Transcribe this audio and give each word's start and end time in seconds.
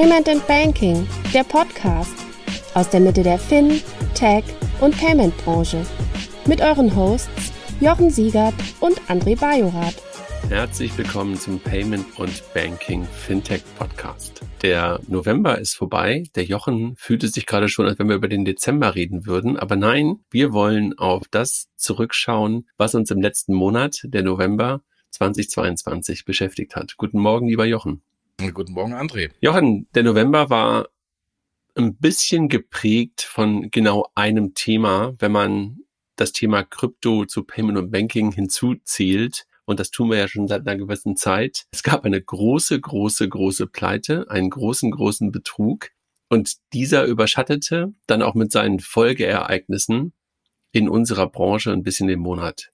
Payment 0.00 0.28
and 0.28 0.46
Banking, 0.46 1.08
der 1.34 1.42
Podcast 1.42 2.14
aus 2.74 2.88
der 2.88 3.00
Mitte 3.00 3.24
der 3.24 3.36
Fin, 3.36 3.82
Tech 4.14 4.44
und 4.80 4.96
Payment 4.96 5.36
Branche. 5.38 5.84
Mit 6.46 6.60
euren 6.60 6.94
Hosts 6.94 7.52
Jochen 7.80 8.08
Siegert 8.08 8.54
und 8.78 9.00
André 9.08 9.36
Bajorath. 9.36 10.00
Herzlich 10.48 10.96
willkommen 10.96 11.34
zum 11.34 11.58
Payment 11.58 12.16
und 12.16 12.30
Banking 12.54 13.06
Fintech 13.06 13.64
Podcast. 13.76 14.40
Der 14.62 15.00
November 15.08 15.58
ist 15.58 15.74
vorbei. 15.74 16.22
Der 16.36 16.44
Jochen 16.44 16.94
fühlte 16.96 17.26
sich 17.26 17.44
gerade 17.44 17.68
schon, 17.68 17.86
als 17.86 17.98
wenn 17.98 18.08
wir 18.08 18.14
über 18.14 18.28
den 18.28 18.44
Dezember 18.44 18.94
reden 18.94 19.26
würden. 19.26 19.56
Aber 19.56 19.74
nein, 19.74 20.20
wir 20.30 20.52
wollen 20.52 20.96
auf 20.96 21.24
das 21.28 21.70
zurückschauen, 21.74 22.68
was 22.76 22.94
uns 22.94 23.10
im 23.10 23.20
letzten 23.20 23.52
Monat, 23.52 24.02
der 24.04 24.22
November 24.22 24.80
2022, 25.10 26.24
beschäftigt 26.24 26.76
hat. 26.76 26.96
Guten 26.96 27.18
Morgen, 27.18 27.48
lieber 27.48 27.64
Jochen. 27.64 28.02
Guten 28.38 28.72
Morgen, 28.72 28.94
André. 28.94 29.30
Jochen, 29.40 29.88
der 29.94 30.04
November 30.04 30.48
war 30.48 30.88
ein 31.74 31.96
bisschen 31.96 32.48
geprägt 32.48 33.22
von 33.22 33.70
genau 33.70 34.08
einem 34.14 34.54
Thema, 34.54 35.14
wenn 35.18 35.32
man 35.32 35.78
das 36.16 36.32
Thema 36.32 36.62
Krypto 36.62 37.24
zu 37.26 37.44
Payment 37.44 37.78
und 37.78 37.90
Banking 37.90 38.32
hinzuzählt 38.32 39.46
und 39.68 39.80
das 39.80 39.90
tun 39.90 40.10
wir 40.10 40.16
ja 40.16 40.28
schon 40.28 40.48
seit 40.48 40.66
einer 40.66 40.78
gewissen 40.78 41.14
Zeit. 41.14 41.66
Es 41.72 41.82
gab 41.82 42.06
eine 42.06 42.22
große, 42.22 42.80
große, 42.80 43.28
große 43.28 43.66
Pleite, 43.66 44.24
einen 44.30 44.48
großen, 44.48 44.90
großen 44.90 45.30
Betrug. 45.30 45.90
Und 46.30 46.54
dieser 46.72 47.04
überschattete 47.04 47.92
dann 48.06 48.22
auch 48.22 48.34
mit 48.34 48.50
seinen 48.50 48.80
Folgeereignissen 48.80 50.14
in 50.72 50.88
unserer 50.88 51.28
Branche 51.28 51.70
ein 51.70 51.82
bisschen 51.82 52.08
den 52.08 52.20
Monat. 52.20 52.72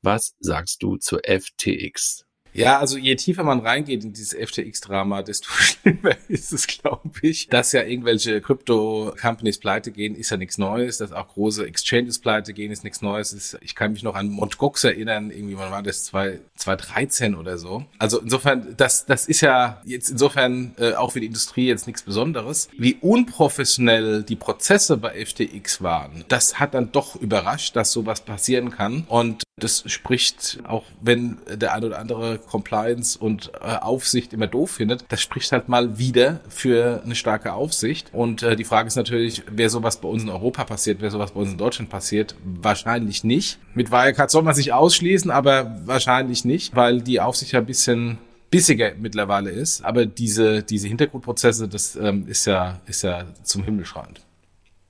Was 0.00 0.34
sagst 0.40 0.82
du 0.82 0.96
zur 0.96 1.20
FTX? 1.26 2.24
Ja, 2.52 2.78
also 2.78 2.96
je 2.98 3.14
tiefer 3.16 3.44
man 3.44 3.60
reingeht 3.60 4.04
in 4.04 4.12
dieses 4.12 4.34
FTX-Drama, 4.34 5.22
desto 5.22 5.48
schlimmer 5.50 6.16
ist 6.28 6.52
es, 6.52 6.66
glaube 6.66 7.10
ich. 7.22 7.48
Dass 7.48 7.72
ja 7.72 7.82
irgendwelche 7.82 8.40
Crypto-Companies 8.40 9.58
pleite 9.58 9.92
gehen, 9.92 10.14
ist 10.14 10.30
ja 10.30 10.36
nichts 10.36 10.58
Neues. 10.58 10.98
Dass 10.98 11.12
auch 11.12 11.28
große 11.28 11.66
Exchanges 11.66 12.18
pleite 12.18 12.52
gehen, 12.52 12.72
ist 12.72 12.84
nichts 12.84 13.02
Neues. 13.02 13.56
ich 13.60 13.74
kann 13.74 13.92
mich 13.92 14.02
noch 14.02 14.14
an 14.14 14.30
Mt. 14.30 14.58
Gox 14.58 14.84
erinnern, 14.84 15.30
irgendwie, 15.30 15.56
wann 15.56 15.70
war 15.70 15.82
das, 15.82 16.04
2013 16.04 17.34
oder 17.34 17.58
so. 17.58 17.84
Also 17.98 18.20
insofern, 18.20 18.74
das, 18.76 19.06
das 19.06 19.26
ist 19.26 19.40
ja 19.40 19.80
jetzt 19.84 20.10
insofern 20.10 20.74
äh, 20.78 20.94
auch 20.94 21.12
für 21.12 21.20
die 21.20 21.26
Industrie 21.26 21.66
jetzt 21.66 21.86
nichts 21.86 22.02
Besonderes. 22.02 22.68
Wie 22.76 22.96
unprofessionell 23.00 24.22
die 24.22 24.36
Prozesse 24.36 24.96
bei 24.96 25.24
FTX 25.24 25.82
waren, 25.82 26.24
das 26.28 26.58
hat 26.58 26.74
dann 26.74 26.92
doch 26.92 27.16
überrascht, 27.16 27.76
dass 27.76 27.92
sowas 27.92 28.20
passieren 28.22 28.70
kann. 28.70 29.04
Und 29.08 29.44
das 29.60 29.84
spricht, 29.86 30.58
auch 30.64 30.84
wenn 31.00 31.38
der 31.48 31.74
ein 31.74 31.84
oder 31.84 31.98
andere 31.98 32.39
Compliance 32.46 33.18
und 33.18 33.52
äh, 33.60 33.76
Aufsicht 33.76 34.32
immer 34.32 34.46
doof 34.46 34.72
findet, 34.72 35.04
das 35.08 35.20
spricht 35.20 35.52
halt 35.52 35.68
mal 35.68 35.98
wieder 35.98 36.40
für 36.48 37.02
eine 37.04 37.14
starke 37.14 37.52
Aufsicht. 37.52 38.10
Und 38.12 38.42
äh, 38.42 38.56
die 38.56 38.64
Frage 38.64 38.88
ist 38.88 38.96
natürlich, 38.96 39.42
wer 39.50 39.70
sowas 39.70 40.00
bei 40.00 40.08
uns 40.08 40.22
in 40.22 40.28
Europa 40.28 40.64
passiert, 40.64 41.00
wer 41.00 41.10
sowas 41.10 41.32
bei 41.32 41.40
uns 41.40 41.52
in 41.52 41.58
Deutschland 41.58 41.90
passiert, 41.90 42.34
wahrscheinlich 42.44 43.24
nicht. 43.24 43.58
Mit 43.74 43.90
Wirecard 43.90 44.30
soll 44.30 44.42
man 44.42 44.54
sich 44.54 44.72
ausschließen, 44.72 45.30
aber 45.30 45.80
wahrscheinlich 45.84 46.44
nicht, 46.44 46.74
weil 46.74 47.02
die 47.02 47.20
Aufsicht 47.20 47.52
ja 47.52 47.60
ein 47.60 47.66
bisschen 47.66 48.18
bissiger 48.50 48.92
mittlerweile 48.98 49.50
ist. 49.50 49.84
Aber 49.84 50.06
diese, 50.06 50.62
diese 50.62 50.88
Hintergrundprozesse, 50.88 51.68
das 51.68 51.96
ähm, 51.96 52.26
ist 52.26 52.46
ja, 52.46 52.80
ist 52.86 53.02
ja 53.02 53.26
zum 53.42 53.64
Himmel 53.64 53.84
schreiend. 53.84 54.20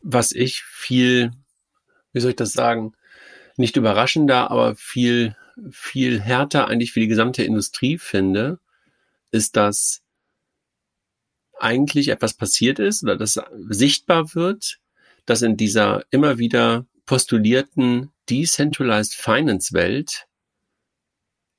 Was 0.03 0.33
ich 0.33 0.63
viel, 0.63 1.31
wie 2.13 2.21
soll 2.21 2.31
ich 2.31 2.37
das 2.37 2.53
sagen, 2.53 2.95
nicht 3.57 3.77
überraschender, 3.77 4.51
aber 4.51 4.75
viel, 4.77 5.37
viel 5.71 6.21
härter 6.21 6.69
eigentlich 6.69 6.93
für 6.93 7.01
die 7.01 7.09
gesamte 7.09 7.43
Industrie 7.43 7.99
finde, 7.99 8.61
ist, 9.31 9.57
dass 9.57 10.03
eigentlich 11.59 12.09
etwas 12.09 12.35
passiert 12.35 12.79
ist 12.79 13.03
oder 13.03 13.17
dass 13.17 13.41
sichtbar 13.69 14.35
wird, 14.35 14.79
dass 15.27 15.43
in 15.43 15.57
dieser 15.57 16.05
immer 16.11 16.39
wieder 16.39 16.87
postulierten 17.07 18.11
Decentralized 18.29 19.15
Finance 19.15 19.73
Welt 19.73 20.27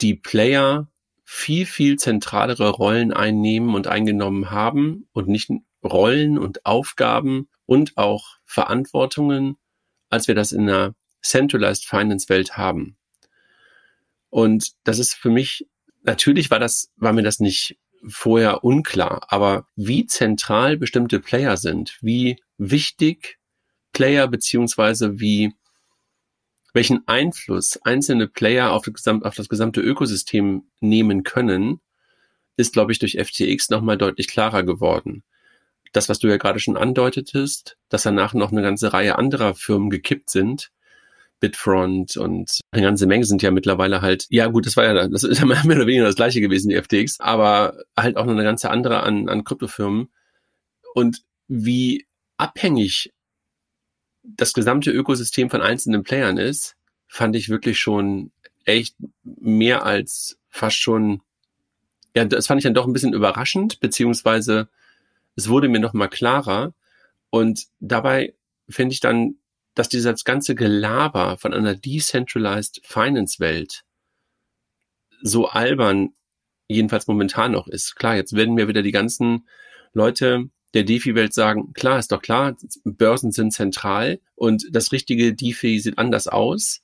die 0.01 0.15
Player 0.15 0.89
viel, 1.23 1.65
viel 1.65 1.97
zentralere 1.97 2.69
Rollen 2.69 3.13
einnehmen 3.13 3.75
und 3.75 3.87
eingenommen 3.87 4.51
haben 4.51 5.07
und 5.13 5.27
nicht 5.27 5.49
Rollen 5.83 6.37
und 6.37 6.65
Aufgaben 6.65 7.49
und 7.65 7.97
auch 7.97 8.37
Verantwortungen, 8.45 9.57
als 10.09 10.27
wir 10.27 10.35
das 10.35 10.51
in 10.51 10.65
der 10.67 10.95
Centralized 11.21 11.85
Finance 11.85 12.27
Welt 12.29 12.57
haben. 12.57 12.97
Und 14.31 14.71
das 14.85 14.97
ist 14.97 15.13
für 15.13 15.29
mich, 15.29 15.67
natürlich 16.01 16.49
war 16.49 16.57
das, 16.59 16.89
war 16.95 17.13
mir 17.13 17.21
das 17.21 17.39
nicht 17.39 17.77
vorher 18.07 18.63
unklar, 18.63 19.27
aber 19.27 19.67
wie 19.75 20.07
zentral 20.07 20.77
bestimmte 20.77 21.19
Player 21.19 21.57
sind, 21.57 21.99
wie 22.01 22.37
wichtig 22.57 23.37
Player 23.93 24.27
beziehungsweise 24.27 25.19
wie 25.19 25.53
welchen 26.73 27.05
Einfluss 27.07 27.77
einzelne 27.83 28.27
Player 28.27 28.71
auf 28.71 28.83
das, 28.83 28.93
gesamte, 28.93 29.27
auf 29.27 29.35
das 29.35 29.49
gesamte 29.49 29.81
Ökosystem 29.81 30.63
nehmen 30.79 31.23
können, 31.23 31.81
ist, 32.55 32.73
glaube 32.73 32.93
ich, 32.93 32.99
durch 32.99 33.17
FTX 33.19 33.69
nochmal 33.69 33.97
deutlich 33.97 34.27
klarer 34.29 34.63
geworden. 34.63 35.23
Das, 35.91 36.07
was 36.07 36.19
du 36.19 36.29
ja 36.29 36.37
gerade 36.37 36.59
schon 36.59 36.77
andeutetest, 36.77 37.77
dass 37.89 38.03
danach 38.03 38.33
noch 38.33 38.53
eine 38.53 38.61
ganze 38.61 38.93
Reihe 38.93 39.17
anderer 39.17 39.53
Firmen 39.53 39.89
gekippt 39.89 40.29
sind, 40.29 40.71
Bitfront 41.41 42.15
und 42.15 42.61
eine 42.71 42.83
ganze 42.83 43.07
Menge 43.07 43.25
sind 43.25 43.41
ja 43.41 43.51
mittlerweile 43.51 44.01
halt, 44.01 44.27
ja 44.29 44.47
gut, 44.47 44.65
das 44.65 44.77
war 44.77 44.85
ja, 44.85 45.07
das 45.07 45.23
ist 45.23 45.39
ja 45.39 45.45
mehr 45.45 45.59
oder 45.63 45.87
weniger 45.87 46.05
das 46.05 46.15
gleiche 46.15 46.39
gewesen, 46.39 46.69
die 46.69 46.81
FTX, 46.81 47.19
aber 47.19 47.83
halt 47.97 48.15
auch 48.15 48.25
noch 48.25 48.33
eine 48.33 48.43
ganze 48.43 48.69
andere 48.69 49.03
an, 49.03 49.27
an 49.27 49.43
Kryptofirmen. 49.43 50.09
Und 50.93 51.23
wie 51.47 52.07
abhängig 52.37 53.11
das 54.23 54.53
gesamte 54.53 54.91
Ökosystem 54.91 55.49
von 55.49 55.61
einzelnen 55.61 56.03
Playern 56.03 56.37
ist, 56.37 56.75
fand 57.07 57.35
ich 57.35 57.49
wirklich 57.49 57.79
schon 57.79 58.31
echt 58.63 58.95
mehr 59.23 59.83
als 59.83 60.37
fast 60.47 60.77
schon, 60.77 61.21
ja, 62.15 62.23
das 62.23 62.47
fand 62.47 62.59
ich 62.59 62.63
dann 62.63 62.75
doch 62.75 62.85
ein 62.85 62.93
bisschen 62.93 63.13
überraschend, 63.13 63.79
beziehungsweise 63.79 64.69
es 65.35 65.49
wurde 65.49 65.69
mir 65.69 65.79
noch 65.79 65.93
mal 65.93 66.07
klarer. 66.07 66.73
Und 67.31 67.65
dabei 67.79 68.35
finde 68.69 68.93
ich 68.93 68.99
dann 68.99 69.35
dass 69.75 69.89
dieses 69.89 70.23
ganze 70.23 70.55
Gelaber 70.55 71.37
von 71.37 71.53
einer 71.53 71.75
decentralized 71.75 72.81
Finance 72.83 73.39
Welt 73.39 73.83
so 75.21 75.47
albern 75.47 76.09
jedenfalls 76.67 77.07
momentan 77.07 77.51
noch 77.51 77.67
ist. 77.67 77.95
Klar, 77.95 78.15
jetzt 78.15 78.33
werden 78.33 78.55
mir 78.55 78.67
wieder 78.67 78.81
die 78.81 78.91
ganzen 78.91 79.47
Leute 79.93 80.49
der 80.73 80.83
DeFi-Welt 80.83 81.33
sagen, 81.33 81.73
klar, 81.73 81.99
ist 81.99 82.11
doch 82.11 82.21
klar, 82.21 82.55
Börsen 82.85 83.31
sind 83.31 83.51
zentral 83.51 84.21
und 84.35 84.65
das 84.71 84.91
richtige 84.91 85.33
DeFi 85.33 85.79
sieht 85.79 85.97
anders 85.97 86.27
aus, 86.27 86.81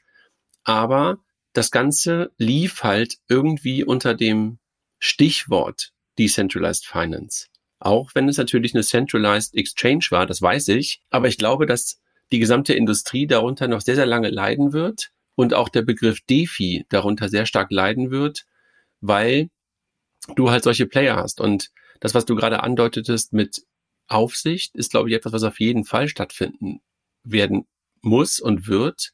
aber 0.64 1.20
das 1.54 1.72
Ganze 1.72 2.32
lief 2.38 2.84
halt 2.84 3.18
irgendwie 3.30 3.84
unter 3.84 4.14
dem 4.14 4.60
Stichwort 5.00 5.94
Decentralized 6.20 6.86
Finance. 6.86 7.48
Auch 7.80 8.12
wenn 8.14 8.28
es 8.28 8.38
natürlich 8.38 8.74
eine 8.74 8.84
Centralized 8.84 9.56
Exchange 9.56 10.08
war, 10.10 10.26
das 10.26 10.42
weiß 10.42 10.68
ich, 10.70 11.02
aber 11.10 11.28
ich 11.28 11.38
glaube, 11.38 11.66
dass 11.66 12.02
die 12.32 12.40
gesamte 12.40 12.74
Industrie 12.74 13.28
darunter 13.28 13.68
noch 13.68 13.82
sehr, 13.82 13.96
sehr 13.96 14.06
lange 14.06 14.30
leiden 14.30 14.74
wird 14.74 15.12
und 15.36 15.54
auch 15.54 15.70
der 15.70 15.84
Begriff 15.84 16.22
DeFi 16.22 16.86
darunter 16.90 17.30
sehr 17.30 17.46
stark 17.46 17.72
leiden 17.72 18.12
wird, 18.12 18.46
weil 19.02 19.50
du 20.36 20.50
halt 20.50 20.64
solche 20.64 20.88
Player 20.88 21.16
hast. 21.16 21.40
Und 21.40 21.72
das, 22.00 22.14
was 22.14 22.26
du 22.26 22.36
gerade 22.36 22.64
andeutetest 22.64 23.34
mit 23.34 23.64
Aufsicht, 24.08 24.76
ist, 24.76 24.92
glaube 24.92 25.10
ich, 25.10 25.16
etwas, 25.16 25.34
was 25.34 25.44
auf 25.44 25.60
jeden 25.60 25.86
Fall 25.86 26.08
stattfinden 26.08 26.82
werden 27.24 27.66
muss 28.02 28.40
und 28.40 28.68
wird. 28.68 29.12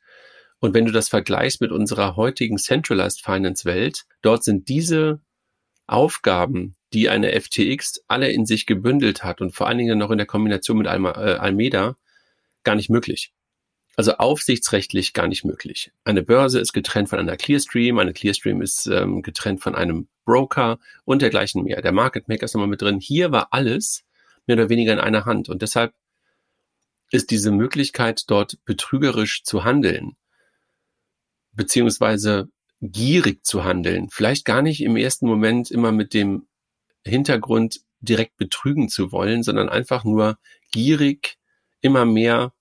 Und 0.60 0.74
wenn 0.74 0.86
du 0.86 0.92
das 0.92 1.10
vergleichst 1.10 1.62
mit 1.62 1.72
unserer 1.72 2.16
heutigen 2.16 2.58
Centralized 2.58 3.22
Finance 3.22 3.66
Welt, 3.66 4.06
dort 4.22 4.44
sind 4.44 4.70
diese 4.70 5.20
Aufgaben, 5.88 6.76
die 6.94 7.10
eine 7.10 7.40
FTX 7.40 8.04
alle 8.08 8.32
in 8.32 8.46
sich 8.46 8.66
gebündelt 8.66 9.24
hat 9.24 9.42
und 9.42 9.54
vor 9.54 9.68
allen 9.68 9.78
Dingen 9.78 9.98
noch 9.98 10.12
in 10.12 10.18
der 10.18 10.28
Kombination 10.28 10.78
mit 10.78 10.88
Alma, 10.88 11.12
äh, 11.12 11.36
Almeda, 11.36 11.98
gar 12.64 12.76
nicht 12.76 12.90
möglich. 12.90 13.34
Also 13.96 14.14
aufsichtsrechtlich 14.14 15.14
gar 15.14 15.28
nicht 15.28 15.46
möglich. 15.46 15.92
Eine 16.04 16.24
Börse 16.24 16.60
ist 16.60 16.74
getrennt 16.74 17.10
von 17.10 17.20
einer 17.20 17.38
Clearstream, 17.38 18.00
eine 18.00 18.14
Clearstream 18.14 18.62
ist 18.62 18.88
ähm, 18.88 19.22
getrennt 19.22 19.62
von 19.62 19.76
einem 19.76 20.08
Broker 20.26 20.80
und 21.06 21.22
dergleichen 21.22 21.64
mehr. 21.64 21.82
Der 21.82 21.92
Market 21.92 22.28
Maker 22.28 22.46
ist 22.46 22.56
nochmal 22.56 22.70
mit 22.70 22.82
drin. 22.82 23.00
Hier 23.00 23.32
war 23.32 23.50
alles 23.52 24.04
mehr 24.48 24.58
oder 24.58 24.70
weniger 24.70 24.94
in 24.94 25.00
einer 25.00 25.26
Hand 25.26 25.48
und 25.48 25.62
deshalb 25.62 25.94
ist 27.12 27.30
diese 27.30 27.52
Möglichkeit, 27.52 28.24
dort 28.28 28.58
betrügerisch 28.66 29.44
zu 29.44 29.64
handeln, 29.64 30.16
beziehungsweise 31.52 32.50
gierig 32.82 33.46
zu 33.46 33.64
handeln, 33.64 34.10
vielleicht 34.10 34.46
gar 34.46 34.64
nicht 34.64 34.82
im 34.82 34.98
ersten 34.98 35.28
Moment 35.28 35.70
immer 35.70 35.92
mit 35.92 36.14
dem 36.14 36.48
Hintergrund 37.06 37.82
direkt 38.00 38.36
betrügen 38.38 38.90
zu 38.90 39.12
wollen, 39.12 39.44
sondern 39.44 39.70
einfach 39.70 40.04
nur 40.04 40.38
gierig 40.72 41.38
immer 41.84 42.06
mehr 42.06 42.54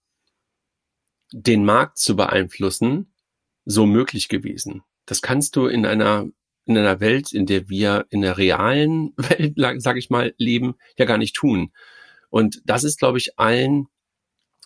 den 1.33 1.65
Markt 1.65 1.97
zu 1.97 2.15
beeinflussen, 2.15 3.15
so 3.65 3.87
möglich 3.87 4.29
gewesen. 4.29 4.83
Das 5.07 5.23
kannst 5.23 5.57
du 5.57 5.67
in 5.67 5.87
einer 5.87 6.29
in 6.65 6.77
einer 6.79 7.01
Welt, 7.01 7.33
in 7.33 7.47
der 7.47 7.69
wir 7.69 8.07
in 8.11 8.21
der 8.21 8.39
realen 8.39 9.15
Welt, 9.17 9.83
sage 9.83 9.99
ich 9.99 10.11
mal, 10.11 10.35
leben, 10.37 10.75
ja 10.97 11.07
gar 11.07 11.19
nicht 11.19 11.35
tun. 11.35 11.73
Und 12.31 12.63
das 12.65 12.85
ist, 12.85 12.99
glaube 12.99 13.19
ich, 13.19 13.39
allen 13.39 13.89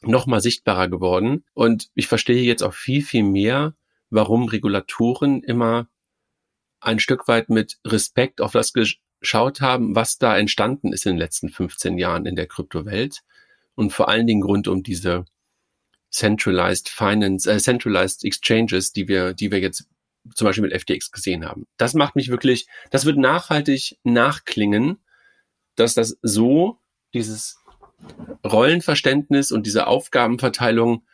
noch 0.02 0.26
mal 0.26 0.40
sichtbarer 0.40 0.88
geworden. 0.88 1.44
Und 1.54 1.88
ich 1.94 2.06
verstehe 2.06 2.42
jetzt 2.42 2.62
auch 2.62 2.74
viel, 2.74 3.02
viel 3.02 3.22
mehr, 3.22 3.74
warum 4.10 4.44
Regulatoren 4.44 5.42
immer 5.42 5.88
ein 6.80 6.98
Stück 6.98 7.28
weit 7.28 7.48
mit 7.48 7.78
Respekt 7.84 8.40
auf 8.40 8.52
das 8.52 8.72
geschaut 8.74 9.60
haben, 9.60 9.94
was 9.94 10.18
da 10.18 10.36
entstanden 10.36 10.92
ist 10.92 11.06
in 11.06 11.12
den 11.12 11.18
letzten 11.18 11.48
15 11.48 11.96
Jahren 11.96 12.26
in 12.26 12.36
der 12.36 12.46
Kryptowelt 12.46 13.22
und 13.76 13.92
vor 13.92 14.08
allen 14.08 14.26
Dingen 14.26 14.42
rund 14.42 14.66
um 14.66 14.82
diese 14.82 15.24
centralized 16.10 16.88
finance, 16.88 17.50
äh, 17.50 17.58
centralized 17.58 18.24
exchanges, 18.24 18.92
die 18.92 19.06
wir, 19.06 19.34
die 19.34 19.50
wir 19.52 19.60
jetzt 19.60 19.88
zum 20.34 20.46
Beispiel 20.46 20.62
mit 20.68 20.80
FTX 20.80 21.12
gesehen 21.12 21.44
haben. 21.44 21.66
Das 21.76 21.94
macht 21.94 22.16
mich 22.16 22.28
wirklich, 22.28 22.66
das 22.90 23.04
wird 23.04 23.18
nachhaltig 23.18 23.98
nachklingen, 24.02 24.98
dass 25.76 25.94
das 25.94 26.18
so 26.22 26.80
dieses 27.14 27.58
Rollenverständnis 28.44 29.52
und 29.52 29.66
diese 29.66 29.86
Aufgabenverteilung 29.86 31.06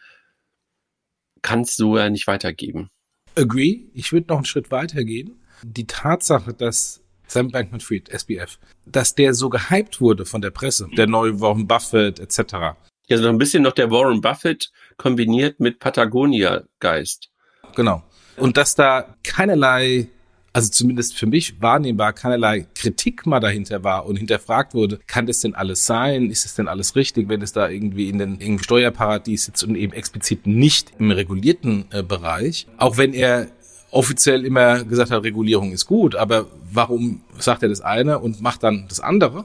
kann 1.42 1.62
es 1.62 1.76
so 1.76 1.98
ja 1.98 2.08
nicht 2.08 2.26
weitergeben. 2.26 2.88
Agree. 3.34 3.86
Ich 3.94 4.12
würde 4.12 4.28
noch 4.28 4.36
einen 4.36 4.44
Schritt 4.44 4.70
weitergehen. 4.70 5.42
Die 5.62 5.86
Tatsache, 5.86 6.54
dass 6.54 7.02
Sam 7.26 7.50
Bankman-Fried, 7.50 8.08
SBF, 8.08 8.58
dass 8.86 9.14
der 9.14 9.34
so 9.34 9.48
gehypt 9.48 10.00
wurde 10.00 10.26
von 10.26 10.42
der 10.42 10.50
Presse, 10.50 10.88
der 10.96 11.06
neue 11.06 11.40
Warren 11.40 11.66
Buffett 11.66 12.20
etc. 12.20 12.76
Ja, 13.08 13.18
so 13.18 13.28
ein 13.28 13.38
bisschen 13.38 13.62
noch 13.62 13.72
der 13.72 13.90
Warren 13.90 14.20
Buffett 14.20 14.70
kombiniert 14.96 15.60
mit 15.60 15.78
Patagonia-Geist. 15.78 17.30
Genau. 17.74 18.02
Und 18.36 18.56
dass 18.56 18.74
da 18.74 19.16
keinerlei 19.22 20.08
also 20.52 20.70
zumindest 20.70 21.16
für 21.16 21.26
mich 21.26 21.60
wahrnehmbar 21.60 22.12
keinerlei 22.12 22.66
Kritik 22.74 23.26
mal 23.26 23.40
dahinter 23.40 23.84
war 23.84 24.06
und 24.06 24.16
hinterfragt 24.16 24.74
wurde, 24.74 25.00
kann 25.06 25.26
das 25.26 25.40
denn 25.40 25.54
alles 25.54 25.86
sein? 25.86 26.30
Ist 26.30 26.44
es 26.44 26.54
denn 26.54 26.68
alles 26.68 26.94
richtig, 26.94 27.28
wenn 27.28 27.42
es 27.42 27.52
da 27.52 27.68
irgendwie 27.68 28.08
in 28.08 28.18
den 28.18 28.40
irgendwie 28.40 28.64
Steuerparadies 28.64 29.46
sitzt 29.46 29.64
und 29.64 29.76
eben 29.76 29.92
explizit 29.92 30.46
nicht 30.46 30.92
im 30.98 31.10
regulierten 31.10 31.86
äh, 31.90 32.02
Bereich? 32.02 32.66
Auch 32.76 32.98
wenn 32.98 33.14
er 33.14 33.48
offiziell 33.92 34.44
immer 34.44 34.82
gesagt 34.84 35.10
hat, 35.10 35.22
Regulierung 35.22 35.72
ist 35.72 35.86
gut, 35.86 36.16
aber 36.16 36.46
warum 36.72 37.22
sagt 37.38 37.62
er 37.62 37.68
das 37.68 37.80
eine 37.80 38.18
und 38.18 38.40
macht 38.40 38.62
dann 38.62 38.86
das 38.88 39.00
andere? 39.00 39.44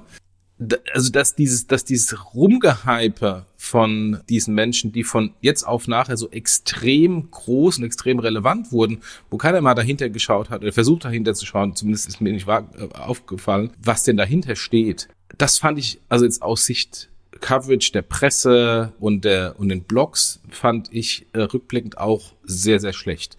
also 0.94 1.12
dass 1.12 1.36
dieses, 1.36 1.68
dass 1.68 1.86
dieses 1.86 2.34
Rumgehype 2.34 3.46
von 3.58 4.22
diesen 4.28 4.56
Menschen, 4.56 4.92
die 4.92 5.04
von 5.04 5.34
jetzt 5.42 5.64
auf 5.64 5.88
nachher 5.88 6.18
so 6.18 6.30
extrem 6.32 7.30
groß 7.30 7.78
und 7.78 7.84
extrem 7.84 8.20
relevant 8.20 8.72
wurden, 8.72 9.02
wo 9.30 9.38
keiner 9.38 9.62
mal 9.62 9.76
dahinter 9.76 10.10
geschaut 10.10 10.50
hat 10.50 10.62
oder 10.62 10.74
versucht 10.74 11.06
dahinter 11.06 11.36
zu 11.36 11.46
schauen, 11.46 11.76
zumindest 11.76 12.08
ist 12.08 12.22
mir 12.22 12.34
nicht 12.34 12.48
äh, 12.48 12.62
aufgefallen, 12.94 13.72
was 13.84 14.04
denn 14.04 14.18
dahinter 14.18 14.56
steht. 14.56 15.10
Das 15.38 15.60
fand 15.60 15.78
ich 15.78 16.00
also 16.10 16.26
jetzt 16.26 16.42
aus 16.42 16.66
Sicht 16.66 17.10
Coverage 17.40 17.92
der 17.92 18.02
Presse 18.02 18.94
und 19.00 19.26
der 19.26 19.60
und 19.60 19.70
den 19.70 19.84
Blogs 19.84 20.40
fand 20.50 20.92
ich 20.92 21.28
äh, 21.34 21.42
rückblickend 21.42 22.00
auch 22.00 22.34
sehr 22.44 22.80
sehr 22.80 22.94
schlecht. 22.94 23.38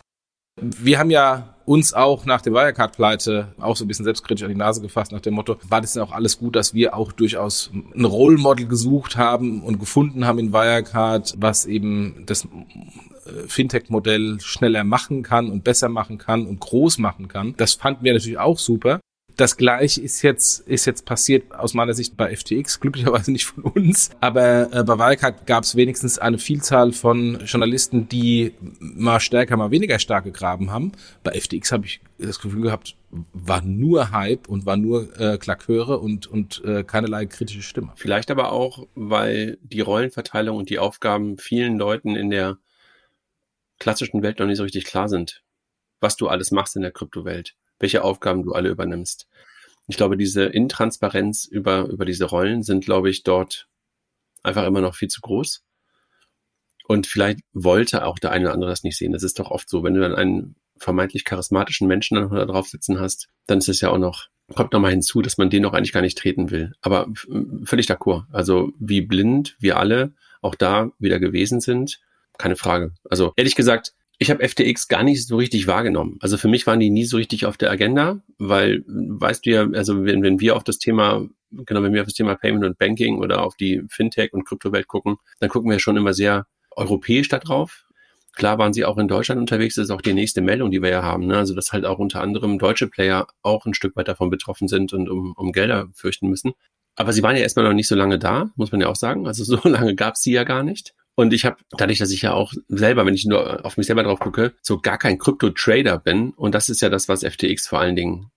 Wir 0.60 0.99
haben 0.99 1.10
ja 1.10 1.55
uns 1.64 1.93
auch 1.93 2.25
nach 2.25 2.40
der 2.40 2.55
Wirecard-Pleite 2.55 3.49
auch 3.60 3.76
so 3.76 3.84
ein 3.84 3.88
bisschen 3.88 4.05
selbstkritisch 4.05 4.43
an 4.43 4.49
die 4.49 4.56
Nase 4.56 4.81
gefasst 4.81 5.12
nach 5.12 5.20
dem 5.20 5.34
Motto, 5.34 5.56
war 5.69 5.82
das 5.82 5.93
denn 5.93 6.02
auch 6.02 6.12
alles 6.12 6.38
gut, 6.38 6.56
dass 6.56 6.72
wir 6.72 6.96
auch 6.96 7.12
durchaus 7.12 7.70
ein 7.94 8.06
Role 8.06 8.38
Model 8.38 8.66
gesucht 8.66 9.16
haben 9.16 9.62
und 9.62 9.78
gefunden 9.78 10.26
haben 10.26 10.38
in 10.38 10.52
Wirecard, 10.52 11.34
was 11.38 11.66
eben 11.66 12.25
das 12.25 12.44
äh, 12.44 12.49
Fintech-Modell 13.49 14.40
schneller 14.40 14.82
machen 14.82 15.22
kann 15.22 15.50
und 15.50 15.62
besser 15.62 15.90
machen 15.90 16.16
kann 16.16 16.46
und 16.46 16.61
groß 16.61 16.99
machen 16.99 17.28
kann. 17.28 17.54
Das 17.58 17.75
fanden 17.75 18.02
wir 18.02 18.14
natürlich 18.14 18.38
auch 18.38 18.58
super. 18.58 19.00
Das 19.38 19.56
gleiche 19.56 20.00
ist 20.00 20.23
jetzt, 20.23 20.67
ist 20.67 20.85
jetzt 20.85 21.05
passiert 21.06 21.55
aus 21.55 21.73
meiner 21.73 21.94
Sicht 21.94 22.17
bei 22.17 22.35
FTX, 22.35 22.81
glücklicherweise 22.81 23.31
nicht 23.31 23.46
von 23.46 23.62
uns. 23.62 24.11
Aber 24.20 24.69
äh, 24.73 24.82
bei 24.82 24.99
Wirecard 24.99 25.46
gab 25.46 25.62
es 25.62 25.76
wenigstens 25.76 26.19
eine 26.19 26.38
Vielzahl 26.38 26.90
von 26.90 27.38
Journalisten, 27.44 28.08
die 28.08 28.52
mal 28.81 29.20
stärker, 29.20 29.56
mal 29.56 29.70
weniger 29.70 30.00
stark 30.00 30.25
gegraben 30.25 30.73
haben. 30.73 30.90
Bei 31.23 31.38
FTX 31.38 31.70
habe 31.70 31.87
ich 31.87 32.00
das 32.19 32.40
Gefühl 32.40 32.62
gehabt, 32.62 32.96
war 33.32 33.62
nur 33.62 34.11
Hype 34.11 34.49
und 34.49 34.67
war 34.67 34.76
nur 34.76 35.17
äh, 35.20 35.38
Klaköre 35.38 36.00
und, 36.00 36.26
und 36.26 36.64
äh, 36.64 36.82
keinerlei 36.82 37.26
kritische 37.26 37.62
Stimme. 37.62 37.93
Vielleicht 37.94 38.32
aber 38.32 38.50
auch, 38.50 38.88
weil 38.96 39.56
die 39.62 39.82
Rollenverteilung 39.82 40.56
und 40.56 40.69
die 40.69 40.81
Aufgaben 40.81 41.38
vielen 41.38 41.79
Leuten 41.79 42.17
in 42.17 42.31
der 42.31 42.58
klassischen 43.79 44.20
Welt 44.25 44.40
noch 44.40 44.46
nicht 44.46 44.56
so 44.56 44.64
richtig 44.64 44.85
klar 44.85 45.08
sind, 45.08 45.44
was 46.00 46.17
du 46.17 46.26
alles 46.26 46.50
machst 46.50 46.75
in 46.75 46.82
der 46.82 46.90
Kryptowelt 46.90 47.55
welche 47.78 48.02
Aufgaben 48.04 48.42
du 48.42 48.52
alle 48.52 48.69
übernimmst. 48.69 49.28
Ich 49.86 49.96
glaube, 49.96 50.16
diese 50.16 50.44
Intransparenz 50.44 51.46
über, 51.46 51.86
über 51.86 52.04
diese 52.04 52.26
Rollen 52.26 52.62
sind, 52.62 52.84
glaube 52.84 53.10
ich, 53.10 53.22
dort 53.22 53.69
einfach 54.42 54.66
immer 54.66 54.80
noch 54.80 54.94
viel 54.94 55.08
zu 55.08 55.20
groß. 55.20 55.64
Und 56.86 57.06
vielleicht 57.06 57.40
wollte 57.52 58.04
auch 58.04 58.19
der 58.19 58.32
eine 58.32 58.46
oder 58.46 58.54
andere 58.54 58.70
das 58.70 58.82
nicht 58.82 58.96
sehen. 58.96 59.12
Das 59.12 59.22
ist 59.22 59.38
doch 59.38 59.50
oft 59.50 59.69
so, 59.69 59.82
wenn 59.82 59.94
du 59.94 60.00
dann 60.00 60.14
einen 60.14 60.56
vermeintlich 60.78 61.25
charismatischen 61.25 61.88
Menschen 61.88 62.16
dann 62.16 62.30
da 62.30 62.44
drauf 62.46 62.69
sitzen 62.69 63.00
hast, 63.00 63.28
dann 63.46 63.58
ist 63.58 63.69
es 63.69 63.80
ja 63.80 63.90
auch 63.90 63.98
noch, 63.98 64.28
kommt 64.54 64.72
noch 64.72 64.80
mal 64.80 64.90
hinzu, 64.90 65.20
dass 65.20 65.38
man 65.38 65.50
den 65.50 65.64
auch 65.64 65.75
eigentlich 65.75 65.92
gar 65.92 66.00
nicht 66.00 66.19
treten 66.19 66.50
will. 66.50 66.72
Aber 66.80 67.08
völlig 67.64 67.90
d'accord. 67.90 68.25
Also 68.32 68.72
wie 68.78 69.02
blind 69.02 69.56
wir 69.58 69.76
alle 69.76 70.14
auch 70.40 70.54
da 70.54 70.90
wieder 70.98 71.19
gewesen 71.19 71.60
sind, 71.60 72.00
keine 72.38 72.56
Frage. 72.56 72.92
Also 73.10 73.32
ehrlich 73.36 73.56
gesagt, 73.56 73.94
ich 74.18 74.30
habe 74.30 74.46
FTX 74.46 74.88
gar 74.88 75.04
nicht 75.04 75.26
so 75.26 75.36
richtig 75.36 75.66
wahrgenommen. 75.68 76.18
Also 76.20 76.36
für 76.36 76.48
mich 76.48 76.66
waren 76.66 76.80
die 76.80 76.90
nie 76.90 77.04
so 77.04 77.16
richtig 77.16 77.46
auf 77.46 77.56
der 77.56 77.70
Agenda, 77.70 78.20
weil, 78.38 78.84
weißt 78.86 79.46
du 79.46 79.50
ja, 79.50 79.68
also 79.70 80.04
wenn, 80.04 80.22
wenn 80.22 80.40
wir 80.40 80.56
auf 80.56 80.64
das 80.64 80.78
Thema, 80.78 81.28
genau, 81.50 81.82
wenn 81.82 81.92
wir 81.92 82.00
auf 82.00 82.08
das 82.08 82.14
Thema 82.14 82.34
Payment 82.34 82.64
und 82.64 82.78
Banking 82.78 83.18
oder 83.18 83.44
auf 83.44 83.56
die 83.56 83.82
Fintech 83.88 84.32
und 84.32 84.44
Kryptowelt 84.44 84.88
gucken, 84.88 85.16
dann 85.38 85.48
gucken 85.48 85.70
wir 85.70 85.78
schon 85.78 85.96
immer 85.96 86.14
sehr 86.14 86.46
europäisch 86.72 87.28
da 87.28 87.38
drauf. 87.38 87.84
Klar 88.34 88.58
waren 88.58 88.72
sie 88.72 88.84
auch 88.84 88.98
in 88.98 89.08
Deutschland 89.08 89.40
unterwegs, 89.40 89.76
das 89.76 89.84
ist 89.84 89.90
auch 89.90 90.02
die 90.02 90.14
nächste 90.14 90.40
Meldung, 90.40 90.70
die 90.70 90.82
wir 90.82 90.90
ja 90.90 91.02
haben. 91.02 91.26
Ne? 91.26 91.36
Also 91.36 91.54
dass 91.54 91.72
halt 91.72 91.84
auch 91.84 91.98
unter 91.98 92.20
anderem 92.20 92.58
deutsche 92.58 92.88
Player 92.88 93.28
auch 93.42 93.66
ein 93.66 93.74
Stück 93.74 93.94
weit 93.94 94.08
davon 94.08 94.30
betroffen 94.30 94.66
sind 94.66 94.92
und 94.92 95.08
um, 95.08 95.32
um 95.36 95.52
Gelder 95.52 95.88
fürchten 95.94 96.28
müssen. 96.28 96.54
Aber 96.96 97.12
sie 97.12 97.22
waren 97.22 97.36
ja 97.36 97.42
erstmal 97.42 97.64
noch 97.64 97.72
nicht 97.72 97.86
so 97.86 97.94
lange 97.94 98.18
da, 98.18 98.50
muss 98.56 98.72
man 98.72 98.80
ja 98.80 98.88
auch 98.88 98.96
sagen. 98.96 99.28
Also 99.28 99.44
so 99.56 99.68
lange 99.68 99.94
gab 99.94 100.14
es 100.14 100.22
sie 100.22 100.32
ja 100.32 100.42
gar 100.42 100.64
nicht. 100.64 100.94
Und 101.18 101.32
ich 101.32 101.44
habe, 101.44 101.56
dadurch, 101.72 101.98
dass 101.98 102.12
ich 102.12 102.22
ja 102.22 102.32
auch 102.32 102.52
selber, 102.68 103.04
wenn 103.04 103.14
ich 103.14 103.24
nur 103.24 103.66
auf 103.66 103.76
mich 103.76 103.88
selber 103.88 104.04
drauf 104.04 104.20
gucke, 104.20 104.54
so 104.62 104.78
gar 104.78 104.98
kein 104.98 105.18
Krypto-Trader 105.18 105.98
bin. 105.98 106.30
Und 106.30 106.54
das 106.54 106.68
ist 106.68 106.80
ja 106.80 106.90
das, 106.90 107.08
was 107.08 107.24
FTX 107.24 107.66
vor 107.66 107.80
allen 107.80 107.96
Dingen 107.96 108.30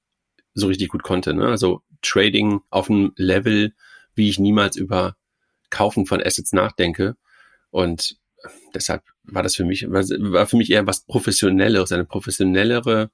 so 0.55 0.65
richtig 0.65 0.89
gut 0.89 1.03
konnte. 1.03 1.35
Ne? 1.35 1.45
Also 1.45 1.83
Trading 2.01 2.61
auf 2.71 2.89
einem 2.89 3.13
Level, 3.17 3.75
wie 4.15 4.29
ich 4.29 4.39
niemals 4.39 4.77
über 4.77 5.15
Kaufen 5.69 6.07
von 6.07 6.23
Assets 6.23 6.53
nachdenke. 6.53 7.17
Und 7.69 8.17
deshalb 8.73 9.03
war 9.25 9.43
das 9.43 9.55
für 9.55 9.63
mich, 9.63 9.85
war 9.87 10.47
für 10.47 10.57
mich 10.57 10.71
eher 10.71 10.87
was 10.87 11.05
Professionelleres, 11.05 11.91
eine 11.91 12.05
professionellere 12.05 13.11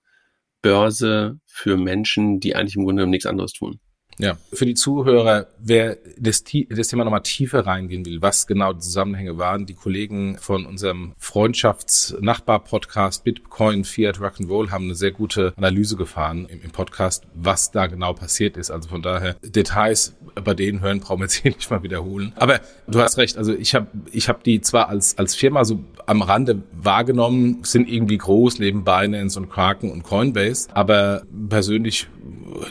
Börse 0.62 1.41
für 1.45 1.75
Menschen, 1.75 2.39
die 2.39 2.55
eigentlich 2.55 2.77
im 2.77 2.86
Grunde 2.86 3.01
genommen 3.01 3.12
nichts 3.12 3.25
anderes 3.25 3.51
tun. 3.51 3.81
Ja, 4.19 4.38
für 4.51 4.65
die 4.65 4.74
Zuhörer, 4.74 5.45
wer 5.59 5.97
das, 6.17 6.43
das 6.69 6.88
Thema 6.88 7.03
nochmal 7.03 7.21
tiefer 7.21 7.67
reingehen 7.67 8.03
will, 8.05 8.19
was 8.21 8.47
genau 8.47 8.74
die 8.74 8.79
Zusammenhänge 8.79 9.38
waren, 9.38 9.67
die 9.67 9.75
Kollegen 9.75 10.38
von 10.39 10.65
unserem 10.65 11.13
Freundschafts-Nachbar-Podcast 11.19 13.24
Bitcoin, 13.24 13.83
Fiat, 13.83 14.19
Rock'n'Roll 14.19 14.71
haben 14.71 14.86
eine 14.86 14.95
sehr 14.95 15.12
gute 15.12 15.53
Analyse 15.55 15.97
gefahren 15.97 16.47
im, 16.50 16.63
im, 16.63 16.71
Podcast, 16.71 17.27
was 17.36 17.69
da 17.71 17.86
genau 17.86 18.13
passiert 18.13 18.57
ist. 18.57 18.71
Also 18.71 18.89
von 18.89 19.03
daher 19.03 19.36
Details 19.43 20.15
bei 20.43 20.53
denen 20.53 20.81
hören 20.81 21.00
brauchen 21.00 21.19
wir 21.19 21.25
jetzt 21.25 21.36
hier 21.36 21.51
nicht 21.51 21.69
mal 21.69 21.83
wiederholen. 21.83 22.33
Aber 22.36 22.59
du 22.88 23.00
hast 23.00 23.17
recht, 23.17 23.38
also 23.38 23.53
ich 23.53 23.75
habe 23.75 23.88
ich 24.12 24.29
hab 24.29 24.43
die 24.43 24.62
zwar 24.62 24.89
als, 24.89 25.17
als 25.17 25.36
Firma 25.36 25.65
so 25.65 25.83
am 26.05 26.21
Rande 26.21 26.63
wahrgenommen, 26.71 27.63
sind 27.63 27.89
irgendwie 27.89 28.17
groß 28.17 28.59
neben 28.59 28.83
Binance 28.83 29.39
und 29.39 29.50
Kraken 29.50 29.91
und 29.91 30.03
Coinbase, 30.03 30.69
aber 30.74 31.24
persönlich 31.50 32.07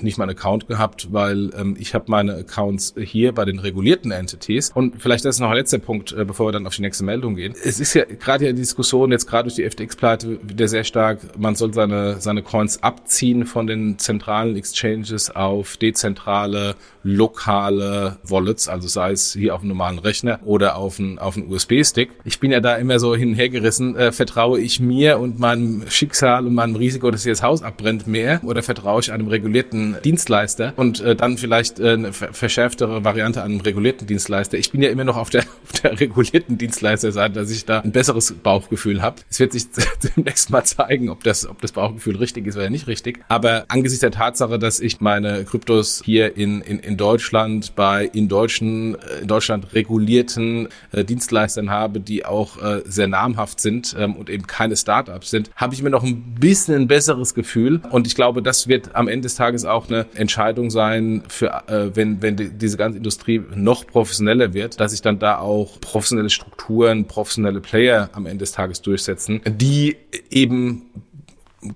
nicht 0.00 0.18
mal 0.18 0.24
einen 0.24 0.36
Account 0.36 0.68
gehabt, 0.68 1.12
weil 1.12 1.35
ähm, 1.56 1.76
ich 1.78 1.94
habe 1.94 2.04
meine 2.08 2.34
Accounts 2.34 2.94
hier 2.98 3.32
bei 3.32 3.44
den 3.44 3.58
regulierten 3.58 4.10
Entities. 4.10 4.70
Und 4.74 5.00
vielleicht 5.00 5.24
das 5.24 5.36
ist 5.36 5.40
noch 5.40 5.50
ein 5.50 5.56
letzter 5.56 5.78
Punkt, 5.78 6.12
äh, 6.12 6.24
bevor 6.24 6.48
wir 6.48 6.52
dann 6.52 6.66
auf 6.66 6.76
die 6.76 6.82
nächste 6.82 7.04
Meldung 7.04 7.36
gehen. 7.36 7.54
Es 7.64 7.80
ist 7.80 7.94
ja 7.94 8.04
gerade 8.04 8.46
ja 8.46 8.52
die 8.52 8.60
Diskussion 8.60 9.12
jetzt 9.12 9.26
gerade 9.26 9.48
durch 9.48 9.56
die 9.56 9.68
FTX-Pleite 9.68 10.38
wieder 10.42 10.68
sehr 10.68 10.84
stark, 10.84 11.38
man 11.38 11.54
soll 11.54 11.72
seine, 11.74 12.20
seine 12.20 12.42
Coins 12.42 12.82
abziehen 12.82 13.46
von 13.46 13.66
den 13.66 13.98
zentralen 13.98 14.56
Exchanges 14.56 15.34
auf 15.34 15.76
dezentrale, 15.76 16.74
lokale 17.02 18.18
Wallets, 18.24 18.68
also 18.68 18.88
sei 18.88 19.12
es 19.12 19.32
hier 19.32 19.54
auf 19.54 19.60
einem 19.60 19.68
normalen 19.68 19.98
Rechner 19.98 20.40
oder 20.44 20.76
auf 20.76 20.98
einen, 20.98 21.18
auf 21.18 21.36
einen 21.36 21.50
USB-Stick. 21.50 22.10
Ich 22.24 22.40
bin 22.40 22.50
ja 22.50 22.60
da 22.60 22.76
immer 22.76 22.98
so 22.98 23.14
hin 23.14 23.30
und 23.30 23.34
her 23.34 23.48
gerissen, 23.48 23.96
äh, 23.96 24.12
vertraue 24.12 24.60
ich 24.60 24.80
mir 24.80 25.18
und 25.18 25.38
meinem 25.38 25.84
Schicksal 25.88 26.46
und 26.46 26.54
meinem 26.54 26.76
Risiko, 26.76 27.10
dass 27.10 27.22
hier 27.22 27.32
das 27.32 27.42
Haus 27.42 27.62
abbrennt, 27.62 28.06
mehr 28.06 28.40
oder 28.44 28.62
vertraue 28.62 29.00
ich 29.00 29.12
einem 29.12 29.28
regulierten 29.28 29.46
regulierten 29.46 29.96
Dienstleister 30.04 30.72
und 30.76 31.00
äh, 31.00 31.14
dann 31.26 31.38
vielleicht 31.38 31.80
äh, 31.80 31.90
eine 31.90 32.12
verschärftere 32.12 33.04
Variante 33.04 33.42
an 33.42 33.52
einem 33.52 33.61
regulierten 33.61 34.06
Dienstleister. 34.06 34.59
Ich 34.59 34.71
bin 34.71 34.83
ja 34.83 34.90
immer 34.90 35.04
noch 35.04 35.16
auf 35.16 35.30
der, 35.30 35.42
auf 35.64 35.80
der 35.80 35.99
regulierten 35.99 36.59
Dienstleisterseite, 36.59 37.35
dass 37.35 37.50
ich 37.50 37.64
da 37.64 37.80
ein 37.80 37.92
besseres 37.92 38.33
Bauchgefühl 38.33 39.02
habe. 39.02 39.16
Es 39.28 39.40
wird 39.40 39.52
sich 39.52 39.66
demnächst 40.16 40.50
mal 40.50 40.64
zeigen, 40.64 41.11
ob 41.11 41.25
das, 41.25 41.47
ob 41.47 41.61
das 41.61 41.73
Bauchgefühl 41.73 42.16
richtig 42.16 42.47
ist 42.47 42.56
oder 42.56 42.71
nicht 42.71 42.87
richtig. 42.87 43.21
Aber 43.28 43.64
angesichts 43.68 44.00
der 44.00 44.11
Tatsache, 44.11 44.59
dass 44.59 44.80
ich 44.80 45.00
meine 45.00 45.45
Kryptos 45.45 46.02
hier 46.04 46.37
in, 46.37 46.61
in, 46.61 46.78
in 46.78 46.97
Deutschland 46.97 47.75
bei 47.75 48.04
in 48.04 48.28
deutschen, 48.28 48.95
äh, 48.95 49.23
in 49.23 49.28
Deutschland 49.28 49.75
regulierten 49.75 50.68
äh, 50.92 51.04
Dienstleistern 51.04 51.71
habe, 51.71 52.00
die 52.00 52.25
auch 52.25 52.62
äh, 52.62 52.83
sehr 52.85 53.09
namhaft 53.09 53.61
sind 53.61 53.97
ähm, 53.99 54.14
und 54.16 54.30
eben 54.30 54.47
keine 54.47 54.76
Startups 54.76 55.30
sind, 55.30 55.50
habe 55.56 55.75
ich 55.75 55.83
mir 55.83 55.90
noch 55.90 56.04
ein 56.04 56.37
bisschen 56.38 56.75
ein 56.75 56.88
besseres 56.88 57.35
Gefühl. 57.35 57.80
Und 57.90 58.06
ich 58.06 58.14
glaube, 58.14 58.42
das 58.42 58.68
wird 58.68 58.95
am 58.95 59.09
Ende 59.09 59.23
des 59.23 59.35
Tages 59.35 59.64
auch 59.64 59.88
eine 59.88 60.06
Entscheidung 60.14 60.71
sein, 60.71 61.15
für, 61.28 61.68
äh, 61.68 61.94
wenn, 61.94 62.23
wenn 62.23 62.37
die, 62.37 62.50
diese 62.50 62.76
ganze 62.76 62.99
Industrie 62.99 63.42
noch 63.54 63.87
professioneller 63.87 64.54
wird, 64.54 64.80
dass 64.80 64.92
sich 64.92 65.02
dann 65.02 65.18
da 65.18 65.38
auch 65.38 65.80
professionelle 65.80 66.30
Strukturen, 66.30 67.06
professionelle 67.06 67.61
Player 67.61 68.11
am 68.12 68.26
Ende 68.26 68.38
des 68.38 68.52
Tages 68.52 68.82
durchsetzen, 68.82 69.40
die 69.46 69.96
eben 70.30 70.82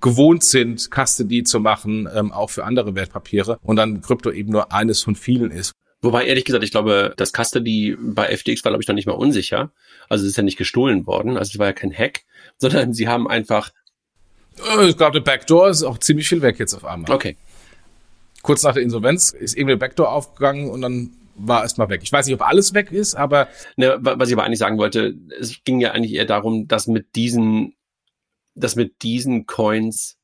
gewohnt 0.00 0.44
sind, 0.44 0.90
Custody 0.90 1.42
zu 1.42 1.60
machen, 1.60 2.08
ähm, 2.14 2.32
auch 2.32 2.50
für 2.50 2.64
andere 2.64 2.94
Wertpapiere 2.94 3.58
und 3.62 3.76
dann 3.76 4.02
Krypto 4.02 4.30
eben 4.30 4.52
nur 4.52 4.72
eines 4.72 5.02
von 5.02 5.16
vielen 5.16 5.50
ist. 5.50 5.72
Wobei, 6.02 6.24
ehrlich 6.24 6.44
gesagt, 6.44 6.64
ich 6.64 6.70
glaube, 6.70 7.12
das 7.16 7.32
Custody 7.32 7.96
bei 8.00 8.34
FTX 8.34 8.64
war, 8.64 8.70
glaube 8.72 8.82
ich, 8.82 8.88
noch 8.88 8.94
nicht 8.94 9.06
mal 9.06 9.12
unsicher. 9.12 9.70
Also 10.08 10.24
es 10.24 10.30
ist 10.30 10.36
ja 10.36 10.42
nicht 10.42 10.56
gestohlen 10.56 11.06
worden. 11.06 11.36
Also 11.36 11.50
es 11.52 11.58
war 11.58 11.66
ja 11.66 11.72
kein 11.72 11.92
Hack, 11.92 12.22
sondern 12.58 12.94
sie 12.94 13.08
haben 13.08 13.28
einfach. 13.28 13.70
Äh, 14.78 14.86
es 14.86 14.96
gab 14.96 15.12
eine 15.12 15.20
Backdoor, 15.20 15.68
ist 15.68 15.82
auch 15.82 15.98
ziemlich 15.98 16.28
viel 16.28 16.42
weg 16.42 16.58
jetzt 16.58 16.74
auf 16.74 16.84
einmal. 16.84 17.10
Okay. 17.10 17.36
Kurz 18.42 18.62
nach 18.62 18.74
der 18.74 18.82
Insolvenz 18.82 19.30
ist 19.30 19.54
irgendwie 19.56 19.72
eine 19.72 19.78
Backdoor 19.78 20.12
aufgegangen 20.12 20.70
und 20.70 20.82
dann 20.82 21.16
war 21.34 21.62
erstmal 21.62 21.88
weg. 21.88 22.00
Ich 22.02 22.12
weiß 22.12 22.26
nicht, 22.26 22.34
ob 22.34 22.46
alles 22.46 22.74
weg 22.74 22.92
ist, 22.92 23.14
aber. 23.14 23.48
Ne, 23.76 23.96
was 24.00 24.28
ich 24.28 24.34
aber 24.34 24.44
eigentlich 24.44 24.58
sagen 24.58 24.78
wollte, 24.78 25.14
es 25.38 25.62
ging 25.64 25.80
ja 25.80 25.92
eigentlich 25.92 26.14
eher 26.14 26.26
darum, 26.26 26.68
dass 26.68 26.86
mit 26.86 27.14
diesen, 27.16 27.74
dass 28.54 28.76
mit 28.76 29.02
diesen 29.02 29.46
Coins 29.46 30.16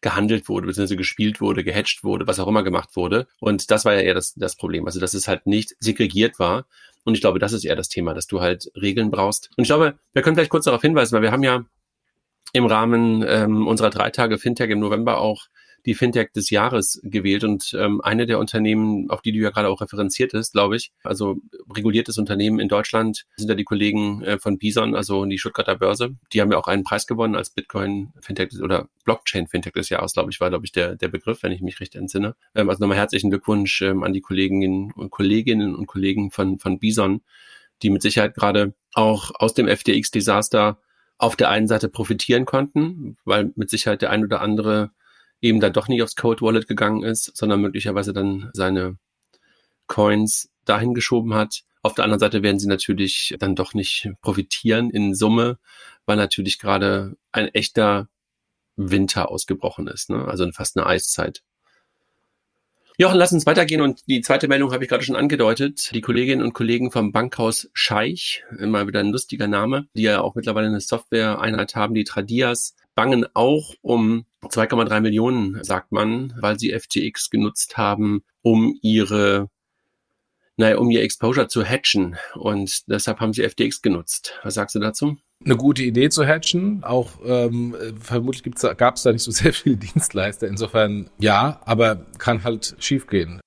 gehandelt 0.00 0.48
wurde, 0.48 0.66
beziehungsweise 0.66 0.96
gespielt 0.96 1.40
wurde, 1.40 1.64
gehatcht 1.64 2.04
wurde, 2.04 2.26
was 2.26 2.38
auch 2.38 2.46
immer 2.46 2.62
gemacht 2.62 2.90
wurde. 2.94 3.26
Und 3.40 3.70
das 3.70 3.86
war 3.86 3.94
ja 3.94 4.00
eher 4.00 4.14
das, 4.14 4.34
das 4.34 4.56
Problem. 4.56 4.86
Also, 4.86 5.00
dass 5.00 5.14
es 5.14 5.28
halt 5.28 5.46
nicht 5.46 5.74
segregiert 5.80 6.38
war. 6.38 6.66
Und 7.04 7.14
ich 7.14 7.20
glaube, 7.20 7.38
das 7.38 7.52
ist 7.52 7.64
eher 7.64 7.76
das 7.76 7.88
Thema, 7.88 8.14
dass 8.14 8.26
du 8.26 8.40
halt 8.40 8.70
Regeln 8.76 9.10
brauchst. 9.10 9.50
Und 9.56 9.64
ich 9.64 9.68
glaube, 9.68 9.98
wir 10.12 10.22
können 10.22 10.36
vielleicht 10.36 10.50
kurz 10.50 10.66
darauf 10.66 10.82
hinweisen, 10.82 11.14
weil 11.14 11.22
wir 11.22 11.32
haben 11.32 11.42
ja 11.42 11.64
im 12.52 12.66
Rahmen 12.66 13.24
ähm, 13.26 13.66
unserer 13.66 13.90
drei 13.90 14.10
Tage 14.10 14.38
Fintech 14.38 14.70
im 14.70 14.78
November 14.78 15.18
auch 15.18 15.46
die 15.86 15.94
Fintech 15.94 16.32
des 16.32 16.50
Jahres 16.50 17.00
gewählt 17.02 17.44
und 17.44 17.76
ähm, 17.78 18.00
eine 18.00 18.26
der 18.26 18.38
Unternehmen, 18.38 19.10
auf 19.10 19.20
die 19.20 19.32
du 19.32 19.38
ja 19.38 19.50
gerade 19.50 19.68
auch 19.68 19.80
referenziert 19.80 20.32
ist, 20.32 20.52
glaube 20.52 20.76
ich, 20.76 20.92
also 21.02 21.36
reguliertes 21.74 22.16
Unternehmen 22.16 22.58
in 22.58 22.68
Deutschland, 22.68 23.26
sind 23.36 23.48
ja 23.48 23.54
die 23.54 23.64
Kollegen 23.64 24.22
äh, 24.22 24.38
von 24.38 24.58
Bison, 24.58 24.94
also 24.94 25.24
die 25.26 25.38
Stuttgarter 25.38 25.76
Börse. 25.76 26.16
Die 26.32 26.40
haben 26.40 26.50
ja 26.50 26.58
auch 26.58 26.68
einen 26.68 26.84
Preis 26.84 27.06
gewonnen 27.06 27.34
als 27.36 27.50
Bitcoin 27.50 28.12
Fintech 28.20 28.60
oder 28.62 28.88
Blockchain 29.04 29.46
Fintech 29.46 29.74
des 29.74 29.90
Jahres, 29.90 30.14
glaube 30.14 30.30
ich, 30.30 30.40
war, 30.40 30.48
glaube 30.48 30.64
ich, 30.64 30.72
der, 30.72 30.96
der 30.96 31.08
Begriff, 31.08 31.42
wenn 31.42 31.52
ich 31.52 31.60
mich 31.60 31.80
recht 31.80 31.94
entsinne. 31.94 32.34
Ähm, 32.54 32.70
also 32.70 32.80
nochmal 32.80 32.98
herzlichen 32.98 33.30
Glückwunsch 33.30 33.82
ähm, 33.82 34.02
an 34.02 34.12
die 34.12 34.22
Kolleginnen 34.22 34.92
und 34.92 35.10
Kolleginnen 35.10 35.74
und 35.74 35.86
Kollegen 35.86 36.30
von, 36.30 36.58
von 36.58 36.78
Bison, 36.78 37.22
die 37.82 37.90
mit 37.90 38.02
Sicherheit 38.02 38.34
gerade 38.34 38.74
auch 38.94 39.32
aus 39.34 39.52
dem 39.54 39.68
FTX-Desaster 39.68 40.78
auf 41.18 41.36
der 41.36 41.50
einen 41.50 41.68
Seite 41.68 41.88
profitieren 41.88 42.44
konnten, 42.44 43.16
weil 43.24 43.52
mit 43.54 43.70
Sicherheit 43.70 44.02
der 44.02 44.10
ein 44.10 44.24
oder 44.24 44.40
andere 44.40 44.90
eben 45.40 45.60
dann 45.60 45.72
doch 45.72 45.88
nicht 45.88 46.02
aufs 46.02 46.16
Code 46.16 46.40
Wallet 46.42 46.66
gegangen 46.66 47.02
ist, 47.02 47.36
sondern 47.36 47.60
möglicherweise 47.60 48.12
dann 48.12 48.50
seine 48.52 48.96
Coins 49.86 50.50
dahin 50.64 50.94
geschoben 50.94 51.34
hat. 51.34 51.62
Auf 51.82 51.94
der 51.94 52.04
anderen 52.04 52.20
Seite 52.20 52.42
werden 52.42 52.58
sie 52.58 52.68
natürlich 52.68 53.36
dann 53.38 53.54
doch 53.54 53.74
nicht 53.74 54.10
profitieren 54.22 54.90
in 54.90 55.14
Summe, 55.14 55.58
weil 56.06 56.16
natürlich 56.16 56.58
gerade 56.58 57.16
ein 57.32 57.48
echter 57.48 58.08
Winter 58.76 59.30
ausgebrochen 59.30 59.86
ist, 59.86 60.10
ne? 60.10 60.24
also 60.26 60.50
fast 60.52 60.76
eine 60.76 60.86
Eiszeit. 60.86 61.42
Jochen, 62.96 63.18
lass 63.18 63.32
uns 63.32 63.44
weitergehen 63.44 63.80
und 63.80 64.06
die 64.06 64.20
zweite 64.20 64.46
Meldung 64.46 64.72
habe 64.72 64.84
ich 64.84 64.88
gerade 64.88 65.02
schon 65.02 65.16
angedeutet. 65.16 65.90
Die 65.92 66.00
Kolleginnen 66.00 66.44
und 66.44 66.52
Kollegen 66.52 66.92
vom 66.92 67.10
Bankhaus 67.10 67.68
Scheich, 67.72 68.44
immer 68.56 68.86
wieder 68.86 69.00
ein 69.00 69.10
lustiger 69.10 69.48
Name, 69.48 69.88
die 69.96 70.02
ja 70.02 70.20
auch 70.20 70.36
mittlerweile 70.36 70.68
eine 70.68 70.80
Software-Einheit 70.80 71.74
haben, 71.74 71.94
die 71.94 72.04
Tradias, 72.04 72.76
bangen 72.94 73.26
auch 73.34 73.74
um 73.82 74.26
2,3 74.44 75.00
Millionen, 75.00 75.64
sagt 75.64 75.90
man, 75.90 76.34
weil 76.40 76.56
sie 76.56 76.70
FTX 76.70 77.30
genutzt 77.30 77.76
haben, 77.76 78.22
um 78.42 78.78
ihre 78.80 79.48
naja, 80.56 80.78
um 80.78 80.88
ihr 80.88 81.02
Exposure 81.02 81.48
zu 81.48 81.64
hatchen. 81.64 82.16
Und 82.34 82.88
deshalb 82.88 83.18
haben 83.18 83.32
sie 83.32 83.42
FTX 83.42 83.82
genutzt. 83.82 84.38
Was 84.44 84.54
sagst 84.54 84.76
du 84.76 84.78
dazu? 84.78 85.16
Eine 85.44 85.56
gute 85.56 85.82
Idee 85.82 86.08
zu 86.10 86.26
hatchen. 86.26 86.84
Auch 86.84 87.12
ähm, 87.24 87.74
vermutlich 88.00 88.42
gab 88.76 88.96
es 88.96 89.02
da 89.02 89.12
nicht 89.12 89.22
so 89.22 89.30
sehr 89.30 89.52
viele 89.52 89.76
Dienstleister. 89.94 90.48
Insofern 90.48 91.10
ja, 91.18 91.60
aber 91.64 92.06
kann 92.18 92.44
halt 92.44 92.76
schiefgehen. 92.78 93.40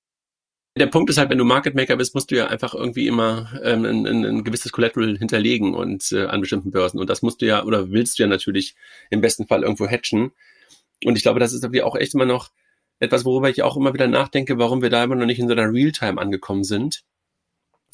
Der 0.78 0.86
Punkt 0.86 1.10
ist 1.10 1.18
halt, 1.18 1.32
wenn 1.32 1.40
du 1.40 1.44
Market 1.44 1.74
Maker 1.74 1.98
bist, 1.98 2.14
musst 2.14 2.30
du 2.30 2.36
ja 2.36 2.48
einfach 2.48 2.76
irgendwie 2.76 3.08
immer 3.08 3.52
ähm, 3.64 3.84
ein, 3.84 4.06
ein, 4.06 4.26
ein 4.26 4.44
gewisses 4.44 4.72
Collateral 4.72 5.18
hinterlegen 5.18 5.74
und 5.74 6.12
äh, 6.12 6.26
an 6.26 6.42
bestimmten 6.42 6.70
Börsen. 6.70 7.00
Und 7.00 7.10
das 7.10 7.24
musst 7.24 7.42
du 7.42 7.48
ja 7.48 7.64
oder 7.64 7.90
willst 7.90 8.20
du 8.20 8.24
ja 8.24 8.30
natürlich 8.30 8.76
im 9.10 9.22
besten 9.22 9.48
Fall 9.48 9.64
irgendwo 9.64 9.88
hatchen. 9.88 10.32
Und 11.04 11.18
ich 11.18 11.24
glaube, 11.24 11.40
das 11.40 11.54
ist 11.54 11.64
irgendwie 11.64 11.82
auch 11.82 11.96
echt 11.96 12.14
immer 12.14 12.26
noch 12.26 12.52
etwas, 13.00 13.26
worüber 13.26 13.50
ich 13.50 13.64
auch 13.64 13.76
immer 13.76 13.94
wieder 13.94 14.08
nachdenke, 14.08 14.60
warum 14.60 14.84
wir 14.84 14.92
da 14.92 15.04
immer 15.04 15.16
noch 15.16 15.26
nicht 15.26 15.40
in 15.40 15.48
so 15.48 15.54
einer 15.54 15.72
Realtime 15.72 16.22
angekommen 16.22 16.64
sind 16.64 17.04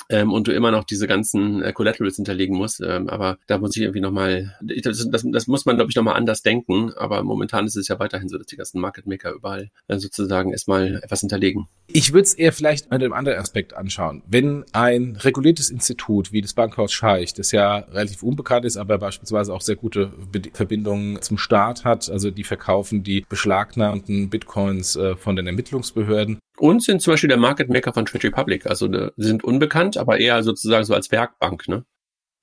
ähm, 0.09 0.31
und 0.31 0.47
du 0.47 0.53
immer 0.53 0.71
noch 0.71 0.83
diese 0.83 1.07
ganzen 1.07 1.62
äh, 1.62 1.73
Collaterals 1.73 2.15
hinterlegen 2.15 2.57
musst. 2.57 2.81
Ähm, 2.81 3.09
aber 3.09 3.38
da 3.47 3.57
muss 3.57 3.75
ich 3.75 3.83
irgendwie 3.83 4.01
nochmal, 4.01 4.55
das, 4.62 5.09
das, 5.09 5.25
das 5.25 5.47
muss 5.47 5.65
man, 5.65 5.75
glaube 5.75 5.89
ich, 5.89 5.95
nochmal 5.95 6.15
anders 6.15 6.41
denken. 6.41 6.91
Aber 6.93 7.23
momentan 7.23 7.65
ist 7.65 7.75
es 7.75 7.88
ja 7.88 8.00
weiterhin 8.00 8.29
so, 8.29 8.38
dass 8.38 8.47
die 8.47 8.57
ganzen 8.57 8.79
Market 8.79 9.07
Maker 9.07 9.31
überall 9.31 9.69
äh, 9.88 9.97
sozusagen 9.97 10.51
erstmal 10.51 10.95
etwas 11.03 11.21
hinterlegen. 11.21 11.67
Ich 11.88 12.13
würde 12.13 12.23
es 12.23 12.33
eher 12.33 12.53
vielleicht 12.53 12.91
mit 12.91 13.01
einem 13.01 13.13
anderen 13.13 13.39
Aspekt 13.39 13.75
anschauen. 13.75 14.23
Wenn 14.27 14.65
ein 14.71 15.15
reguliertes 15.15 15.69
Institut 15.69 16.31
wie 16.31 16.41
das 16.41 16.53
Bankhaus 16.53 16.91
Scheich, 16.91 17.33
das 17.33 17.51
ja 17.51 17.77
relativ 17.77 18.23
unbekannt 18.23 18.65
ist, 18.65 18.77
aber 18.77 18.97
beispielsweise 18.97 19.53
auch 19.53 19.62
sehr 19.62 19.75
gute 19.75 20.12
Verbindungen 20.53 21.21
zum 21.21 21.38
Staat 21.38 21.85
hat, 21.85 22.09
also 22.09 22.31
die 22.31 22.43
verkaufen 22.43 23.03
die 23.03 23.25
beschlagnahmten 23.27 24.29
Bitcoins 24.29 24.95
äh, 24.95 25.15
von 25.15 25.35
den 25.35 25.47
Ermittlungsbehörden, 25.47 26.39
und 26.57 26.83
sind 26.83 27.01
zum 27.01 27.13
Beispiel 27.13 27.29
der 27.29 27.38
Market 27.38 27.69
Maker 27.69 27.93
von 27.93 28.05
Trade 28.05 28.27
Republic. 28.27 28.65
Also 28.65 28.88
ne, 28.88 29.12
sind 29.17 29.43
unbekannt, 29.43 29.98
aber 29.98 30.19
eher 30.19 30.43
sozusagen 30.43 30.86
so 30.86 30.93
als 30.93 31.12
Werkbank, 31.12 31.67
ne? 31.67 31.86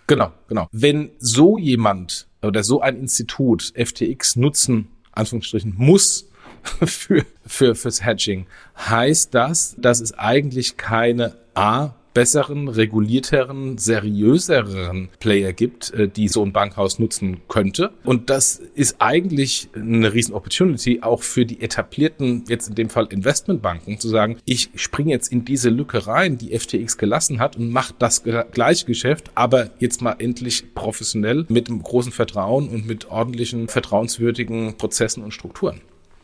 Genau, 0.07 0.33
genau. 0.49 0.69
Wenn 0.73 1.13
so 1.19 1.57
jemand 1.57 2.27
oder 2.43 2.65
so 2.65 2.81
ein 2.81 2.97
Institut 2.97 3.73
FTX 3.77 4.37
nutzen, 4.37 4.89
Anführungsstrichen, 5.13 5.75
muss 5.77 6.29
für, 6.85 7.25
für, 7.47 7.75
fürs 7.75 8.05
Hedging, 8.05 8.47
heißt 8.77 9.35
das, 9.35 9.77
dass 9.79 10.01
es 10.01 10.13
eigentlich 10.19 10.77
keine 10.77 11.37
A, 11.55 11.95
besseren, 12.15 12.69
regulierteren, 12.69 13.79
seriöseren 13.79 15.09
Player 15.21 15.53
gibt, 15.53 15.93
äh, 15.95 16.09
die 16.09 16.29
so 16.29 16.45
ein 16.45 16.53
Bankhaus 16.53 16.99
nutzen 16.99 17.41
könnte. 17.49 17.93
Und 18.05 18.31
das 18.31 18.61
ist 18.75 18.97
eigentlich 18.99 19.69
eine 19.75 20.13
riesen 20.13 20.35
Opportunity 20.35 21.01
auch 21.03 21.23
für 21.23 21.47
die 21.47 21.61
etablierten, 21.61 22.45
jetzt 22.49 22.69
in 22.69 22.75
dem 22.75 22.91
Fall 22.91 23.07
Investmentbanken, 23.11 23.99
zu 23.99 24.09
sagen, 24.09 24.39
ich 24.45 24.71
springe 24.75 25.11
jetzt 25.11 25.33
in 25.33 25.45
diese 25.45 25.71
Lücke 25.71 26.07
rein, 26.07 26.39
die 26.39 26.59
FTX 26.59 26.99
gelassen 26.99 27.39
hat 27.39 27.57
und 27.57 27.71
mache 27.71 27.95
das 27.99 28.23
gleiche 28.23 28.87
Geschäft, 28.87 29.31
aber 29.35 29.71
jetzt 29.79 30.03
mal 30.03 30.17
endlich 30.19 30.75
professionell 30.75 31.47
mit 31.49 31.69
einem 31.69 31.83
großen 31.83 32.13
Vertrauen 32.13 32.69
und 32.69 32.87
mit 32.87 33.11
ordentlichen, 33.11 33.69
vertrauenswürdigen 33.69 34.77
Prozessen 34.77 35.23
und 35.23 35.33
Strukturen. 35.33 35.81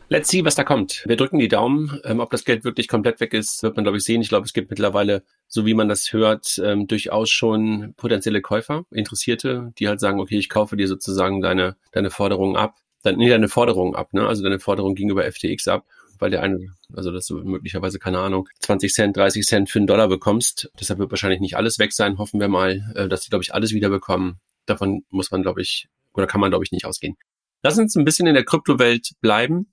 Let's 0.09 0.29
see, 0.29 0.45
was 0.45 0.55
da 0.55 0.63
kommt. 0.63 1.03
Wir 1.05 1.17
drücken 1.17 1.37
die 1.37 1.49
Daumen. 1.49 1.99
Ähm, 2.05 2.21
ob 2.21 2.29
das 2.29 2.45
Geld 2.45 2.63
wirklich 2.63 2.87
komplett 2.87 3.19
weg 3.19 3.33
ist, 3.33 3.61
wird 3.61 3.75
man, 3.75 3.83
glaube 3.83 3.97
ich, 3.97 4.05
sehen. 4.05 4.21
Ich 4.21 4.29
glaube, 4.29 4.45
es 4.45 4.53
gibt 4.53 4.69
mittlerweile, 4.69 5.21
so 5.47 5.65
wie 5.65 5.73
man 5.73 5.87
das 5.87 6.11
hört, 6.13 6.59
ähm, 6.63 6.87
durchaus 6.87 7.29
schon 7.29 7.93
potenzielle 7.97 8.41
Käufer, 8.41 8.85
Interessierte, 8.91 9.73
die 9.79 9.87
halt 9.87 9.99
sagen, 9.99 10.19
okay, 10.19 10.37
ich 10.37 10.49
kaufe 10.49 10.75
dir 10.75 10.87
sozusagen 10.87 11.41
deine, 11.41 11.77
deine 11.91 12.09
Forderung 12.09 12.57
ab. 12.57 12.75
Dann, 13.03 13.17
nee, 13.17 13.29
deine 13.29 13.47
Forderung 13.47 13.95
ab, 13.95 14.13
ne? 14.13 14.27
Also 14.27 14.43
deine 14.43 14.59
Forderung 14.59 14.95
gegenüber 14.95 15.23
FTX 15.23 15.67
ab, 15.67 15.85
weil 16.19 16.31
der 16.31 16.43
eine, 16.43 16.73
also 16.93 17.11
dass 17.11 17.27
du 17.27 17.37
möglicherweise, 17.43 17.99
keine 17.99 18.19
Ahnung, 18.19 18.49
20 18.59 18.93
Cent, 18.93 19.17
30 19.17 19.45
Cent 19.45 19.69
für 19.69 19.79
einen 19.79 19.87
Dollar 19.87 20.09
bekommst. 20.09 20.69
Deshalb 20.79 20.99
wird 20.99 21.11
wahrscheinlich 21.11 21.39
nicht 21.39 21.55
alles 21.55 21.79
weg 21.79 21.93
sein. 21.93 22.17
Hoffen 22.17 22.39
wir 22.39 22.49
mal, 22.49 22.93
äh, 22.95 23.07
dass 23.07 23.21
die, 23.21 23.29
glaube 23.29 23.43
ich, 23.43 23.53
alles 23.53 23.71
wieder 23.71 23.89
bekommen. 23.89 24.39
Davon 24.65 25.05
muss 25.09 25.31
man, 25.31 25.43
glaube 25.43 25.61
ich, 25.61 25.87
oder 26.13 26.27
kann 26.27 26.41
man, 26.41 26.49
glaube 26.49 26.65
ich, 26.65 26.71
nicht 26.71 26.85
ausgehen. 26.85 27.15
Lass 27.63 27.77
uns 27.77 27.95
ein 27.95 28.05
bisschen 28.05 28.27
in 28.27 28.33
der 28.33 28.45
Kryptowelt 28.45 29.11
bleiben 29.21 29.67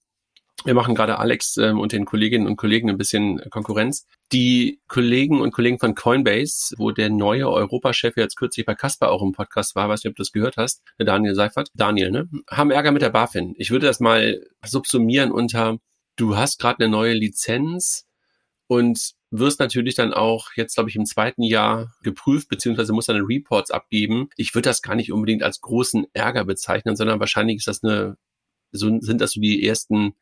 wir 0.64 0.74
machen 0.74 0.94
gerade 0.94 1.18
Alex 1.18 1.56
ähm, 1.56 1.78
und 1.78 1.92
den 1.92 2.04
Kolleginnen 2.04 2.46
und 2.46 2.56
Kollegen 2.56 2.88
ein 2.88 2.96
bisschen 2.96 3.40
Konkurrenz. 3.50 4.06
Die 4.32 4.80
Kollegen 4.88 5.40
und 5.40 5.52
Kollegen 5.52 5.78
von 5.78 5.94
Coinbase, 5.94 6.74
wo 6.78 6.90
der 6.90 7.10
neue 7.10 7.48
Europachef 7.48 8.16
jetzt 8.16 8.36
kürzlich 8.36 8.66
bei 8.66 8.74
Casper 8.74 9.10
auch 9.10 9.22
im 9.22 9.32
Podcast 9.32 9.76
war, 9.76 9.88
weiß 9.88 10.02
nicht, 10.02 10.10
ob 10.10 10.16
du 10.16 10.22
das 10.22 10.32
gehört 10.32 10.56
hast, 10.56 10.82
der 10.98 11.06
Daniel 11.06 11.34
Seifert, 11.34 11.70
Daniel, 11.74 12.10
ne, 12.10 12.28
haben 12.50 12.70
Ärger 12.70 12.90
mit 12.90 13.02
der 13.02 13.10
BaFin. 13.10 13.54
Ich 13.58 13.70
würde 13.70 13.86
das 13.86 14.00
mal 14.00 14.44
subsumieren 14.64 15.30
unter 15.30 15.78
du 16.16 16.36
hast 16.36 16.60
gerade 16.60 16.84
eine 16.84 16.90
neue 16.90 17.14
Lizenz 17.14 18.06
und 18.66 19.14
wirst 19.30 19.60
natürlich 19.60 19.94
dann 19.94 20.14
auch 20.14 20.50
jetzt, 20.54 20.74
glaube 20.74 20.90
ich, 20.90 20.96
im 20.96 21.06
zweiten 21.06 21.42
Jahr 21.42 21.92
geprüft, 22.02 22.48
beziehungsweise 22.48 22.92
muss 22.92 23.06
dann 23.06 23.24
Reports 23.24 23.70
abgeben. 23.70 24.28
Ich 24.36 24.54
würde 24.54 24.68
das 24.68 24.82
gar 24.82 24.94
nicht 24.94 25.12
unbedingt 25.12 25.42
als 25.42 25.60
großen 25.60 26.06
Ärger 26.12 26.44
bezeichnen, 26.44 26.96
sondern 26.96 27.20
wahrscheinlich 27.20 27.58
ist 27.58 27.66
das 27.66 27.82
eine, 27.82 28.16
so 28.70 29.00
sind 29.00 29.20
das 29.20 29.32
so 29.32 29.40
die 29.40 29.66
ersten 29.66 30.14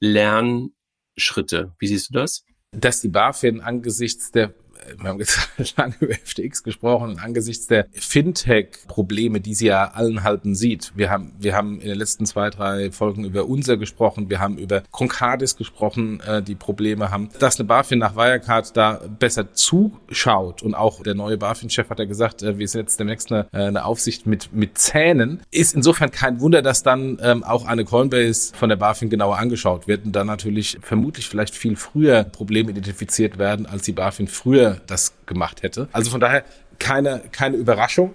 Lernschritte. 0.00 1.74
Wie 1.78 1.86
siehst 1.86 2.10
du 2.10 2.14
das? 2.14 2.44
Dass 2.78 3.00
die 3.00 3.08
BaFin 3.08 3.60
angesichts 3.62 4.30
der 4.30 4.52
wir 4.98 5.08
haben 5.08 5.18
jetzt 5.18 5.48
lange 5.76 5.94
über 6.00 6.14
FTX 6.14 6.62
gesprochen 6.62 7.10
und 7.10 7.18
angesichts 7.18 7.66
der 7.66 7.86
Fintech-Probleme, 7.92 9.40
die 9.40 9.54
sie 9.54 9.66
ja 9.66 9.90
allen 9.92 10.22
halben 10.22 10.54
sieht. 10.54 10.92
Wir 10.94 11.10
haben, 11.10 11.32
wir 11.38 11.54
haben 11.54 11.80
in 11.80 11.88
den 11.88 11.98
letzten 11.98 12.26
zwei, 12.26 12.50
drei 12.50 12.90
Folgen 12.90 13.24
über 13.24 13.46
unser 13.46 13.76
gesprochen, 13.76 14.30
wir 14.30 14.40
haben 14.40 14.58
über 14.58 14.82
Concardis 14.90 15.56
gesprochen, 15.56 16.20
äh, 16.20 16.42
die 16.42 16.54
Probleme 16.54 17.10
haben. 17.10 17.28
Dass 17.38 17.58
eine 17.58 17.66
BaFin 17.66 17.98
nach 17.98 18.16
Wirecard 18.16 18.76
da 18.76 19.00
besser 19.18 19.52
zuschaut 19.52 20.62
und 20.62 20.74
auch 20.74 21.02
der 21.02 21.14
neue 21.14 21.36
BaFin-Chef 21.36 21.90
hat 21.90 21.98
ja 21.98 22.04
gesagt, 22.04 22.42
äh, 22.42 22.58
wir 22.58 22.68
setzen 22.68 22.98
demnächst 22.98 23.32
eine, 23.32 23.46
äh, 23.52 23.66
eine 23.66 23.84
Aufsicht 23.84 24.26
mit, 24.26 24.52
mit 24.52 24.78
Zähnen, 24.78 25.40
ist 25.50 25.74
insofern 25.74 26.10
kein 26.10 26.40
Wunder, 26.40 26.62
dass 26.62 26.82
dann 26.82 27.18
ähm, 27.22 27.44
auch 27.44 27.66
eine 27.66 27.84
Coinbase 27.84 28.54
von 28.54 28.68
der 28.68 28.76
BaFin 28.76 29.10
genauer 29.10 29.38
angeschaut 29.38 29.86
wird 29.88 30.04
und 30.04 30.12
dann 30.12 30.26
natürlich 30.26 30.78
vermutlich 30.80 31.28
vielleicht 31.28 31.54
viel 31.54 31.76
früher 31.76 32.24
Probleme 32.24 32.70
identifiziert 32.70 33.38
werden, 33.38 33.66
als 33.66 33.82
die 33.82 33.92
BaFin 33.92 34.28
früher 34.28 34.65
das 34.86 35.14
gemacht 35.26 35.62
hätte. 35.62 35.88
Also 35.92 36.10
von 36.10 36.20
daher 36.20 36.44
keine, 36.78 37.22
keine 37.32 37.56
Überraschung. 37.56 38.14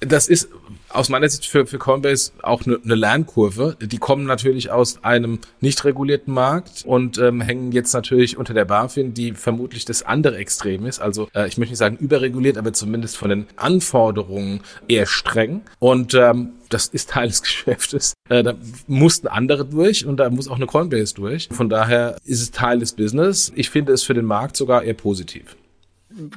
Das 0.00 0.26
ist 0.26 0.48
aus 0.88 1.08
meiner 1.08 1.28
Sicht 1.28 1.46
für, 1.46 1.64
für 1.64 1.78
Coinbase 1.78 2.32
auch 2.42 2.66
eine, 2.66 2.78
eine 2.84 2.96
Lernkurve. 2.96 3.76
Die 3.80 3.98
kommen 3.98 4.24
natürlich 4.24 4.70
aus 4.70 5.02
einem 5.04 5.38
nicht 5.60 5.84
regulierten 5.84 6.34
Markt 6.34 6.84
und 6.84 7.18
ähm, 7.18 7.40
hängen 7.40 7.70
jetzt 7.70 7.92
natürlich 7.92 8.36
unter 8.36 8.52
der 8.52 8.64
BaFin, 8.64 9.14
die 9.14 9.32
vermutlich 9.32 9.84
das 9.84 10.02
andere 10.02 10.36
Extrem 10.36 10.86
ist. 10.86 11.00
Also 11.00 11.28
äh, 11.34 11.46
ich 11.46 11.56
möchte 11.56 11.72
nicht 11.72 11.78
sagen 11.78 11.96
überreguliert, 11.98 12.58
aber 12.58 12.72
zumindest 12.72 13.16
von 13.16 13.30
den 13.30 13.46
Anforderungen 13.56 14.60
eher 14.88 15.06
streng. 15.06 15.62
Und 15.78 16.14
ähm, 16.14 16.50
das 16.68 16.88
ist 16.88 17.10
Teil 17.10 17.28
des 17.28 17.42
Geschäftes. 17.42 18.14
Äh, 18.28 18.42
da 18.42 18.54
mussten 18.88 19.28
andere 19.28 19.64
durch 19.64 20.04
und 20.04 20.16
da 20.16 20.30
muss 20.30 20.48
auch 20.48 20.56
eine 20.56 20.66
Coinbase 20.66 21.14
durch. 21.14 21.48
Von 21.52 21.68
daher 21.68 22.16
ist 22.24 22.42
es 22.42 22.50
Teil 22.50 22.80
des 22.80 22.92
Business. 22.92 23.52
Ich 23.54 23.70
finde 23.70 23.92
es 23.92 24.02
für 24.02 24.14
den 24.14 24.24
Markt 24.24 24.56
sogar 24.56 24.82
eher 24.82 24.94
positiv 24.94 25.56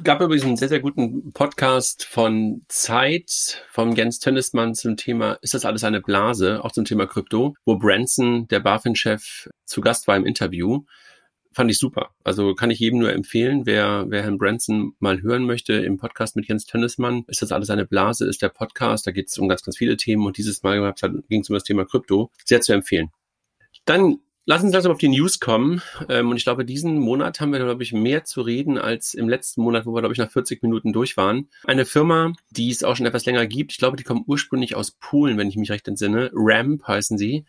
gab 0.04 0.22
übrigens 0.22 0.46
einen 0.46 0.58
sehr, 0.58 0.70
sehr 0.70 0.80
guten 0.80 1.32
Podcast 1.34 2.06
von 2.06 2.64
Zeit 2.68 3.64
vom 3.70 3.96
Jens 3.96 4.20
Tönnesmann 4.20 4.76
zum 4.76 4.98
Thema, 4.98 5.34
ist 5.42 5.54
das 5.54 5.66
alles 5.66 5.84
eine 5.84 6.02
Blase? 6.02 6.64
Auch 6.64 6.72
zum 6.72 6.86
Thema 6.86 7.06
Krypto, 7.06 7.56
wo 7.66 7.78
Branson, 7.78 8.48
der 8.48 8.60
BaFin-Chef, 8.60 9.50
zu 9.66 9.82
Gast 9.82 10.08
war 10.08 10.16
im 10.16 10.26
Interview. 10.26 10.84
Fand 11.52 11.72
ich 11.72 11.80
super. 11.80 12.12
Also 12.24 12.54
kann 12.54 12.70
ich 12.70 12.80
jedem 12.80 13.00
nur 13.00 13.14
empfehlen, 13.14 13.66
wer, 13.66 14.06
wer 14.10 14.24
Herrn 14.24 14.38
Branson 14.38 14.94
mal 15.00 15.22
hören 15.22 15.46
möchte 15.46 15.74
im 15.74 15.98
Podcast 15.98 16.36
mit 16.36 16.48
Jens 16.48 16.66
Tönnesmann. 16.66 17.24
Ist 17.28 17.42
das 17.42 17.52
alles 17.52 17.70
eine 17.70 17.86
Blase? 17.86 18.28
Ist 18.28 18.42
der 18.42 18.50
Podcast? 18.50 19.08
Da 19.08 19.12
geht 19.12 19.30
es 19.30 19.38
um 19.38 19.48
ganz, 19.48 19.64
ganz 19.64 19.78
viele 19.78 19.96
Themen 19.96 20.26
und 20.26 20.38
dieses 20.38 20.64
Mal 20.64 20.94
ging 21.30 21.42
es 21.42 21.50
um 21.50 21.54
das 21.54 21.64
Thema 21.64 21.86
Krypto. 21.86 22.30
Sehr 22.44 22.62
zu 22.62 22.74
empfehlen. 22.74 23.10
Dann 23.86 24.20
Lass 24.48 24.62
uns 24.62 24.74
langsam 24.74 24.92
auf 24.92 25.00
die 25.00 25.08
News 25.08 25.40
kommen. 25.40 25.82
Ähm, 26.08 26.30
und 26.30 26.38
ich 26.38 26.44
glaube, 26.44 26.66
diesen 26.66 27.00
Monat 27.00 27.40
haben 27.40 27.52
wir, 27.52 27.58
glaube 27.58 27.82
ich, 27.82 27.94
mehr 27.94 28.26
zu 28.26 28.42
reden 28.42 28.78
als 28.78 29.16
im 29.16 29.28
letzten 29.28 29.62
Monat, 29.62 29.88
wo 29.88 29.94
wir, 29.94 30.02
glaube 30.02 30.14
ich, 30.14 30.20
nach 30.20 30.30
40 30.30 30.62
Minuten 30.62 30.94
durch 30.94 31.18
waren. 31.18 31.50
Eine 31.64 31.86
Firma, 31.86 32.32
die 32.52 32.70
es 32.70 32.84
auch 32.84 32.96
schon 32.96 33.08
etwas 33.08 33.26
länger 33.26 33.48
gibt. 33.48 33.72
Ich 33.72 33.80
glaube, 33.80 33.98
die 33.98 34.04
kommen 34.04 34.24
ursprünglich 34.28 34.76
aus 34.76 34.92
Polen, 34.92 35.40
wenn 35.40 35.50
ich 35.50 35.58
mich 35.58 35.72
recht 35.72 35.88
entsinne. 35.88 36.30
Ramp 36.34 36.88
heißen 36.88 37.18
sie. 37.18 37.46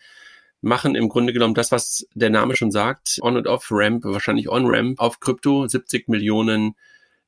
Machen 0.62 0.94
im 0.94 1.10
Grunde 1.10 1.34
genommen 1.34 1.54
das, 1.54 1.70
was 1.70 2.08
der 2.14 2.30
Name 2.30 2.56
schon 2.56 2.70
sagt. 2.70 3.18
On- 3.20 3.36
und 3.36 3.46
Off-Ramp, 3.46 4.04
wahrscheinlich 4.04 4.48
On-Ramp 4.48 4.98
auf 4.98 5.20
Krypto. 5.20 5.68
70 5.68 6.08
Millionen 6.08 6.76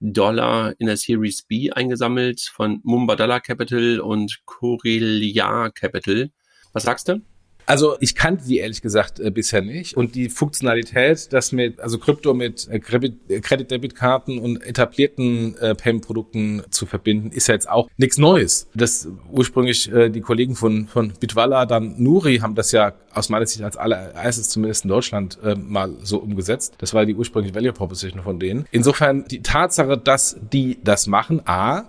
Dollar 0.01 0.75
in 0.79 0.87
der 0.87 0.97
Series 0.97 1.43
B 1.43 1.73
eingesammelt 1.73 2.41
von 2.41 2.81
Mumbadala 2.85 3.41
Capital 3.41 4.01
und 4.01 4.41
Corelia 4.47 5.69
Capital. 5.69 6.31
Was 6.73 6.85
sagst 6.85 7.09
du? 7.09 7.21
Also 7.69 7.97
ich 8.01 8.15
kannte 8.15 8.47
die 8.47 8.59
ehrlich 8.59 8.81
gesagt 8.81 9.21
äh, 9.21 9.31
bisher 9.31 9.61
nicht. 9.61 9.95
Und 9.95 10.15
die 10.15 10.31
Funktionalität, 10.31 11.31
dass 11.35 11.53
mit, 11.53 11.81
also 11.81 11.99
Krypto 11.99 12.33
mit 12.33 12.67
äh, 12.71 12.79
Credit-Debit-Karten 12.79 14.39
und 14.39 14.63
etablierten 14.65 15.55
äh, 15.59 15.75
Payment-Produkten 15.75 16.63
zu 16.71 16.87
verbinden, 16.87 17.31
ist 17.31 17.47
ja 17.47 17.55
jetzt 17.55 17.69
auch 17.69 17.91
nichts 17.99 18.17
Neues. 18.17 18.69
Das 18.75 19.07
ursprünglich 19.31 19.93
äh, 19.93 20.09
die 20.09 20.23
Kollegen 20.23 20.57
von, 20.57 20.87
von 20.87 21.13
Bitwala, 21.21 21.67
dann 21.67 22.03
Nuri, 22.03 22.39
haben 22.39 22.55
das 22.55 22.73
ja 22.73 22.95
aus 23.13 23.29
meiner 23.29 23.47
Sicht 23.47 23.63
als 23.63 23.77
allererstes 23.77 24.49
zumindest 24.49 24.85
in 24.85 24.89
Deutschland 24.89 25.39
äh, 25.45 25.55
mal 25.55 25.95
so 26.03 26.19
umgesetzt. 26.19 26.75
Das 26.79 26.95
war 26.95 27.05
die 27.05 27.15
ursprüngliche 27.15 27.55
Value 27.55 27.73
Proposition 27.73 28.23
von 28.23 28.39
denen. 28.39 28.67
Insofern 28.71 29.27
die 29.27 29.43
Tatsache, 29.43 29.99
dass 29.99 30.39
die 30.53 30.79
das 30.83 31.07
machen, 31.07 31.43
A, 31.45 31.85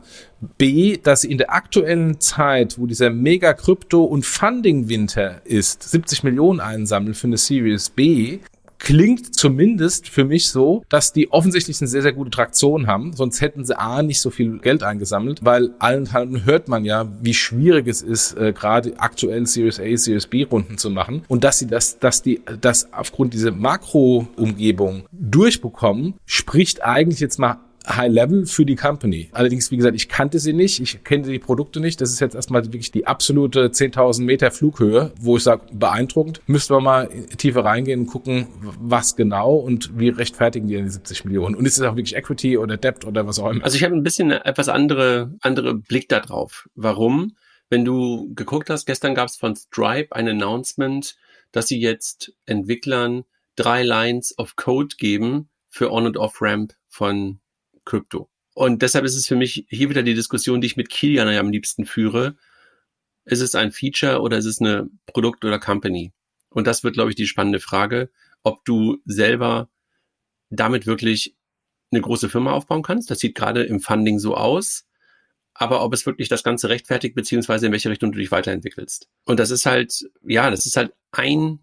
B, 0.57 0.97
dass 0.97 1.21
sie 1.21 1.31
in 1.31 1.37
der 1.37 1.53
aktuellen 1.53 2.19
Zeit, 2.19 2.77
wo 2.77 2.85
dieser 2.85 3.09
mega 3.09 3.53
Krypto- 3.53 4.03
und 4.03 4.25
Funding-Winter 4.25 5.41
ist, 5.45 5.83
70 5.83 6.23
Millionen 6.23 6.59
einsammeln 6.59 7.13
für 7.13 7.27
eine 7.27 7.37
Series 7.37 7.89
B, 7.89 8.39
klingt 8.79 9.35
zumindest 9.35 10.09
für 10.09 10.25
mich 10.25 10.49
so, 10.49 10.83
dass 10.89 11.13
die 11.13 11.31
offensichtlich 11.31 11.79
eine 11.81 11.87
sehr, 11.87 12.01
sehr 12.01 12.13
gute 12.13 12.31
Traktion 12.31 12.87
haben. 12.87 13.13
Sonst 13.13 13.41
hätten 13.41 13.65
sie 13.65 13.77
A 13.77 14.01
nicht 14.01 14.21
so 14.21 14.29
viel 14.29 14.57
Geld 14.59 14.83
eingesammelt, 14.83 15.43
weil 15.43 15.71
allenthalben 15.79 16.45
hört 16.45 16.69
man 16.69 16.85
ja, 16.85 17.07
wie 17.21 17.33
schwierig 17.33 17.87
es 17.87 18.01
ist, 18.01 18.37
äh, 18.37 18.53
gerade 18.53 18.93
aktuell 18.97 19.45
Series 19.45 19.79
A, 19.79 19.97
Series 19.97 20.27
B 20.27 20.43
Runden 20.43 20.77
zu 20.77 20.89
machen. 20.89 21.23
Und 21.27 21.43
dass 21.43 21.59
sie 21.59 21.67
das, 21.67 21.99
dass 21.99 22.21
die 22.21 22.41
das 22.61 22.91
aufgrund 22.93 23.33
dieser 23.33 23.51
Makro-Umgebung 23.51 25.03
durchbekommen, 25.11 26.15
spricht 26.25 26.83
eigentlich 26.83 27.19
jetzt 27.19 27.37
mal 27.37 27.57
High 27.87 28.11
Level 28.11 28.45
für 28.45 28.65
die 28.65 28.75
Company. 28.75 29.29
Allerdings, 29.31 29.71
wie 29.71 29.77
gesagt, 29.77 29.95
ich 29.95 30.09
kannte 30.09 30.39
sie 30.39 30.53
nicht, 30.53 30.79
ich 30.79 31.03
kenne 31.03 31.27
die 31.27 31.39
Produkte 31.39 31.79
nicht. 31.79 32.01
Das 32.01 32.11
ist 32.11 32.19
jetzt 32.19 32.35
erstmal 32.35 32.63
wirklich 32.65 32.91
die 32.91 33.07
absolute 33.07 33.67
10.000 33.67 34.23
Meter 34.23 34.51
Flughöhe, 34.51 35.11
wo 35.19 35.37
ich 35.37 35.43
sage, 35.43 35.61
beeindruckend. 35.71 36.41
Müssten 36.47 36.73
wir 36.73 36.81
mal 36.81 37.09
tiefer 37.37 37.63
reingehen 37.65 38.01
und 38.01 38.07
gucken, 38.07 38.47
was 38.79 39.15
genau 39.15 39.55
und 39.55 39.97
wie 39.97 40.09
rechtfertigen 40.09 40.67
die 40.67 40.75
denn 40.75 40.85
die 40.85 40.91
70 40.91 41.25
Millionen. 41.25 41.55
Und 41.55 41.65
ist 41.65 41.77
es 41.77 41.83
auch 41.83 41.95
wirklich 41.95 42.15
Equity 42.15 42.57
oder 42.57 42.77
Debt 42.77 43.05
oder 43.05 43.27
was 43.27 43.39
auch 43.39 43.49
immer? 43.49 43.63
Also 43.63 43.75
ich 43.75 43.83
habe 43.83 43.95
ein 43.95 44.03
bisschen 44.03 44.31
etwas 44.31 44.69
andere, 44.69 45.35
andere 45.41 45.75
Blick 45.75 46.09
da 46.09 46.19
drauf. 46.19 46.69
Warum? 46.75 47.35
Wenn 47.69 47.85
du 47.85 48.33
geguckt 48.33 48.69
hast, 48.69 48.85
gestern 48.85 49.15
gab 49.15 49.27
es 49.27 49.37
von 49.37 49.55
Stripe 49.55 50.15
ein 50.15 50.27
Announcement, 50.27 51.15
dass 51.51 51.67
sie 51.67 51.79
jetzt 51.79 52.33
Entwicklern 52.45 53.23
drei 53.55 53.83
Lines 53.83 54.37
of 54.37 54.55
Code 54.55 54.95
geben 54.97 55.49
für 55.67 55.91
On- 55.91 56.05
und 56.05 56.17
Off-Ramp 56.17 56.73
von 56.87 57.39
Krypto. 57.89 58.29
Und 58.53 58.81
deshalb 58.81 59.05
ist 59.05 59.15
es 59.15 59.27
für 59.27 59.35
mich 59.35 59.65
hier 59.69 59.89
wieder 59.89 60.03
die 60.03 60.13
Diskussion, 60.13 60.61
die 60.61 60.67
ich 60.67 60.77
mit 60.77 60.89
Kilian 60.89 61.27
am 61.29 61.49
liebsten 61.49 61.85
führe. 61.85 62.35
Ist 63.25 63.41
es 63.41 63.55
ein 63.55 63.71
Feature 63.71 64.21
oder 64.21 64.37
ist 64.37 64.45
es 64.45 64.59
eine 64.59 64.89
Produkt 65.05 65.45
oder 65.45 65.59
Company? 65.59 66.13
Und 66.49 66.67
das 66.67 66.83
wird, 66.83 66.93
glaube 66.93 67.09
ich, 67.09 67.15
die 67.15 67.27
spannende 67.27 67.59
Frage, 67.59 68.09
ob 68.43 68.65
du 68.65 68.97
selber 69.05 69.69
damit 70.49 70.87
wirklich 70.87 71.35
eine 71.91 72.01
große 72.01 72.29
Firma 72.29 72.51
aufbauen 72.51 72.83
kannst. 72.83 73.09
Das 73.09 73.19
sieht 73.19 73.35
gerade 73.35 73.63
im 73.63 73.79
Funding 73.79 74.19
so 74.19 74.35
aus. 74.35 74.85
Aber 75.53 75.83
ob 75.83 75.93
es 75.93 76.05
wirklich 76.05 76.29
das 76.29 76.43
Ganze 76.43 76.69
rechtfertigt, 76.69 77.15
beziehungsweise 77.15 77.65
in 77.65 77.71
welche 77.71 77.89
Richtung 77.89 78.11
du 78.11 78.19
dich 78.19 78.31
weiterentwickelst. 78.31 79.09
Und 79.25 79.39
das 79.39 79.51
ist 79.51 79.65
halt, 79.65 80.09
ja, 80.23 80.49
das 80.49 80.65
ist 80.65 80.77
halt 80.77 80.93
ein, 81.11 81.59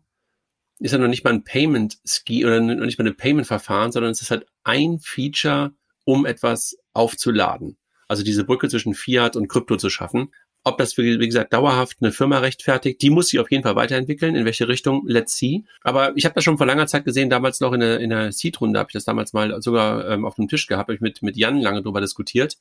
ist 0.79 0.93
ja 0.93 0.99
noch 0.99 1.09
nicht 1.09 1.25
mal 1.25 1.33
ein 1.33 1.45
Payment 1.45 1.99
Ski 2.05 2.45
oder 2.45 2.61
noch 2.61 2.85
nicht 2.85 2.99
mal 2.99 3.07
ein 3.07 3.17
Payment 3.17 3.47
Verfahren, 3.47 3.93
sondern 3.93 4.13
es 4.13 4.21
ist 4.21 4.31
halt 4.31 4.47
ein 4.65 4.99
Feature 5.01 5.73
um 6.07 6.25
etwas 6.25 6.79
aufzuladen. 6.95 7.77
Also 8.09 8.23
diese 8.23 8.45
Brücke 8.45 8.69
zwischen 8.69 8.95
Fiat 8.95 9.37
und 9.37 9.49
Krypto 9.49 9.77
zu 9.77 9.91
schaffen. 9.91 10.33
Ob 10.63 10.79
das, 10.79 10.97
wie 10.97 11.19
gesagt, 11.19 11.53
dauerhaft 11.53 11.99
eine 12.01 12.13
Firma 12.13 12.39
rechtfertigt, 12.39 13.03
die 13.03 13.11
muss 13.11 13.29
sie 13.29 13.39
auf 13.39 13.51
jeden 13.51 13.63
Fall 13.63 13.77
weiterentwickeln. 13.77 14.35
In 14.35 14.45
welche 14.45 14.69
Richtung? 14.69 15.03
Let's 15.07 15.37
see. 15.37 15.65
Aber 15.83 16.17
ich 16.17 16.25
habe 16.25 16.35
das 16.35 16.45
schon 16.45 16.59
vor 16.59 16.67
langer 16.67 16.87
Zeit 16.87 17.05
gesehen, 17.05 17.29
damals 17.29 17.61
noch 17.61 17.73
in 17.73 17.81
der, 17.81 18.01
in 18.01 18.11
der 18.11 18.33
Seed-Runde 18.33 18.79
habe 18.79 18.89
ich 18.89 18.95
das 18.95 19.05
damals 19.05 19.33
mal 19.33 19.61
sogar 19.61 20.09
ähm, 20.09 20.25
auf 20.25 20.37
dem 20.37 20.49
Tisch 20.49 20.67
gehabt, 20.67 20.85
habe 20.89 20.95
ich 20.95 21.01
mit, 21.01 21.23
mit 21.23 21.37
Jan 21.37 21.61
lange 21.61 21.83
drüber 21.83 22.01
diskutiert, 22.01 22.57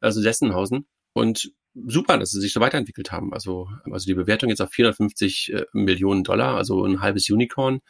also 0.00 0.20
Sessenhausen. 0.20 0.86
Und 1.12 1.52
super, 1.74 2.18
dass 2.18 2.30
sie 2.30 2.40
sich 2.40 2.54
so 2.54 2.60
weiterentwickelt 2.60 3.12
haben. 3.12 3.32
Also, 3.34 3.68
also 3.90 4.06
die 4.06 4.14
Bewertung 4.14 4.48
jetzt 4.48 4.60
auf 4.60 4.70
450 4.70 5.52
äh, 5.52 5.64
Millionen 5.72 6.24
Dollar, 6.24 6.56
also 6.56 6.84
ein 6.84 7.02
halbes 7.02 7.28
Unicorn, 7.28 7.80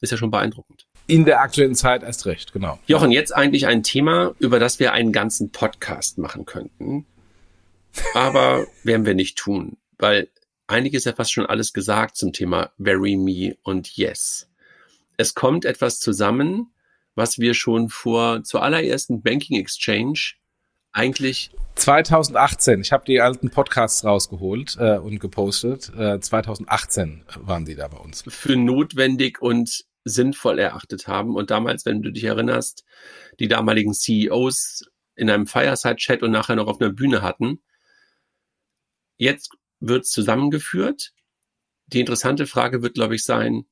ist 0.00 0.10
ja 0.10 0.16
schon 0.16 0.32
beeindruckend. 0.32 0.86
In 1.06 1.24
der 1.24 1.40
aktuellen 1.40 1.74
Zeit 1.74 2.02
erst 2.02 2.26
recht, 2.26 2.52
genau. 2.52 2.78
Jochen, 2.86 3.10
jetzt 3.10 3.34
eigentlich 3.34 3.66
ein 3.66 3.82
Thema, 3.82 4.34
über 4.38 4.58
das 4.58 4.78
wir 4.78 4.92
einen 4.92 5.12
ganzen 5.12 5.50
Podcast 5.50 6.18
machen 6.18 6.44
könnten. 6.44 7.06
Aber 8.14 8.66
werden 8.84 9.06
wir 9.06 9.14
nicht 9.14 9.36
tun, 9.36 9.76
weil 9.98 10.28
eigentlich 10.66 10.94
ist 10.94 11.04
ja 11.04 11.12
fast 11.12 11.32
schon 11.32 11.46
alles 11.46 11.72
gesagt 11.72 12.16
zum 12.16 12.32
Thema 12.32 12.70
Very 12.78 13.16
Me 13.16 13.56
und 13.62 13.96
Yes. 13.96 14.48
Es 15.16 15.34
kommt 15.34 15.64
etwas 15.64 16.00
zusammen, 16.00 16.72
was 17.14 17.38
wir 17.38 17.54
schon 17.54 17.88
vor 17.88 18.42
zur 18.44 18.62
allerersten 18.62 19.22
Banking 19.22 19.58
Exchange 19.58 20.34
eigentlich 20.92 21.50
2018, 21.74 22.82
ich 22.82 22.92
habe 22.92 23.04
die 23.06 23.20
alten 23.20 23.50
Podcasts 23.50 24.04
rausgeholt 24.04 24.76
äh, 24.78 24.98
und 24.98 25.20
gepostet. 25.20 25.90
Äh, 25.96 26.20
2018 26.20 27.24
waren 27.40 27.64
die 27.64 27.74
da 27.74 27.88
bei 27.88 27.96
uns. 27.96 28.24
Für 28.28 28.56
notwendig 28.56 29.40
und 29.40 29.84
sinnvoll 30.04 30.58
erachtet 30.58 31.06
haben. 31.06 31.36
Und 31.36 31.50
damals, 31.50 31.86
wenn 31.86 32.02
du 32.02 32.10
dich 32.10 32.24
erinnerst, 32.24 32.84
die 33.38 33.48
damaligen 33.48 33.94
CEOs 33.94 34.84
in 35.14 35.30
einem 35.30 35.46
Fireside-Chat 35.46 36.22
und 36.22 36.30
nachher 36.30 36.56
noch 36.56 36.66
auf 36.66 36.80
einer 36.80 36.92
Bühne 36.92 37.22
hatten. 37.22 37.62
Jetzt 39.16 39.52
wird 39.80 40.06
zusammengeführt. 40.06 41.12
Die 41.86 42.00
interessante 42.00 42.46
Frage 42.46 42.82
wird, 42.82 42.94
glaube 42.94 43.14
ich, 43.14 43.24
sein, 43.24 43.66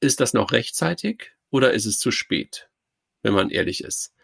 ist 0.00 0.20
das 0.20 0.34
noch 0.34 0.52
rechtzeitig 0.52 1.32
oder 1.50 1.72
ist 1.72 1.86
es 1.86 1.98
zu 1.98 2.10
spät, 2.10 2.68
wenn 3.22 3.32
man 3.32 3.50
ehrlich 3.50 3.82
ist? 3.82 4.14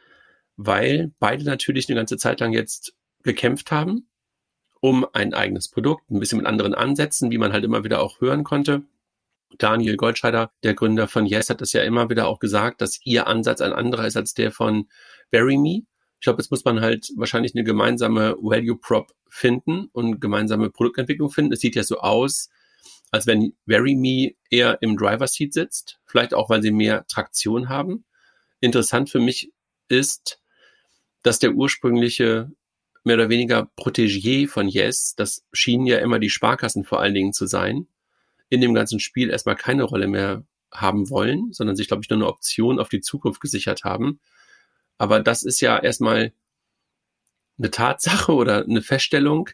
Weil 0.57 1.13
beide 1.19 1.45
natürlich 1.45 1.89
eine 1.89 1.97
ganze 1.97 2.19
Zeit 2.19 2.41
lang 2.41 2.53
jetzt 2.53 2.95
gekämpft 3.23 3.71
haben 3.71 4.09
um 4.83 5.07
ein 5.13 5.33
eigenes 5.33 5.69
Produkt, 5.69 6.11
ein 6.11 6.19
bisschen 6.19 6.39
mit 6.39 6.47
anderen 6.47 6.75
Ansätzen, 6.75 7.31
wie 7.31 7.39
man 7.39 7.53
halt 7.53 7.65
immer 7.65 7.85
wieder 7.85 8.03
auch 8.03 8.21
hören 8.21 8.43
konnte. 8.43 8.83
Daniel 9.59 9.97
Goldscheider, 9.97 10.53
der 10.63 10.75
Gründer 10.75 11.09
von 11.09 11.27
Yes, 11.27 11.51
hat 11.51 11.61
das 11.61 11.73
ja 11.73 11.83
immer 11.83 12.11
wieder 12.11 12.27
auch 12.27 12.39
gesagt, 12.39 12.81
dass 12.81 13.01
ihr 13.05 13.27
Ansatz 13.27 13.61
ein 13.61 13.73
anderer 13.73 14.07
ist 14.07 14.17
als 14.17 14.35
der 14.35 14.53
von 14.53 14.89
VeryMe. 15.31 15.83
Ich 16.21 16.25
glaube, 16.25 16.41
jetzt 16.41 16.51
muss 16.51 16.65
man 16.65 16.81
halt 16.81 17.11
wahrscheinlich 17.17 17.55
eine 17.55 17.65
gemeinsame 17.65 18.37
Value 18.41 18.79
Prop 18.79 19.13
finden 19.29 19.87
und 19.93 20.21
gemeinsame 20.21 20.71
Produktentwicklung 20.71 21.31
finden. 21.31 21.53
Es 21.53 21.61
sieht 21.61 21.75
ja 21.75 21.83
so 21.83 21.99
aus, 21.99 22.49
als 23.11 23.27
wenn 23.27 23.55
VeryMe 23.67 24.35
eher 24.51 24.81
im 24.83 24.97
Driver 24.97 25.27
Seat 25.27 25.53
sitzt, 25.53 26.01
vielleicht 26.07 26.35
auch, 26.35 26.49
weil 26.49 26.63
sie 26.63 26.71
mehr 26.71 27.07
Traktion 27.07 27.69
haben. 27.69 28.05
Interessant 28.61 29.11
für 29.11 29.21
mich 29.21 29.53
ist, 29.89 30.41
dass 31.23 31.39
der 31.39 31.53
ursprüngliche 31.53 32.51
mehr 33.05 33.17
oder 33.17 33.29
weniger 33.29 33.71
Protégé 33.77 34.49
von 34.49 34.69
Yes, 34.69 35.15
das 35.17 35.45
schienen 35.53 35.87
ja 35.87 35.99
immer 35.99 36.19
die 36.19 36.31
Sparkassen 36.31 36.85
vor 36.85 37.01
allen 37.01 37.15
Dingen 37.15 37.33
zu 37.33 37.47
sein, 37.47 37.89
in 38.53 38.61
dem 38.61 38.75
ganzen 38.75 39.01
Spiel 39.01 39.31
erstmal 39.31 39.57
keine 39.57 39.85
Rolle 39.85 40.07
mehr 40.07 40.45
haben 40.71 41.09
wollen, 41.09 41.53
sondern 41.53 41.75
sich, 41.75 41.89
glaube 41.89 42.03
ich, 42.03 42.11
nur 42.11 42.19
eine 42.19 42.27
Option 42.27 42.79
auf 42.79 42.91
die 42.91 43.01
Zukunft 43.01 43.41
gesichert 43.41 43.83
haben. 43.83 44.21
Aber 44.99 45.21
das 45.21 45.43
ist 45.43 45.63
ja 45.63 45.79
erstmal 45.79 46.35
eine 47.57 47.71
Tatsache 47.71 48.31
oder 48.35 48.65
eine 48.65 48.83
Feststellung, 48.83 49.49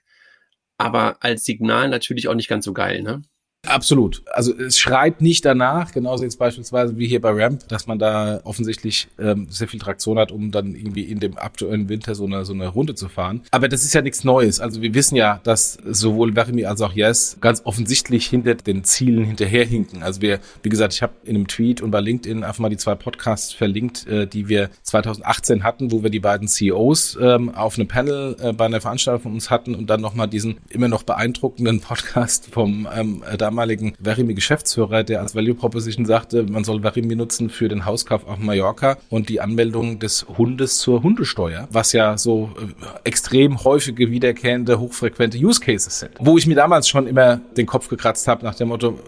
aber 0.78 1.22
als 1.22 1.44
Signal 1.44 1.88
natürlich 1.88 2.26
auch 2.26 2.34
nicht 2.34 2.48
ganz 2.48 2.64
so 2.64 2.72
geil, 2.72 3.02
ne? 3.02 3.22
Absolut. 3.66 4.22
Also 4.32 4.56
es 4.56 4.78
schreit 4.78 5.20
nicht 5.20 5.44
danach, 5.44 5.92
genauso 5.92 6.22
jetzt 6.22 6.38
beispielsweise 6.38 6.96
wie 6.96 7.08
hier 7.08 7.20
bei 7.20 7.30
Ramp, 7.30 7.68
dass 7.68 7.86
man 7.86 7.98
da 7.98 8.40
offensichtlich 8.44 9.08
ähm, 9.18 9.48
sehr 9.50 9.66
viel 9.66 9.80
Traktion 9.80 10.18
hat, 10.18 10.30
um 10.30 10.52
dann 10.52 10.74
irgendwie 10.74 11.02
in 11.02 11.18
dem 11.18 11.36
aktuellen 11.36 11.88
Winter 11.88 12.14
so 12.14 12.24
eine, 12.24 12.44
so 12.44 12.52
eine 12.52 12.68
Runde 12.68 12.94
zu 12.94 13.08
fahren. 13.08 13.42
Aber 13.50 13.68
das 13.68 13.84
ist 13.84 13.94
ja 13.94 14.00
nichts 14.00 14.22
Neues. 14.22 14.60
Also 14.60 14.80
wir 14.80 14.94
wissen 14.94 15.16
ja, 15.16 15.40
dass 15.42 15.76
sowohl 15.84 16.34
Verimi 16.34 16.64
als 16.66 16.80
auch 16.80 16.92
Yes 16.92 17.36
ganz 17.40 17.62
offensichtlich 17.64 18.26
hinter 18.26 18.54
den 18.54 18.84
Zielen 18.84 19.24
hinterherhinken. 19.24 20.02
Also 20.02 20.22
wir, 20.22 20.38
wie 20.62 20.68
gesagt, 20.68 20.94
ich 20.94 21.02
habe 21.02 21.14
in 21.24 21.34
einem 21.34 21.48
Tweet 21.48 21.80
und 21.80 21.90
bei 21.90 22.00
LinkedIn 22.00 22.44
einfach 22.44 22.60
mal 22.60 22.70
die 22.70 22.76
zwei 22.76 22.94
Podcasts 22.94 23.52
verlinkt, 23.52 24.06
äh, 24.06 24.26
die 24.26 24.48
wir 24.48 24.70
2018 24.82 25.64
hatten, 25.64 25.90
wo 25.90 26.02
wir 26.02 26.10
die 26.10 26.20
beiden 26.20 26.46
CEOs 26.46 27.18
ähm, 27.20 27.54
auf 27.54 27.76
einem 27.76 27.88
Panel 27.88 28.36
äh, 28.40 28.52
bei 28.52 28.66
einer 28.66 28.80
Veranstaltung 28.80 29.22
von 29.22 29.32
uns 29.32 29.50
hatten 29.50 29.74
und 29.74 29.90
dann 29.90 30.00
nochmal 30.00 30.28
diesen 30.28 30.58
immer 30.70 30.88
noch 30.88 31.02
beeindruckenden 31.02 31.80
Podcast 31.88 32.48
vom 32.52 32.88
ähm, 32.94 33.22
damaligen 33.36 33.57
Verimi-Geschäftsführer, 33.98 35.04
der 35.04 35.20
als 35.20 35.34
Value 35.34 35.54
Proposition 35.54 36.06
sagte, 36.06 36.44
man 36.44 36.64
soll 36.64 36.80
Verimi 36.82 37.16
nutzen 37.16 37.50
für 37.50 37.68
den 37.68 37.84
Hauskauf 37.84 38.26
auf 38.26 38.38
Mallorca 38.38 38.96
und 39.08 39.28
die 39.28 39.40
Anmeldung 39.40 39.98
des 39.98 40.26
Hundes 40.36 40.78
zur 40.78 41.02
Hundesteuer, 41.02 41.68
was 41.70 41.92
ja 41.92 42.18
so 42.18 42.50
äh, 42.60 43.08
extrem 43.08 43.64
häufige, 43.64 44.10
wiederkehrende, 44.10 44.78
hochfrequente 44.78 45.38
Use 45.38 45.60
Cases 45.60 45.98
sind. 45.98 46.12
Wo 46.18 46.38
ich 46.38 46.46
mir 46.46 46.54
damals 46.54 46.88
schon 46.88 47.06
immer 47.06 47.40
den 47.56 47.66
Kopf 47.66 47.88
gekratzt 47.88 48.28
habe 48.28 48.44
nach 48.44 48.54
dem 48.54 48.68
Motto, 48.68 48.98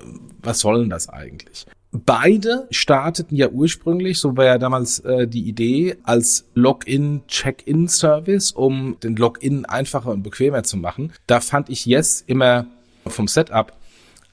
was 0.43 0.61
soll 0.61 0.81
denn 0.81 0.91
das 0.91 1.09
eigentlich? 1.09 1.67
Beide 1.93 2.69
starteten 2.71 3.35
ja 3.35 3.49
ursprünglich, 3.49 4.21
so 4.21 4.37
war 4.37 4.45
ja 4.45 4.59
damals 4.59 5.01
äh, 5.01 5.27
die 5.27 5.49
Idee, 5.49 5.97
als 6.05 6.45
Login-Check-In-Service, 6.55 8.53
um 8.53 8.97
den 9.03 9.17
Login 9.17 9.65
einfacher 9.65 10.11
und 10.11 10.23
bequemer 10.23 10.63
zu 10.63 10.77
machen. 10.77 11.13
Da 11.27 11.41
fand 11.41 11.69
ich 11.69 11.87
Yes 11.87 12.23
immer 12.25 12.67
vom 13.07 13.27
Setup 13.27 13.73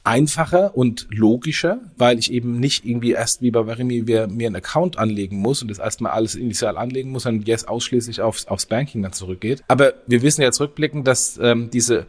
einfacher 0.07 0.77
und 0.77 1.05
logischer, 1.09 1.79
weil 1.97 2.17
ich 2.17 2.31
eben 2.31 2.61
nicht 2.61 2.85
irgendwie 2.85 3.11
erst 3.11 3.41
wie 3.41 3.51
bei 3.51 3.65
Verimi 3.65 4.03
mir, 4.03 4.23
einen 4.23 4.55
Account 4.55 4.97
anlegen 4.97 5.37
muss 5.37 5.61
und 5.61 5.67
das 5.67 5.79
erstmal 5.79 6.13
alles 6.13 6.35
initial 6.35 6.77
anlegen 6.77 7.11
muss, 7.11 7.23
sondern 7.23 7.45
jetzt 7.45 7.67
ausschließlich 7.67 8.21
aufs, 8.21 8.47
aufs 8.47 8.67
Banking 8.67 9.03
dann 9.03 9.11
zurückgeht. 9.11 9.65
Aber 9.67 9.95
wir 10.07 10.21
wissen 10.21 10.41
ja 10.41 10.53
zurückblicken, 10.53 11.03
dass 11.03 11.37
ähm, 11.43 11.69
diese 11.71 12.05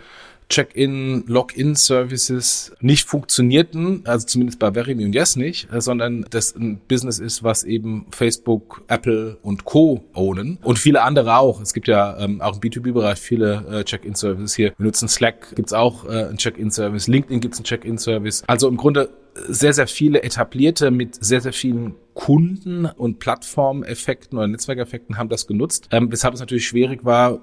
Check-in, 0.49 1.25
Login-Services 1.27 2.73
nicht 2.81 3.07
funktionierten, 3.07 4.03
also 4.07 4.27
zumindest 4.27 4.59
bei 4.59 4.73
Verimi 4.73 5.05
und 5.05 5.15
Yes 5.15 5.37
nicht, 5.37 5.73
äh, 5.73 5.81
sondern 5.81 6.25
das 6.31 6.55
ein 6.57 6.81
Business 6.89 7.19
ist, 7.19 7.43
was 7.43 7.65
eben 7.65 8.07
Facebook, 8.11 8.83
Apple 8.89 9.37
und 9.43 9.65
Co. 9.65 10.05
ownen 10.15 10.59
und 10.63 10.79
viele 10.79 11.03
andere 11.03 11.37
auch. 11.37 11.61
Es 11.61 11.75
gibt 11.75 11.89
ja 11.89 12.19
ähm, 12.19 12.41
auch 12.41 12.55
im 12.55 12.61
B2B-Bereich 12.61 13.19
viele 13.19 13.65
äh, 13.71 13.85
Check-in-Services 13.85 14.55
hier. 14.55 14.73
Wir 14.79 14.87
nutzen 14.87 15.09
Slack, 15.09 15.55
gibt's 15.55 15.73
auch 15.73 16.07
äh, 16.07 16.25
einen 16.25 16.39
Check-in-Service, 16.39 17.09
LinkedIn 17.09 17.41
gibt's 17.41 17.59
einen 17.59 17.65
Check-in-Service. 17.65 18.45
Also 18.47 18.69
im 18.69 18.77
Grunde 18.77 19.11
sehr, 19.47 19.73
sehr 19.73 19.87
viele 19.87 20.23
etablierte 20.23 20.91
mit 20.91 21.23
sehr, 21.23 21.41
sehr 21.41 21.53
vielen 21.53 21.95
Kunden 22.18 22.85
und 22.85 23.20
Plattformeffekten 23.20 24.37
oder 24.37 24.48
Netzwerkeffekten 24.48 25.18
haben 25.18 25.28
das 25.28 25.46
genutzt, 25.46 25.88
ähm, 25.92 26.11
weshalb 26.11 26.35
es 26.35 26.40
natürlich 26.40 26.66
schwierig 26.66 27.04
war, 27.04 27.38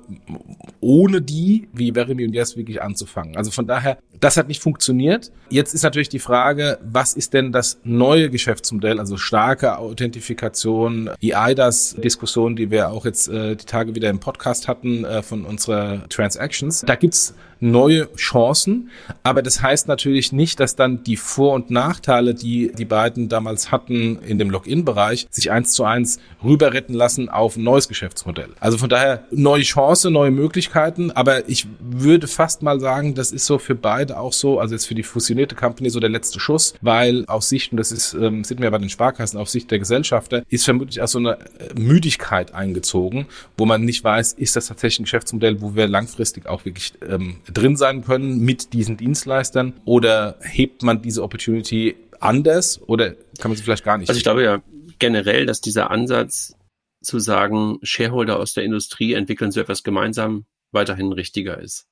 ohne 0.81 1.21
die, 1.21 1.69
wie 1.71 1.93
Verimi 1.93 2.25
und 2.25 2.33
Yes, 2.33 2.57
wirklich 2.57 2.81
anzufangen. 2.81 3.37
Also 3.37 3.51
von 3.51 3.67
daher, 3.67 3.99
das 4.19 4.35
hat 4.35 4.49
nicht 4.49 4.61
funktioniert. 4.61 5.31
Jetzt 5.49 5.73
ist 5.73 5.83
natürlich 5.83 6.09
die 6.09 6.19
Frage, 6.19 6.77
was 6.83 7.13
ist 7.13 7.33
denn 7.33 7.53
das 7.53 7.79
neue 7.85 8.29
Geschäftsmodell, 8.29 8.99
also 8.99 9.15
starke 9.15 9.77
Authentifikation, 9.77 11.09
die 11.21 11.31
IDAS-Diskussion, 11.31 12.57
die 12.57 12.69
wir 12.69 12.89
auch 12.89 13.05
jetzt 13.05 13.29
äh, 13.29 13.55
die 13.55 13.65
Tage 13.65 13.95
wieder 13.95 14.09
im 14.09 14.19
Podcast 14.19 14.67
hatten 14.67 15.05
äh, 15.05 15.23
von 15.23 15.45
unserer 15.45 16.07
Transactions. 16.09 16.81
Da 16.85 16.95
gibt's 16.95 17.33
neue 17.61 18.13
Chancen, 18.15 18.89
aber 19.23 19.41
das 19.41 19.61
heißt 19.61 19.87
natürlich 19.87 20.33
nicht, 20.33 20.59
dass 20.59 20.75
dann 20.75 21.03
die 21.03 21.15
Vor- 21.15 21.53
und 21.53 21.71
Nachteile, 21.71 22.33
die 22.33 22.73
die 22.77 22.85
beiden 22.85 23.29
damals 23.29 23.71
hatten 23.71 24.19
in 24.19 24.37
dem 24.37 24.51
Login-Bereich, 24.65 25.27
sich 25.29 25.51
eins 25.51 25.73
zu 25.73 25.83
eins 25.83 26.19
rüber 26.43 26.73
retten 26.73 26.93
lassen 26.93 27.29
auf 27.29 27.55
ein 27.55 27.63
neues 27.63 27.87
Geschäftsmodell. 27.87 28.49
Also 28.59 28.77
von 28.77 28.89
daher 28.89 29.25
neue 29.31 29.63
Chance, 29.63 30.11
neue 30.11 30.31
Möglichkeiten, 30.31 31.11
aber 31.11 31.47
ich 31.49 31.67
würde 31.79 32.27
fast 32.27 32.61
mal 32.61 32.79
sagen, 32.79 33.15
das 33.15 33.31
ist 33.31 33.45
so 33.45 33.57
für 33.57 33.75
beide 33.75 34.19
auch 34.19 34.33
so, 34.33 34.59
also 34.59 34.73
jetzt 34.73 34.87
für 34.87 34.95
die 34.95 35.03
fusionierte 35.03 35.55
Company 35.55 35.89
so 35.89 35.99
der 35.99 36.09
letzte 36.09 36.39
Schuss, 36.39 36.75
weil 36.81 37.25
aus 37.27 37.49
Sicht, 37.49 37.71
und 37.71 37.77
das 37.77 37.91
ist, 37.91 38.13
ähm, 38.13 38.43
sieht 38.43 38.59
man 38.59 38.65
ja 38.65 38.69
bei 38.69 38.77
den 38.77 38.89
Sparkassen, 38.89 39.39
auf 39.39 39.49
Sicht 39.49 39.71
der 39.71 39.79
Gesellschafter, 39.79 40.43
ist 40.49 40.65
vermutlich 40.65 41.01
auch 41.01 41.07
so 41.07 41.19
eine 41.19 41.37
äh, 41.59 41.79
Müdigkeit 41.79 42.53
eingezogen, 42.53 43.27
wo 43.57 43.65
man 43.65 43.83
nicht 43.83 44.03
weiß, 44.03 44.33
ist 44.33 44.55
das 44.55 44.67
tatsächlich 44.67 44.99
ein 44.99 45.03
Geschäftsmodell, 45.03 45.61
wo 45.61 45.75
wir 45.75 45.87
langfristig 45.87 46.47
auch 46.47 46.65
wirklich 46.65 46.93
ähm, 47.07 47.37
drin 47.51 47.75
sein 47.75 48.03
können 48.03 48.39
mit 48.39 48.73
diesen 48.73 48.97
Dienstleistern 48.97 49.73
oder 49.85 50.37
hebt 50.41 50.83
man 50.83 51.01
diese 51.01 51.23
Opportunity 51.23 51.95
anders 52.19 52.81
oder 52.87 53.13
kann 53.39 53.51
man 53.51 53.57
sie 53.57 53.63
vielleicht 53.63 53.83
gar 53.83 53.97
nicht? 53.97 54.09
Also 54.09 54.17
ich 54.17 54.23
glaube 54.23 54.43
ja 54.43 54.61
generell, 54.99 55.45
dass 55.45 55.61
dieser 55.61 55.91
Ansatz 55.91 56.55
zu 57.01 57.19
sagen, 57.19 57.79
Shareholder 57.83 58.39
aus 58.39 58.53
der 58.53 58.63
Industrie 58.63 59.13
entwickeln 59.13 59.51
so 59.51 59.61
etwas 59.61 59.83
gemeinsam 59.83 60.45
weiterhin 60.71 61.11
richtiger 61.11 61.59
ist. 61.59 61.87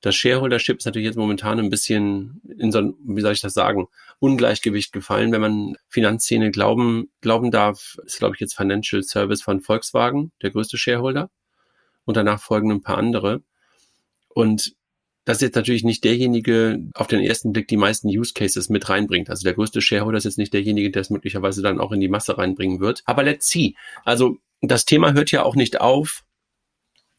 Das 0.00 0.14
Shareholdership 0.14 0.78
ist 0.78 0.84
natürlich 0.84 1.06
jetzt 1.06 1.16
momentan 1.16 1.58
ein 1.58 1.70
bisschen 1.70 2.40
in 2.56 2.70
so 2.70 2.78
ein, 2.78 2.94
wie 3.04 3.20
soll 3.20 3.32
ich 3.32 3.40
das 3.40 3.54
sagen, 3.54 3.88
Ungleichgewicht 4.20 4.92
gefallen, 4.92 5.32
wenn 5.32 5.40
man 5.40 5.76
Finanzszene 5.88 6.52
glauben, 6.52 7.10
glauben 7.20 7.50
darf, 7.50 7.96
ist 8.04 8.18
glaube 8.18 8.36
ich 8.36 8.40
jetzt 8.40 8.56
Financial 8.56 9.02
Service 9.02 9.42
von 9.42 9.60
Volkswagen, 9.60 10.30
der 10.42 10.50
größte 10.50 10.78
Shareholder. 10.78 11.30
Und 12.04 12.16
danach 12.16 12.40
folgen 12.40 12.70
ein 12.70 12.82
paar 12.82 12.96
andere. 12.96 13.42
Und 14.28 14.76
das 15.28 15.36
ist 15.36 15.42
jetzt 15.42 15.56
natürlich 15.56 15.84
nicht 15.84 16.04
derjenige 16.04 16.82
auf 16.94 17.06
den 17.06 17.20
ersten 17.20 17.52
Blick 17.52 17.68
die 17.68 17.76
meisten 17.76 18.08
Use 18.08 18.32
Cases 18.32 18.70
mit 18.70 18.88
reinbringt. 18.88 19.28
Also 19.28 19.44
der 19.44 19.52
größte 19.52 19.82
Shareholder 19.82 20.16
ist 20.16 20.24
jetzt 20.24 20.38
nicht 20.38 20.54
derjenige, 20.54 20.90
der 20.90 21.02
es 21.02 21.10
möglicherweise 21.10 21.60
dann 21.60 21.80
auch 21.80 21.92
in 21.92 22.00
die 22.00 22.08
Masse 22.08 22.38
reinbringen 22.38 22.80
wird. 22.80 23.02
Aber 23.04 23.22
let's 23.22 23.46
see. 23.46 23.74
Also 24.06 24.38
das 24.62 24.86
Thema 24.86 25.12
hört 25.12 25.30
ja 25.30 25.42
auch 25.42 25.54
nicht 25.54 25.82
auf, 25.82 26.24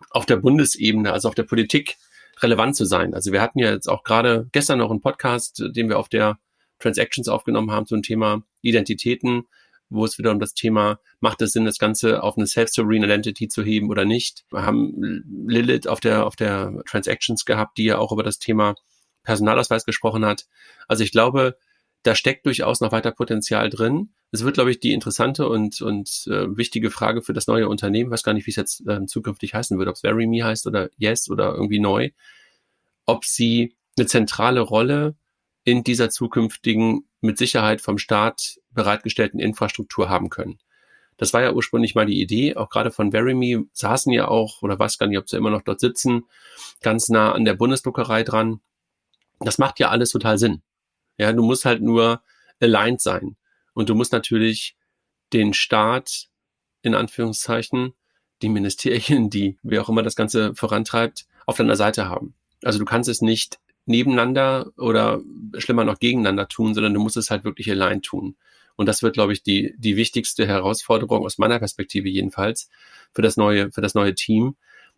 auf 0.09 0.25
der 0.25 0.37
Bundesebene, 0.37 1.13
also 1.13 1.27
auf 1.27 1.35
der 1.35 1.43
Politik 1.43 1.97
relevant 2.39 2.75
zu 2.75 2.85
sein. 2.85 3.13
Also 3.13 3.31
wir 3.31 3.43
hatten 3.43 3.59
ja 3.59 3.71
jetzt 3.71 3.87
auch 3.87 4.03
gerade 4.03 4.47
gestern 4.53 4.79
noch 4.79 4.89
einen 4.89 5.01
Podcast, 5.01 5.63
den 5.63 5.87
wir 5.87 5.99
auf 5.99 6.09
der 6.09 6.39
Transactions 6.79 7.27
aufgenommen 7.27 7.69
haben 7.69 7.85
zum 7.85 8.01
Thema 8.01 8.41
Identitäten 8.63 9.43
wo 9.89 10.05
es 10.05 10.17
wieder 10.17 10.31
um 10.31 10.39
das 10.39 10.53
Thema, 10.53 10.99
macht 11.19 11.41
es 11.41 11.51
Sinn, 11.51 11.65
das 11.65 11.79
Ganze 11.79 12.23
auf 12.23 12.37
eine 12.37 12.47
Self-Sovereign 12.47 13.03
Identity 13.03 13.47
zu 13.47 13.63
heben 13.63 13.89
oder 13.89 14.05
nicht. 14.05 14.45
Wir 14.51 14.65
haben 14.65 15.23
Lilith 15.47 15.87
auf 15.87 15.99
der, 15.99 16.25
auf 16.25 16.35
der 16.35 16.81
Transactions 16.87 17.45
gehabt, 17.45 17.77
die 17.77 17.85
ja 17.85 17.97
auch 17.97 18.11
über 18.11 18.23
das 18.23 18.39
Thema 18.39 18.75
Personalausweis 19.23 19.85
gesprochen 19.85 20.25
hat. 20.25 20.45
Also 20.87 21.03
ich 21.03 21.11
glaube, 21.11 21.57
da 22.03 22.15
steckt 22.15 22.45
durchaus 22.45 22.81
noch 22.81 22.91
weiter 22.91 23.11
Potenzial 23.11 23.69
drin. 23.69 24.13
Es 24.31 24.43
wird, 24.43 24.53
glaube 24.53 24.71
ich, 24.71 24.79
die 24.79 24.93
interessante 24.93 25.49
und, 25.49 25.81
und 25.81 26.25
äh, 26.27 26.55
wichtige 26.55 26.91
Frage 26.91 27.21
für 27.21 27.33
das 27.33 27.47
neue 27.47 27.67
Unternehmen, 27.67 28.09
ich 28.09 28.13
weiß 28.13 28.23
gar 28.23 28.33
nicht, 28.33 28.45
wie 28.47 28.51
es 28.51 28.55
jetzt 28.55 28.87
äh, 28.87 29.05
zukünftig 29.05 29.53
heißen 29.53 29.77
wird, 29.77 29.89
ob 29.89 29.95
es 29.95 30.01
Very 30.01 30.27
Me 30.27 30.43
heißt 30.43 30.67
oder 30.67 30.89
Yes 30.97 31.29
oder 31.29 31.53
irgendwie 31.53 31.79
neu, 31.79 32.11
ob 33.05 33.25
sie 33.25 33.75
eine 33.97 34.07
zentrale 34.07 34.61
Rolle 34.61 35.15
in 35.63 35.83
dieser 35.83 36.09
zukünftigen, 36.09 37.05
mit 37.21 37.37
Sicherheit 37.37 37.81
vom 37.81 37.97
Staat 37.97 38.58
bereitgestellten 38.71 39.39
Infrastruktur 39.39 40.09
haben 40.09 40.29
können. 40.29 40.59
Das 41.17 41.33
war 41.33 41.41
ja 41.41 41.51
ursprünglich 41.51 41.95
mal 41.95 42.05
die 42.05 42.21
Idee, 42.21 42.55
auch 42.55 42.69
gerade 42.69 42.91
von 42.91 43.11
Verimi 43.11 43.65
saßen 43.73 44.11
ja 44.13 44.27
auch, 44.29 44.61
oder 44.61 44.79
weiß 44.79 44.97
gar 44.97 45.07
nicht, 45.07 45.17
ob 45.17 45.29
sie 45.29 45.35
immer 45.35 45.49
noch 45.49 45.63
dort 45.63 45.81
sitzen, 45.81 46.23
ganz 46.81 47.09
nah 47.09 47.33
an 47.33 47.43
der 47.43 47.55
Bundesdruckerei 47.55 48.23
dran. 48.23 48.61
Das 49.39 49.57
macht 49.57 49.79
ja 49.79 49.89
alles 49.89 50.11
total 50.11 50.37
Sinn. 50.37 50.61
Ja, 51.17 51.33
du 51.33 51.43
musst 51.43 51.65
halt 51.65 51.81
nur 51.81 52.21
aligned 52.61 53.01
sein. 53.01 53.35
Und 53.73 53.89
du 53.89 53.95
musst 53.95 54.13
natürlich 54.13 54.77
den 55.33 55.53
Staat, 55.53 56.29
in 56.81 56.95
Anführungszeichen, 56.95 57.93
die 58.41 58.49
Ministerien, 58.49 59.29
die, 59.29 59.57
wer 59.61 59.81
auch 59.81 59.89
immer 59.89 60.03
das 60.03 60.15
Ganze 60.15 60.55
vorantreibt, 60.55 61.25
auf 61.45 61.57
deiner 61.57 61.75
Seite 61.75 62.07
haben. 62.07 62.33
Also 62.63 62.79
du 62.79 62.85
kannst 62.85 63.09
es 63.09 63.21
nicht 63.21 63.59
nebeneinander 63.85 64.71
oder 64.77 65.21
schlimmer 65.57 65.83
noch 65.83 65.99
gegeneinander 65.99 66.47
tun, 66.47 66.73
sondern 66.73 66.93
du 66.93 67.01
musst 67.01 67.17
es 67.17 67.31
halt 67.31 67.43
wirklich 67.43 67.69
allein 67.69 68.01
tun. 68.01 68.37
Und 68.79 68.85
das 68.85 69.03
wird, 69.03 69.15
glaube 69.15 69.33
ich, 69.33 69.43
die, 69.43 69.75
die 69.77 69.97
wichtigste 69.97 70.47
Herausforderung 70.47 71.25
aus 71.25 71.37
meiner 71.37 71.59
Perspektive 71.59 72.07
jedenfalls 72.07 72.69
für 73.13 73.21
das 73.21 73.35
neue, 73.35 73.73
für 73.73 73.81
das 73.81 73.93
neue 73.93 74.15
Team, 74.15 74.55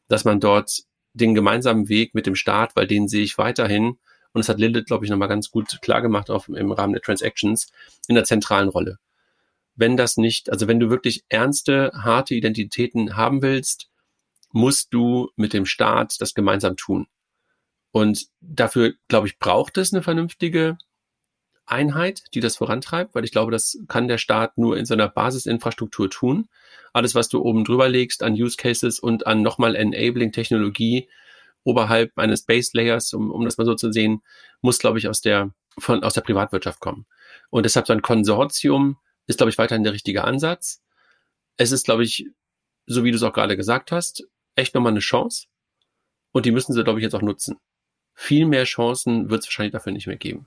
dass 0.08 0.24
man 0.24 0.39
dort 0.39 0.84
den 1.13 1.34
gemeinsamen 1.34 1.89
Weg 1.89 2.13
mit 2.13 2.28
dem 2.28 2.36
Staat, 2.36 2.76
weil 2.76 2.86
den 2.86 3.08
sehe 3.08 3.24
ich 3.24 3.39
weiterhin, 3.39 3.98
und 4.34 4.36
das 4.36 4.50
hat 4.50 4.60
Lilith, 4.60 4.86
glaube 4.86 5.06
ich, 5.06 5.10
nochmal 5.10 5.30
ganz 5.30 5.50
gut 5.50 5.82
klar 5.82 6.04
gemacht 6.04 6.30
auch 6.30 6.48
im 6.48 6.72
Rahmen 6.72 6.94
der 6.94 7.02
Transactions, 7.02 7.72
in 8.08 8.13
der 8.13 8.24
zentralen 8.24 8.70
Rolle. 8.70 9.00
Wenn 9.74 9.98
das 9.98 10.15
nicht, 10.15 10.52
also 10.52 10.67
wenn 10.67 10.80
du 10.80 10.91
wirklich 10.91 11.24
ernste, 11.30 11.91
harte 11.96 12.36
Identitäten 12.36 13.17
haben 13.17 13.41
willst, 13.41 13.89
musst 14.52 14.94
du 14.94 15.32
mit 15.38 15.54
dem 15.54 15.65
Staat 15.65 16.22
das 16.22 16.36
gemeinsam 16.36 16.78
tun. 16.78 17.08
Und 17.89 18.28
dafür, 18.41 18.94
glaube 19.08 19.26
ich, 19.26 19.39
braucht 19.39 19.80
es 19.80 19.91
eine 19.91 20.04
vernünftige 20.04 20.78
Einheit, 21.71 22.23
die 22.34 22.39
das 22.39 22.57
vorantreibt, 22.57 23.15
weil 23.15 23.23
ich 23.23 23.31
glaube, 23.31 23.51
das 23.51 23.79
kann 23.88 24.07
der 24.07 24.17
Staat 24.17 24.57
nur 24.57 24.77
in 24.77 24.86
seiner 24.86 25.07
Basisinfrastruktur 25.07 26.10
tun. 26.10 26.49
Alles, 26.93 27.15
was 27.15 27.29
du 27.29 27.41
oben 27.41 27.63
drüber 27.63 27.89
legst 27.89 28.23
an 28.23 28.34
Use 28.34 28.57
Cases 28.57 28.99
und 28.99 29.27
an 29.27 29.41
nochmal 29.41 29.75
Enabling 29.75 30.31
Technologie 30.31 31.07
oberhalb 31.63 32.17
eines 32.17 32.43
Base 32.43 32.71
Layers, 32.73 33.13
um, 33.13 33.31
um 33.31 33.45
das 33.45 33.57
mal 33.57 33.65
so 33.65 33.75
zu 33.75 33.91
sehen, 33.91 34.21
muss, 34.62 34.79
glaube 34.79 34.99
ich, 34.99 35.07
aus 35.07 35.21
der, 35.21 35.51
von, 35.77 36.03
aus 36.03 36.13
der 36.13 36.21
Privatwirtschaft 36.21 36.79
kommen. 36.79 37.05
Und 37.49 37.63
deshalb 37.63 37.88
so 37.88 37.93
ein 37.93 38.01
Konsortium 38.01 38.97
ist, 39.27 39.38
glaube 39.38 39.49
ich, 39.49 39.57
weiterhin 39.57 39.84
der 39.84 39.93
richtige 39.93 40.23
Ansatz. 40.23 40.81
Es 41.57 41.71
ist, 41.71 41.86
glaube 41.86 42.03
ich, 42.03 42.27
so 42.86 43.03
wie 43.03 43.12
du 43.12 43.17
es 43.17 43.23
auch 43.23 43.34
gerade 43.34 43.55
gesagt 43.55 43.91
hast, 43.91 44.27
echt 44.55 44.75
nochmal 44.75 44.91
eine 44.91 44.99
Chance. 44.99 45.47
Und 46.31 46.45
die 46.45 46.51
müssen 46.51 46.73
sie, 46.73 46.84
glaube 46.84 46.99
ich, 46.99 47.03
jetzt 47.03 47.15
auch 47.15 47.21
nutzen. 47.21 47.57
Viel 48.13 48.45
mehr 48.45 48.63
Chancen 48.63 49.29
wird 49.29 49.41
es 49.41 49.47
wahrscheinlich 49.47 49.73
dafür 49.73 49.93
nicht 49.93 50.07
mehr 50.07 50.17
geben. 50.17 50.45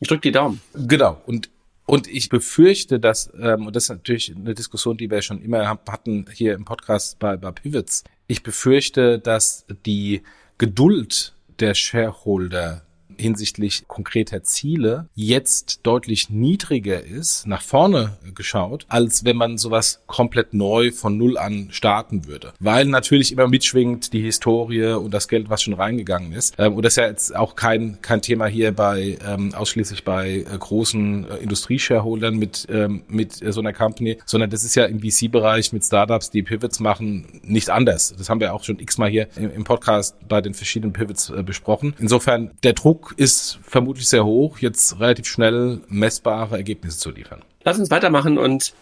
Ich 0.00 0.08
drücke 0.08 0.22
die 0.22 0.32
Daumen. 0.32 0.60
Genau. 0.74 1.20
Und 1.26 1.50
und 1.86 2.06
ich 2.08 2.30
befürchte, 2.30 2.98
dass, 2.98 3.30
ähm, 3.38 3.66
und 3.66 3.76
das 3.76 3.84
ist 3.84 3.88
natürlich 3.90 4.34
eine 4.34 4.54
Diskussion, 4.54 4.96
die 4.96 5.10
wir 5.10 5.20
schon 5.20 5.42
immer 5.42 5.68
hatten 5.68 6.24
hier 6.32 6.54
im 6.54 6.64
Podcast 6.64 7.18
bei, 7.18 7.36
bei 7.36 7.52
Pivots, 7.52 8.04
ich 8.26 8.42
befürchte, 8.42 9.18
dass 9.18 9.66
die 9.84 10.22
Geduld 10.56 11.34
der 11.58 11.74
Shareholder 11.74 12.86
hinsichtlich 13.18 13.86
konkreter 13.88 14.42
Ziele 14.42 15.08
jetzt 15.14 15.80
deutlich 15.82 16.30
niedriger 16.30 17.02
ist, 17.02 17.46
nach 17.46 17.62
vorne 17.62 18.18
geschaut, 18.34 18.86
als 18.88 19.24
wenn 19.24 19.36
man 19.36 19.58
sowas 19.58 20.02
komplett 20.06 20.54
neu 20.54 20.92
von 20.92 21.16
Null 21.18 21.38
an 21.38 21.68
starten 21.70 22.26
würde. 22.26 22.52
Weil 22.60 22.86
natürlich 22.86 23.32
immer 23.32 23.48
mitschwingt 23.48 24.12
die 24.12 24.22
Historie 24.22 24.92
und 24.92 25.12
das 25.12 25.28
Geld, 25.28 25.50
was 25.50 25.62
schon 25.62 25.74
reingegangen 25.74 26.32
ist. 26.32 26.54
Ähm, 26.58 26.74
und 26.74 26.84
das 26.84 26.94
ist 26.94 26.96
ja 26.96 27.06
jetzt 27.06 27.34
auch 27.34 27.56
kein, 27.56 28.00
kein 28.02 28.22
Thema 28.22 28.46
hier 28.46 28.72
bei, 28.72 29.18
ähm, 29.26 29.54
ausschließlich 29.54 30.04
bei 30.04 30.44
äh, 30.50 30.58
großen 30.58 31.30
äh, 31.30 31.36
Industrieshareholdern 31.36 32.36
mit, 32.36 32.66
ähm, 32.70 33.02
mit 33.08 33.42
äh, 33.42 33.52
so 33.52 33.60
einer 33.60 33.72
Company, 33.72 34.18
sondern 34.26 34.50
das 34.50 34.64
ist 34.64 34.74
ja 34.74 34.84
im 34.84 35.00
VC-Bereich 35.00 35.72
mit 35.72 35.84
Startups, 35.84 36.30
die 36.30 36.42
Pivots 36.42 36.80
machen, 36.80 37.40
nicht 37.42 37.70
anders. 37.70 38.14
Das 38.16 38.28
haben 38.28 38.40
wir 38.40 38.54
auch 38.54 38.64
schon 38.64 38.78
x-mal 38.78 39.10
hier 39.10 39.28
im, 39.36 39.64
Podcast 39.64 40.16
bei 40.28 40.40
den 40.40 40.54
verschiedenen 40.54 40.92
Pivots 40.92 41.30
äh, 41.30 41.42
besprochen. 41.42 41.94
Insofern, 41.98 42.50
der 42.62 42.74
Druck 42.74 43.03
ist 43.12 43.58
vermutlich 43.62 44.08
sehr 44.08 44.24
hoch, 44.24 44.58
jetzt 44.58 44.98
relativ 45.00 45.26
schnell 45.26 45.80
messbare 45.88 46.56
Ergebnisse 46.56 46.98
zu 46.98 47.10
liefern. 47.10 47.42
Lass 47.62 47.78
uns 47.78 47.90
weitermachen 47.90 48.38
und 48.38 48.74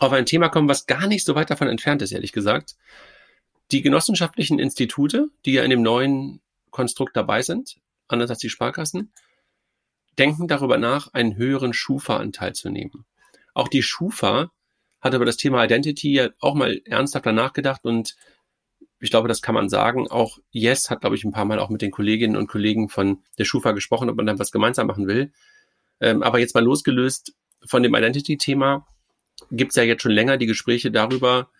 auf 0.00 0.12
ein 0.12 0.26
Thema 0.26 0.48
kommen, 0.48 0.68
was 0.68 0.86
gar 0.86 1.06
nicht 1.06 1.24
so 1.24 1.34
weit 1.34 1.50
davon 1.50 1.68
entfernt 1.68 2.02
ist, 2.02 2.12
ehrlich 2.12 2.32
gesagt. 2.32 2.76
Die 3.70 3.82
genossenschaftlichen 3.82 4.58
Institute, 4.58 5.28
die 5.44 5.52
ja 5.52 5.62
in 5.62 5.70
dem 5.70 5.82
neuen 5.82 6.40
Konstrukt 6.70 7.16
dabei 7.16 7.42
sind, 7.42 7.76
anders 8.08 8.30
als 8.30 8.40
die 8.40 8.50
Sparkassen, 8.50 9.12
denken 10.18 10.48
darüber 10.48 10.78
nach, 10.78 11.12
einen 11.12 11.36
höheren 11.36 11.72
Schufa-Anteil 11.72 12.54
zu 12.54 12.70
nehmen. 12.70 13.04
Auch 13.54 13.68
die 13.68 13.82
Schufa 13.82 14.50
hat 15.00 15.14
über 15.14 15.24
das 15.24 15.36
Thema 15.36 15.64
Identity 15.64 16.12
ja 16.12 16.28
auch 16.40 16.54
mal 16.54 16.80
ernsthafter 16.84 17.32
nachgedacht 17.32 17.84
und 17.84 18.16
ich 19.00 19.10
glaube, 19.10 19.28
das 19.28 19.42
kann 19.42 19.54
man 19.54 19.68
sagen. 19.68 20.08
Auch 20.08 20.38
Yes 20.50 20.90
hat, 20.90 21.00
glaube 21.00 21.16
ich, 21.16 21.24
ein 21.24 21.32
paar 21.32 21.44
Mal 21.44 21.58
auch 21.58 21.70
mit 21.70 21.82
den 21.82 21.90
Kolleginnen 21.90 22.36
und 22.36 22.46
Kollegen 22.46 22.88
von 22.88 23.22
der 23.38 23.44
Schufa 23.44 23.72
gesprochen, 23.72 24.08
ob 24.08 24.16
man 24.16 24.26
dann 24.26 24.38
was 24.38 24.52
gemeinsam 24.52 24.86
machen 24.86 25.06
will. 25.06 25.32
Ähm, 26.00 26.22
aber 26.22 26.38
jetzt 26.38 26.54
mal 26.54 26.64
losgelöst 26.64 27.34
von 27.66 27.82
dem 27.82 27.94
Identity-Thema 27.94 28.86
gibt 29.50 29.70
es 29.72 29.76
ja 29.76 29.82
jetzt 29.82 30.02
schon 30.02 30.12
länger 30.12 30.36
die 30.36 30.46
Gespräche 30.46 30.90
darüber, 30.90 31.50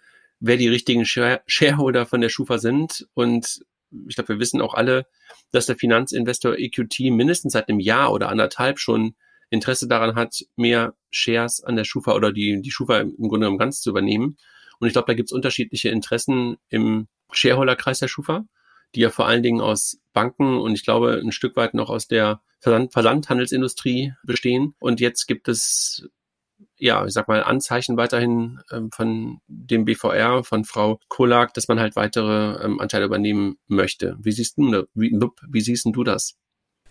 wer 0.40 0.57
die 0.57 0.68
richtigen 0.68 1.05
Share 1.05 1.42
Shareholder 1.47 2.07
von 2.07 2.20
der 2.20 2.29
Schufa 2.29 2.59
sind. 2.59 3.07
Und 3.14 3.64
ich 4.09 4.14
glaube, 4.14 4.35
wir 4.35 4.38
wissen 4.40 4.61
auch 4.61 4.75
alle, 4.75 5.07
dass 5.51 5.66
der 5.66 5.77
Finanzinvestor 5.77 6.57
EQT 6.59 7.01
mindestens 7.11 7.53
seit 7.53 7.68
einem 7.68 7.81
Jahr 7.81 8.12
oder 8.12 8.29
anderthalb 8.29 8.79
schon 8.79 9.14
Interesse 9.51 9.88
daran 9.88 10.16
hat, 10.16 10.44
mehr 10.57 10.94
Shares 11.11 11.62
an 11.62 11.77
der 11.77 11.85
Schufa 11.85 12.14
oder 12.14 12.33
die, 12.33 12.61
die 12.61 12.70
Schufa 12.70 12.99
im 12.99 13.16
Grunde 13.16 13.40
genommen 13.40 13.59
ganz 13.59 13.81
zu 13.81 13.90
übernehmen. 13.90 14.37
Und 14.78 14.88
ich 14.88 14.92
glaube, 14.92 15.06
da 15.06 15.14
gibt 15.14 15.28
es 15.28 15.32
unterschiedliche 15.32 15.88
Interessen 15.88 16.56
im 16.68 17.08
Shareholderkreis 17.32 17.98
der 17.98 18.08
Schufa, 18.08 18.44
die 18.94 19.00
ja 19.00 19.10
vor 19.10 19.26
allen 19.26 19.42
Dingen 19.42 19.60
aus 19.60 19.98
Banken 20.12 20.58
und 20.58 20.74
ich 20.74 20.84
glaube 20.84 21.20
ein 21.22 21.32
Stück 21.32 21.56
weit 21.56 21.74
noch 21.74 21.90
aus 21.90 22.06
der 22.06 22.40
Versand 22.60 22.92
Versandhandelsindustrie 22.92 24.14
bestehen. 24.24 24.74
Und 24.78 25.00
jetzt 25.00 25.26
gibt 25.26 25.48
es 25.48 26.08
ja, 26.76 27.04
ich 27.06 27.12
sag 27.12 27.28
mal, 27.28 27.42
Anzeichen 27.42 27.96
weiterhin 27.96 28.60
ähm, 28.70 28.90
von 28.90 29.40
dem 29.46 29.84
BVR, 29.84 30.44
von 30.44 30.64
Frau 30.64 31.00
Kolak, 31.08 31.54
dass 31.54 31.68
man 31.68 31.80
halt 31.80 31.96
weitere 31.96 32.64
ähm, 32.64 32.80
Anteile 32.80 33.04
übernehmen 33.04 33.58
möchte. 33.66 34.16
Wie 34.20 34.32
siehst 34.32 34.58
du, 34.58 34.87
wie, 34.94 35.18
wie 35.48 35.60
siehst 35.60 35.87
du 35.87 36.04
das? 36.04 36.37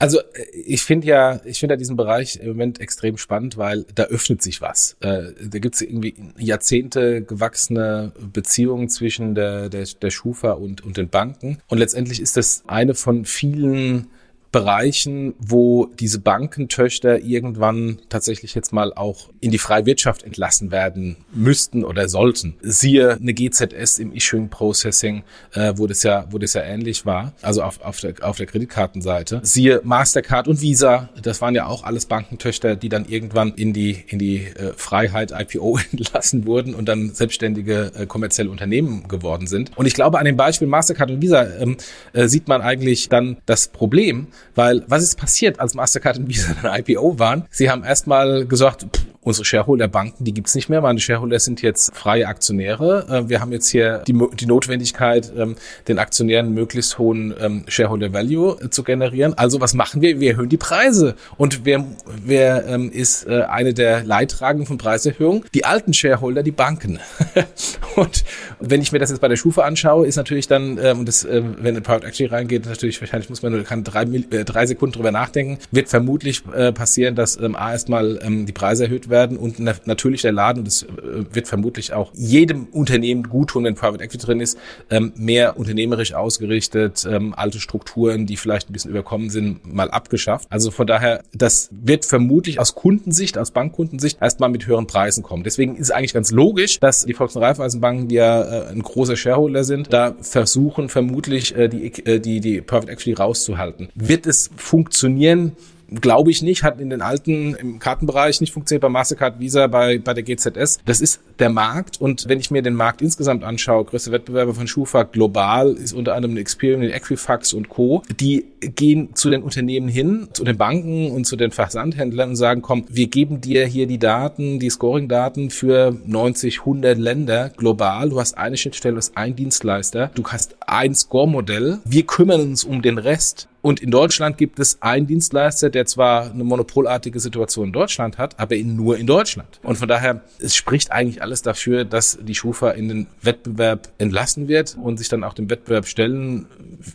Also 0.04 0.20
äh, 0.20 0.44
ich 0.66 0.84
finde 0.84 1.08
ja, 1.08 1.40
ich 1.46 1.62
finde 1.62 1.76
ja 1.76 1.78
diesen 1.78 1.96
Bereich 1.96 2.36
im 2.36 2.50
Moment 2.50 2.82
extrem 2.82 3.18
spannend, 3.18 3.58
weil 3.58 3.86
da 3.96 4.04
öffnet 4.04 4.42
sich 4.42 4.60
was. 4.60 4.98
Äh, 5.00 5.28
da 5.42 5.60
gibt 5.60 5.76
es 5.76 5.82
irgendwie 5.82 6.14
Jahrzehnte 6.38 7.22
gewachsene 7.22 8.12
Beziehungen 8.34 8.90
zwischen 8.90 9.34
der, 9.34 9.70
der, 9.70 9.86
der 10.02 10.10
Schufa 10.10 10.52
und, 10.52 10.82
und 10.84 10.98
den 10.98 11.08
Banken. 11.08 11.60
Und 11.70 11.78
letztendlich 11.78 12.20
ist 12.20 12.36
das 12.36 12.64
eine 12.68 12.96
von 12.96 13.24
vielen 13.24 14.08
Bereichen, 14.54 15.34
wo 15.40 15.88
diese 16.00 16.20
Bankentöchter 16.20 17.20
irgendwann 17.20 17.98
tatsächlich 18.08 18.56
jetzt 18.56 18.72
mal 18.72 18.94
auch 18.94 19.30
in 19.42 19.52
die 19.52 19.58
freie 19.58 19.86
Wirtschaft 19.86 20.24
entlassen 20.24 20.72
werden 20.72 21.18
müssten 21.34 21.84
oder 21.84 22.08
sollten. 22.08 22.54
Siehe 22.62 23.16
eine 23.16 23.34
GZS 23.34 23.98
im 23.98 24.14
Issuing 24.14 24.50
Processing, 24.50 25.24
äh, 25.54 25.74
wo 25.76 25.88
das 25.88 26.04
ja, 26.04 26.28
wo 26.30 26.38
das 26.38 26.54
ja 26.54 26.62
ähnlich 26.62 27.06
war, 27.06 27.34
also 27.42 27.64
auf, 27.64 27.82
auf 27.82 28.00
der, 28.00 28.14
auf 28.22 28.38
der 28.38 28.46
Kreditkartenseite. 28.46 29.42
Siehe 29.44 29.82
Mastercard 29.84 30.48
und 30.48 30.62
Visa, 30.62 31.10
das 31.22 31.42
waren 31.42 31.56
ja 31.56 31.66
auch 31.66 31.84
alles 31.84 32.06
Bankentöchter, 32.06 32.76
die 32.76 32.90
dann 32.90 33.06
irgendwann 33.06 33.54
in 33.56 33.74
die, 33.74 34.04
in 34.08 34.20
die 34.20 34.46
äh, 34.46 34.74
Freiheit 34.78 35.34
IPO 35.36 35.80
entlassen 35.92 36.46
wurden 36.46 36.76
und 36.76 36.86
dann 36.86 37.12
selbstständige 37.14 37.92
äh, 37.96 38.06
kommerzielle 38.06 38.52
Unternehmen 38.52 39.08
geworden 39.08 39.48
sind. 39.48 39.76
Und 39.76 39.88
ich 39.88 39.96
glaube, 39.96 40.20
an 40.20 40.26
dem 40.26 40.38
Beispiel 40.38 40.68
Mastercard 40.68 41.10
und 41.10 41.24
Visa 41.24 41.44
ähm, 41.60 41.78
äh, 42.14 42.28
sieht 42.28 42.48
man 42.48 42.62
eigentlich 42.62 43.10
dann 43.10 43.38
das 43.48 43.68
Problem, 43.68 44.28
weil 44.56 44.84
was 44.88 45.04
ist 45.04 45.18
passiert, 45.18 45.60
als 45.60 45.74
Mastercard 45.74 46.18
und 46.18 46.30
Visa 46.30 46.54
ein 46.64 46.84
IPO 46.86 47.20
waren? 47.20 47.46
Sie 47.50 47.70
haben 47.70 47.84
erstmal 47.84 48.46
gesagt, 48.46 48.86
pff, 48.96 49.06
unsere 49.24 49.46
Shareholder-Banken, 49.46 50.24
die 50.24 50.34
gibt's 50.34 50.56
nicht 50.56 50.70
mehr. 50.70 50.82
Meine 50.82 51.00
Shareholder 51.00 51.40
sind 51.40 51.62
jetzt 51.62 51.96
freie 51.96 52.28
Aktionäre. 52.28 53.06
Äh, 53.10 53.30
wir 53.30 53.40
haben 53.40 53.52
jetzt 53.52 53.70
hier 53.70 54.04
die, 54.08 54.14
die 54.40 54.46
Notwendigkeit, 54.46 55.32
ähm, 55.38 55.56
den 55.88 56.00
Aktionären 56.00 56.54
möglichst 56.54 56.98
hohen 56.98 57.34
ähm, 57.40 57.64
Shareholder-Value 57.68 58.58
äh, 58.62 58.70
zu 58.70 58.84
generieren. 58.84 59.34
Also 59.36 59.62
was 59.62 59.74
machen 59.74 60.02
wir? 60.02 60.20
Wir 60.20 60.32
erhöhen 60.32 60.50
die 60.50 60.58
Preise. 60.58 61.16
Und 61.38 61.66
wer, 61.66 61.86
wer 62.06 62.66
ähm, 62.68 62.92
ist 62.92 63.28
äh, 63.28 63.44
eine 63.44 63.74
der 63.74 64.04
Leidtragenden 64.04 64.68
von 64.68 64.78
Preiserhöhungen? 64.78 65.46
Die 65.54 65.66
alten 65.66 65.94
Shareholder, 65.94 66.44
die 66.44 66.52
Banken. 66.52 67.00
und 67.96 68.24
wenn 68.60 68.82
ich 68.82 68.92
mir 68.92 69.00
das 69.00 69.10
jetzt 69.10 69.20
bei 69.20 69.28
der 69.28 69.38
Schufa 69.38 69.64
anschaue, 69.64 70.06
ist 70.06 70.16
natürlich 70.16 70.48
dann, 70.48 70.78
und 70.78 71.08
das, 71.08 71.26
wenn 71.26 71.58
eine 71.60 71.82
Private 71.82 72.08
Equity 72.08 72.26
reingeht, 72.26 72.66
natürlich 72.66 73.00
wahrscheinlich 73.02 73.30
muss 73.30 73.42
man 73.42 73.52
nur 73.52 73.64
kann 73.64 73.84
drei, 73.84 74.06
drei 74.06 74.66
Sekunden 74.66 74.94
drüber 74.94 75.12
nachdenken, 75.12 75.60
wird 75.72 75.90
vermutlich 75.90 76.44
passieren, 76.74 77.16
dass 77.16 77.38
A 77.38 77.72
erstmal 77.72 78.20
die 78.46 78.52
Preise 78.52 78.86
erhöht 78.86 79.10
werden 79.10 79.13
werden 79.14 79.38
und 79.38 79.60
natürlich 79.60 80.24
der 80.24 80.32
Laden, 80.32 80.60
und 80.60 80.68
das 80.68 80.84
äh, 80.84 80.88
wird 81.32 81.48
vermutlich 81.48 81.94
auch 81.94 82.12
jedem 82.16 82.66
Unternehmen 82.72 83.24
gut 83.24 83.52
tun, 83.52 83.64
wenn 83.64 83.76
Private 83.76 84.04
Equity 84.04 84.26
drin 84.26 84.40
ist, 84.42 84.58
ähm, 84.90 85.14
mehr 85.16 85.58
unternehmerisch 85.58 86.14
ausgerichtet, 86.14 87.08
ähm, 87.10 87.34
alte 87.38 87.60
Strukturen, 87.60 88.26
die 88.26 88.36
vielleicht 88.36 88.70
ein 88.70 88.74
bisschen 88.74 88.90
überkommen 88.92 89.30
sind, 89.30 89.72
mal 89.72 89.92
abgeschafft. 89.92 90.48
Also 90.50 90.72
von 90.72 90.88
daher, 90.88 91.24
das 91.32 91.70
wird 91.72 92.06
vermutlich 92.06 92.60
aus 92.60 92.74
Kundensicht, 92.74 93.38
aus 93.38 93.52
Bankkundensicht 93.52 94.22
erstmal 94.22 94.50
mit 94.50 94.66
höheren 94.66 94.88
Preisen 94.88 95.24
kommen. 95.24 95.44
Deswegen 95.44 95.76
ist 95.76 95.84
es 95.84 95.92
eigentlich 95.92 96.14
ganz 96.14 96.32
logisch, 96.32 96.80
dass 96.80 97.06
die 97.06 97.14
Volks- 97.14 97.36
und 97.36 97.44
Raiffeisenbanken, 97.44 98.08
die 98.08 98.16
ja 98.16 98.42
äh, 98.42 98.72
ein 98.72 98.82
großer 98.82 99.16
Shareholder 99.16 99.64
sind, 99.64 99.94
da 99.94 100.16
versuchen 100.22 100.90
vermutlich 100.90 101.54
die, 101.54 101.92
die, 102.20 102.40
die 102.40 102.62
Private 102.62 102.92
Equity 102.92 103.14
rauszuhalten. 103.14 103.90
Wird 103.94 104.26
es 104.26 104.50
funktionieren? 104.58 105.54
Glaube 106.02 106.32
ich 106.32 106.42
nicht, 106.42 106.64
hat 106.64 106.80
in 106.80 106.90
den 106.90 107.02
alten 107.02 107.56
im 107.56 107.80
Kartenbereich 107.80 108.42
nicht 108.42 108.54
funktioniert, 108.54 108.82
bei 108.82 108.90
Mastercard, 108.90 109.40
Visa, 109.40 109.68
bei, 109.68 110.00
bei 110.00 110.14
der 110.14 110.24
GZS. 110.24 110.80
Das 110.86 111.02
ist 111.02 111.22
der 111.40 111.50
Markt 111.50 112.00
und 112.00 112.28
wenn 112.28 112.40
ich 112.40 112.52
mir 112.52 112.62
den 112.62 112.76
Markt 112.76 113.02
insgesamt 113.02 113.44
anschaue, 113.44 113.86
größte 113.86 114.12
Wettbewerber 114.12 114.54
von 114.54 114.68
Schufa 114.68 115.04
global 115.04 115.74
ist 115.74 115.94
unter 115.94 116.16
anderem 116.16 116.38
Experian, 116.38 116.84
Equifax 116.84 117.54
und 117.54 117.70
Co. 117.70 118.04
Die 118.20 118.46
gehen 118.60 119.16
zu 119.16 119.30
den 119.30 119.44
Unternehmen 119.44 119.88
hin, 119.88 120.28
zu 120.34 120.44
den 120.44 120.58
Banken 120.58 121.12
und 121.12 121.26
zu 121.26 121.36
den 121.36 121.52
Versandhändlern 121.52 122.32
und 122.32 122.36
sagen, 122.36 122.62
komm, 122.62 122.86
wir 122.90 123.08
geben 123.08 123.42
dir 123.42 123.66
hier 123.66 123.88
die 123.88 124.00
Daten, 124.00 124.60
die 124.60 124.70
Scoring-Daten 124.70 125.50
für 125.50 125.96
90, 126.06 126.60
100 126.60 126.98
Länder 126.98 127.50
global. 127.50 128.10
Du 128.10 128.20
hast 128.20 128.38
eine 128.38 128.58
Schnittstelle, 128.58 128.94
du 128.94 129.00
hast 129.00 129.18
einen 129.18 129.36
Dienstleister, 129.36 130.12
du 130.16 130.24
hast 130.26 130.56
ein 130.68 130.96
Score-Modell. 130.96 131.80
Wir 131.86 132.06
kümmern 132.06 132.42
uns 132.42 132.64
um 132.64 132.82
den 132.82 132.98
Rest. 132.98 133.48
Und 133.64 133.80
in 133.80 133.92
Deutschland 133.92 134.38
gibt 134.38 134.60
es 134.60 134.82
einen 134.82 135.08
Dienstleister, 135.08 135.70
der 135.70 135.86
zwar 135.86 136.32
eine 136.32 136.44
monopolartige 136.44 137.22
Situation 137.22 137.68
in 137.68 137.72
Deutschland 137.72 138.18
hat, 138.18 138.38
aber 138.38 138.58
nur 138.58 138.98
in 138.98 139.08
Deutschland. 139.08 139.62
Und 139.64 139.78
von 139.78 139.88
daher, 139.88 140.22
es 140.40 140.54
spricht 140.54 140.92
eigentlich 140.92 141.23
alles 141.24 141.42
dafür, 141.42 141.84
dass 141.84 142.20
die 142.22 142.36
Schufa 142.36 142.72
in 142.72 142.88
den 142.88 143.08
Wettbewerb 143.22 143.92
entlassen 143.98 144.48
wird 144.48 144.78
und 144.82 144.98
sich 144.98 145.10
dann 145.10 145.24
auch 145.24 145.34
dem 145.34 145.50
Wettbewerb 145.50 145.88
stellen 145.88 146.46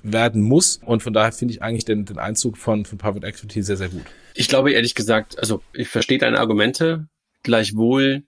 werden 0.04 0.42
muss. 0.42 0.80
Und 0.84 1.02
von 1.02 1.12
daher 1.12 1.32
finde 1.32 1.54
ich 1.54 1.62
eigentlich 1.62 1.84
den, 1.84 2.04
den 2.04 2.18
Einzug 2.18 2.56
von, 2.56 2.84
von 2.84 2.98
Private 2.98 3.26
Equity 3.26 3.62
sehr, 3.62 3.76
sehr 3.76 3.88
gut. 3.88 4.04
Ich 4.34 4.48
glaube 4.48 4.72
ehrlich 4.72 4.94
gesagt, 4.94 5.38
also 5.38 5.62
ich 5.72 5.88
verstehe 5.88 6.18
deine 6.18 6.38
Argumente. 6.38 7.08
Gleichwohl, 7.42 8.22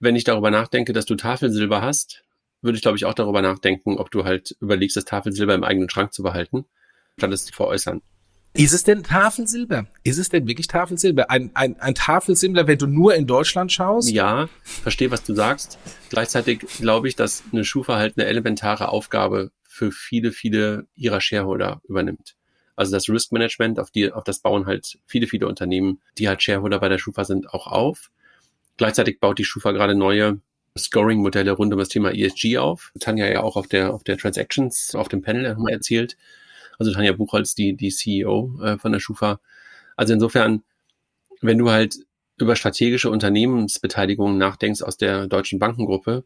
wenn 0.00 0.16
ich 0.16 0.24
darüber 0.24 0.50
nachdenke, 0.50 0.92
dass 0.92 1.06
du 1.06 1.14
Tafelsilber 1.14 1.82
hast, 1.82 2.24
würde 2.60 2.76
ich 2.76 2.82
glaube 2.82 2.96
ich 2.96 3.04
auch 3.04 3.14
darüber 3.14 3.42
nachdenken, 3.42 3.98
ob 3.98 4.10
du 4.10 4.24
halt 4.24 4.56
überlegst, 4.60 4.96
das 4.96 5.04
Tafelsilber 5.04 5.54
im 5.54 5.64
eigenen 5.64 5.90
Schrank 5.90 6.12
zu 6.12 6.22
behalten 6.22 6.64
statt 7.18 7.32
es 7.32 7.46
zu 7.46 7.52
veräußern. 7.52 8.02
Ist 8.54 8.74
es 8.74 8.84
denn 8.84 9.02
Tafelsilber? 9.02 9.86
Ist 10.04 10.18
es 10.18 10.28
denn 10.28 10.46
wirklich 10.46 10.66
Tafelsilber? 10.66 11.30
Ein, 11.30 11.50
ein, 11.54 11.80
ein 11.80 11.94
Tafelsilber, 11.94 12.66
wenn 12.66 12.76
du 12.76 12.86
nur 12.86 13.14
in 13.14 13.26
Deutschland 13.26 13.72
schaust? 13.72 14.10
Ja, 14.10 14.48
verstehe, 14.62 15.10
was 15.10 15.24
du 15.24 15.34
sagst. 15.34 15.78
Gleichzeitig 16.10 16.60
glaube 16.78 17.08
ich, 17.08 17.16
dass 17.16 17.42
eine 17.50 17.64
Schufa 17.64 17.96
halt 17.96 18.18
eine 18.18 18.26
elementare 18.26 18.88
Aufgabe 18.88 19.52
für 19.62 19.90
viele, 19.90 20.32
viele 20.32 20.86
ihrer 20.94 21.22
Shareholder 21.22 21.80
übernimmt. 21.88 22.36
Also 22.76 22.92
das 22.92 23.08
Risk 23.08 23.32
Management, 23.32 23.80
auf 23.80 23.90
die, 23.90 24.12
auf 24.12 24.24
das 24.24 24.40
bauen 24.40 24.66
halt 24.66 24.98
viele, 25.06 25.26
viele 25.26 25.46
Unternehmen, 25.46 26.02
die 26.18 26.28
halt 26.28 26.42
Shareholder 26.42 26.78
bei 26.78 26.90
der 26.90 26.98
Schufa 26.98 27.24
sind, 27.24 27.54
auch 27.54 27.66
auf. 27.66 28.10
Gleichzeitig 28.76 29.18
baut 29.18 29.38
die 29.38 29.44
Schufa 29.44 29.72
gerade 29.72 29.94
neue 29.94 30.40
Scoring-Modelle 30.76 31.52
rund 31.52 31.72
um 31.72 31.78
das 31.78 31.88
Thema 31.88 32.14
ESG 32.14 32.58
auf. 32.58 32.92
Tanja 33.00 33.26
ja 33.28 33.42
auch 33.42 33.56
auf 33.56 33.66
der, 33.66 33.94
auf 33.94 34.04
der 34.04 34.18
Transactions, 34.18 34.94
auf 34.94 35.08
dem 35.08 35.22
Panel 35.22 35.56
erzählt 35.70 36.18
also 36.82 36.92
Tanja 36.92 37.12
Buchholz, 37.12 37.54
die, 37.54 37.74
die 37.76 37.90
CEO 37.90 38.60
äh, 38.62 38.78
von 38.78 38.92
der 38.92 39.00
Schufa. 39.00 39.40
Also 39.96 40.12
insofern, 40.12 40.62
wenn 41.40 41.58
du 41.58 41.70
halt 41.70 41.96
über 42.38 42.56
strategische 42.56 43.10
Unternehmensbeteiligungen 43.10 44.38
nachdenkst 44.38 44.82
aus 44.82 44.96
der 44.96 45.26
deutschen 45.28 45.58
Bankengruppe, 45.58 46.24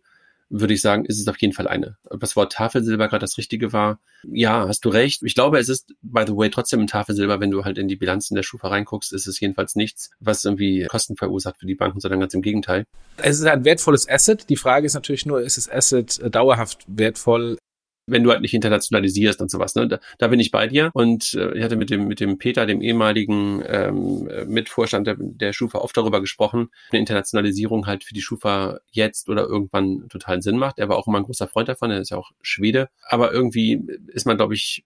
würde 0.49 0.75
ich 0.75 0.81
sagen, 0.81 1.05
ist 1.05 1.21
es 1.21 1.27
auf 1.27 1.37
jeden 1.39 1.53
Fall 1.53 1.67
eine. 1.67 1.97
Ob 2.09 2.21
das 2.21 2.37
Wort 2.37 2.53
Tafelsilber 2.53 3.09
gerade 3.09 3.25
das 3.25 3.37
Richtige 3.37 3.73
war, 3.73 3.99
ja, 4.23 4.69
hast 4.69 4.85
du 4.85 4.91
recht. 4.91 5.23
Ich 5.25 5.35
glaube, 5.35 5.59
es 5.59 5.69
ist, 5.69 5.93
by 6.03 6.23
the 6.27 6.37
way, 6.37 6.51
trotzdem 6.51 6.81
ein 6.81 6.87
Tafelsilber, 6.87 7.41
wenn 7.41 7.51
du 7.51 7.65
halt 7.65 7.79
in 7.79 7.89
die 7.89 7.97
Bilanzen 7.97 8.37
der 8.37 8.45
Schufa 8.45 8.69
reinguckst, 8.69 9.13
ist 9.13 9.27
es 9.27 9.41
jedenfalls 9.41 9.75
nichts, 9.75 10.11
was 10.21 10.45
irgendwie 10.45 10.85
Kosten 10.85 11.17
verursacht 11.17 11.59
für 11.59 11.67
die 11.67 11.75
Banken, 11.75 12.01
sondern 12.01 12.21
ganz 12.21 12.35
im 12.35 12.43
Gegenteil. 12.43 12.85
Es 13.17 13.41
ist 13.41 13.47
ein 13.47 13.65
wertvolles 13.65 14.09
Asset. 14.09 14.49
Die 14.49 14.57
Frage 14.57 14.87
ist 14.87 14.95
natürlich 14.95 15.27
nur, 15.27 15.41
ist 15.41 15.57
das 15.57 15.69
Asset 15.69 16.21
dauerhaft 16.33 16.85
wertvoll? 16.87 17.59
Wenn 18.07 18.23
du 18.23 18.31
halt 18.31 18.41
nicht 18.41 18.55
internationalisierst 18.55 19.41
und 19.41 19.51
sowas. 19.51 19.75
Ne? 19.75 19.89
Da, 19.89 19.99
da 20.19 20.29
bin 20.29 20.41
ich 20.41 20.51
bei 20.51 20.67
dir. 20.69 20.91
Und 20.95 21.35
äh, 21.35 21.59
ich 21.59 21.65
hatte 21.65 21.77
mit 21.77 21.91
dem, 21.91 22.07
mit 22.07 22.21
dem 22.21 22.39
Peter, 22.39 22.67
dem 22.67 22.81
ehemaligen 22.81 23.63
ähm, 23.67 24.29
Mitvorstand 24.47 25.07
der, 25.07 25.17
der 25.19 25.53
Schufa, 25.53 25.79
oft 25.79 25.97
darüber 25.97 26.21
gesprochen, 26.21 26.69
eine 26.91 27.01
Internationalisierung 27.01 27.87
halt 27.87 28.05
für 28.05 28.15
die 28.15 28.23
Schufa 28.23 28.79
jetzt 28.91 29.29
oder 29.29 29.45
irgendwann 29.45 30.09
totalen 30.09 30.43
Sinn 30.43 30.57
macht. 30.57 30.79
Er 30.79 30.89
war 30.89 30.97
auch 30.97 31.07
immer 31.07 31.19
ein 31.19 31.25
großer 31.25 31.49
Freund 31.49 31.69
davon, 31.69 31.91
er 31.91 32.01
ist 32.01 32.11
ja 32.11 32.17
auch 32.17 32.31
Schwede. 32.43 32.89
Aber 33.03 33.33
irgendwie 33.33 33.83
ist 34.09 34.27
man, 34.27 34.37
glaube 34.37 34.55
ich, 34.55 34.85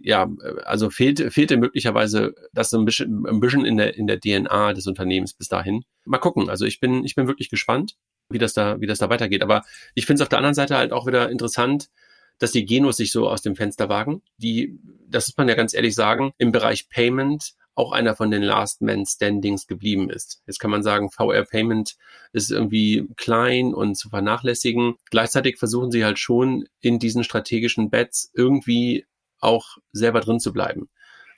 ja, 0.00 0.30
also 0.64 0.90
fehlt, 0.90 1.32
fehlte 1.32 1.56
möglicherweise 1.58 2.34
das 2.52 2.70
so 2.70 2.78
ein 2.78 2.84
bisschen, 2.84 3.26
ein 3.26 3.40
bisschen 3.40 3.64
in 3.64 3.76
der, 3.76 3.96
in 3.96 4.06
der 4.06 4.18
DNA 4.18 4.72
des 4.72 4.86
Unternehmens 4.86 5.34
bis 5.34 5.48
dahin. 5.48 5.84
Mal 6.04 6.18
gucken. 6.18 6.48
Also 6.48 6.64
ich 6.64 6.80
bin, 6.80 7.04
ich 7.04 7.14
bin 7.14 7.26
wirklich 7.26 7.50
gespannt, 7.50 7.96
wie 8.30 8.38
das 8.38 8.54
da, 8.54 8.80
wie 8.80 8.86
das 8.86 8.98
da 8.98 9.10
weitergeht. 9.10 9.42
Aber 9.42 9.62
ich 9.94 10.06
finde 10.06 10.16
es 10.16 10.22
auf 10.22 10.28
der 10.28 10.38
anderen 10.38 10.54
Seite 10.54 10.76
halt 10.76 10.92
auch 10.92 11.06
wieder 11.06 11.30
interessant, 11.30 11.88
dass 12.38 12.52
die 12.52 12.64
Genos 12.64 12.96
sich 12.96 13.12
so 13.12 13.28
aus 13.28 13.42
dem 13.42 13.56
Fenster 13.56 13.88
wagen. 13.88 14.22
Die, 14.36 14.78
das 15.08 15.28
muss 15.28 15.36
man 15.36 15.48
ja 15.48 15.54
ganz 15.54 15.74
ehrlich 15.74 15.94
sagen, 15.94 16.32
im 16.38 16.52
Bereich 16.52 16.88
Payment 16.88 17.54
auch 17.74 17.92
einer 17.92 18.14
von 18.14 18.30
den 18.30 18.42
Last 18.42 18.82
Man 18.82 19.06
Standings 19.06 19.66
geblieben 19.66 20.10
ist. 20.10 20.42
Jetzt 20.46 20.58
kann 20.58 20.70
man 20.70 20.82
sagen, 20.82 21.10
VR 21.10 21.44
Payment 21.44 21.96
ist 22.32 22.50
irgendwie 22.50 23.08
klein 23.16 23.72
und 23.72 23.94
zu 23.94 24.10
vernachlässigen. 24.10 24.96
Gleichzeitig 25.10 25.58
versuchen 25.58 25.90
sie 25.90 26.04
halt 26.04 26.18
schon 26.18 26.66
in 26.80 26.98
diesen 26.98 27.24
strategischen 27.24 27.88
Bets 27.88 28.30
irgendwie 28.34 29.06
auch 29.40 29.78
selber 29.92 30.20
drin 30.20 30.38
zu 30.38 30.52
bleiben. 30.52 30.88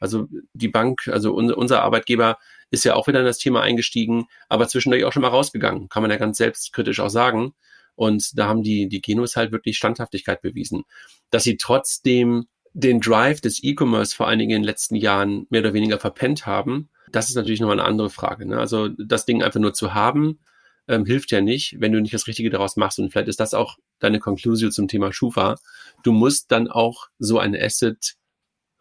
Also 0.01 0.29
die 0.53 0.69
Bank, 0.69 1.09
also 1.09 1.33
unser 1.33 1.83
Arbeitgeber 1.83 2.39
ist 2.71 2.85
ja 2.85 2.95
auch 2.95 3.07
wieder 3.07 3.21
in 3.21 3.27
das 3.27 3.39
Thema 3.39 3.63
eingestiegen, 3.63 4.27
aber 4.49 4.69
zwischendurch 4.69 5.05
auch 5.05 5.13
schon 5.13 5.23
mal 5.23 5.29
rausgegangen, 5.29 5.89
kann 5.89 6.03
man 6.03 6.11
ja 6.11 6.17
ganz 6.17 6.39
selbstkritisch 6.39 7.01
auch 7.01 7.09
sagen. 7.09 7.55
Und 7.95 8.39
da 8.39 8.49
haben 8.49 8.63
die, 8.63 8.89
die 8.89 9.01
Genos 9.01 9.37
halt 9.37 9.53
wirklich 9.53 9.77
Standhaftigkeit 9.77 10.43
bewiesen. 10.43 10.85
Dass 11.31 11.45
sie 11.45 11.57
trotzdem 11.57 12.47
den 12.73 13.01
Drive 13.01 13.41
des 13.41 13.63
E-Commerce 13.63 14.15
vor 14.15 14.27
allen 14.27 14.41
Dingen 14.41 14.51
in 14.51 14.63
den 14.63 14.67
letzten 14.67 14.97
Jahren 14.97 15.47
mehr 15.49 15.61
oder 15.61 15.75
weniger 15.75 15.99
verpennt 15.99 16.45
haben, 16.47 16.91
das 17.13 17.29
ist 17.29 17.37
natürlich 17.37 17.61
nochmal 17.61 17.79
eine 17.79 17.89
andere 17.89 18.11
Frage. 18.11 18.47
Ne? 18.47 18.59
Also 18.59 18.89
das 18.89 19.25
Ding 19.25 19.43
einfach 19.43 19.61
nur 19.61 19.73
zu 19.73 19.95
haben, 19.95 20.41
ähm, 20.89 21.07
hilft 21.07 21.31
ja 21.31 21.41
nicht, 21.41 21.77
wenn 21.81 21.93
du 21.93 22.01
nicht 22.01 22.13
das 22.13 22.27
Richtige 22.27 22.51
daraus 22.51 22.77
machst. 22.77 22.99
Und 22.99 23.11
vielleicht 23.11 23.29
ist 23.29 23.41
das 23.41 23.55
auch 23.55 23.79
deine 24.01 24.19
Konklusion 24.19 24.73
zum 24.73 24.89
Thema 24.89 25.13
Schufa. 25.13 25.57
Du 26.03 26.13
musst 26.13 26.51
dann 26.51 26.69
auch 26.69 27.07
so 27.19 27.39
ein 27.39 27.55
Asset 27.57 28.17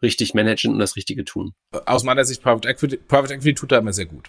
richtig 0.04 0.34
managen 0.34 0.72
und 0.72 0.78
das 0.78 0.94
Richtige 0.94 1.24
tun. 1.24 1.54
Aus 1.86 2.04
meiner 2.04 2.24
Sicht, 2.24 2.42
Private 2.42 2.68
Equity, 2.68 2.96
Private 2.96 3.34
Equity 3.34 3.54
tut 3.54 3.72
da 3.72 3.78
immer 3.78 3.92
sehr 3.92 4.06
gut. 4.06 4.28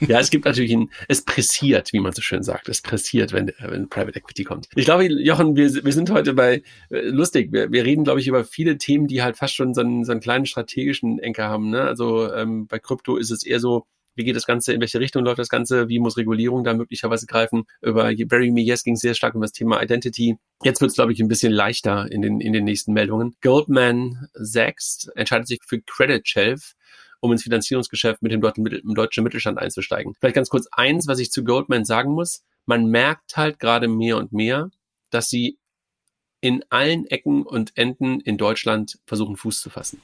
Ja, 0.00 0.18
es 0.18 0.30
gibt 0.30 0.44
natürlich 0.44 0.72
ein, 0.72 0.90
es 1.08 1.24
pressiert, 1.24 1.92
wie 1.92 2.00
man 2.00 2.12
so 2.12 2.22
schön 2.22 2.42
sagt. 2.42 2.68
Es 2.68 2.82
pressiert, 2.82 3.32
wenn, 3.32 3.52
wenn 3.60 3.88
Private 3.88 4.18
Equity 4.18 4.44
kommt. 4.44 4.68
Ich 4.74 4.84
glaube, 4.84 5.04
Jochen, 5.04 5.54
wir, 5.54 5.72
wir 5.72 5.92
sind 5.92 6.10
heute 6.10 6.34
bei, 6.34 6.62
äh, 6.90 7.00
lustig, 7.02 7.52
wir, 7.52 7.70
wir 7.70 7.84
reden, 7.84 8.04
glaube 8.04 8.20
ich, 8.20 8.26
über 8.26 8.44
viele 8.44 8.78
Themen, 8.78 9.06
die 9.06 9.22
halt 9.22 9.36
fast 9.36 9.54
schon 9.54 9.74
so 9.74 9.80
einen, 9.80 10.04
so 10.04 10.10
einen 10.10 10.20
kleinen 10.20 10.46
strategischen 10.46 11.20
Enker 11.20 11.48
haben. 11.48 11.70
Ne? 11.70 11.82
Also 11.82 12.32
ähm, 12.32 12.66
bei 12.66 12.80
Krypto 12.80 13.16
ist 13.16 13.30
es 13.30 13.44
eher 13.44 13.60
so, 13.60 13.86
wie 14.14 14.24
geht 14.24 14.36
das 14.36 14.46
Ganze, 14.46 14.72
in 14.72 14.80
welche 14.80 15.00
Richtung 15.00 15.24
läuft 15.24 15.38
das 15.38 15.48
Ganze, 15.48 15.88
wie 15.88 15.98
muss 15.98 16.16
Regulierung 16.16 16.64
da 16.64 16.74
möglicherweise 16.74 17.26
greifen. 17.26 17.64
Über 17.80 18.12
Bury 18.26 18.50
Me 18.50 18.60
Yes 18.60 18.84
ging 18.84 18.96
sehr 18.96 19.14
stark 19.14 19.34
um 19.34 19.40
das 19.40 19.52
Thema 19.52 19.82
Identity. 19.82 20.36
Jetzt 20.62 20.80
wird 20.80 20.90
es, 20.90 20.94
glaube 20.94 21.12
ich, 21.12 21.20
ein 21.20 21.28
bisschen 21.28 21.52
leichter 21.52 22.10
in 22.10 22.22
den, 22.22 22.40
in 22.40 22.52
den 22.52 22.64
nächsten 22.64 22.92
Meldungen. 22.92 23.34
Goldman 23.42 24.28
Sachs 24.34 25.08
entscheidet 25.14 25.48
sich 25.48 25.60
für 25.66 25.80
Credit 25.80 26.26
Shelf 26.26 26.74
um 27.20 27.30
ins 27.30 27.44
Finanzierungsgeschäft 27.44 28.20
mit 28.20 28.32
dem 28.32 28.40
deutschen 28.40 29.24
Mittelstand 29.24 29.58
einzusteigen. 29.58 30.14
Vielleicht 30.18 30.34
ganz 30.34 30.48
kurz 30.48 30.66
eins, 30.72 31.06
was 31.06 31.20
ich 31.20 31.30
zu 31.30 31.44
Goldman 31.44 31.84
sagen 31.84 32.12
muss. 32.12 32.42
Man 32.66 32.86
merkt 32.86 33.36
halt 33.36 33.60
gerade 33.60 33.86
mehr 33.86 34.16
und 34.16 34.32
mehr, 34.32 34.70
dass 35.10 35.28
sie 35.28 35.58
in 36.40 36.64
allen 36.70 37.06
Ecken 37.06 37.44
und 37.44 37.76
Enden 37.76 38.18
in 38.20 38.38
Deutschland 38.38 38.98
versuchen, 39.06 39.36
Fuß 39.36 39.60
zu 39.62 39.70
fassen. 39.70 40.02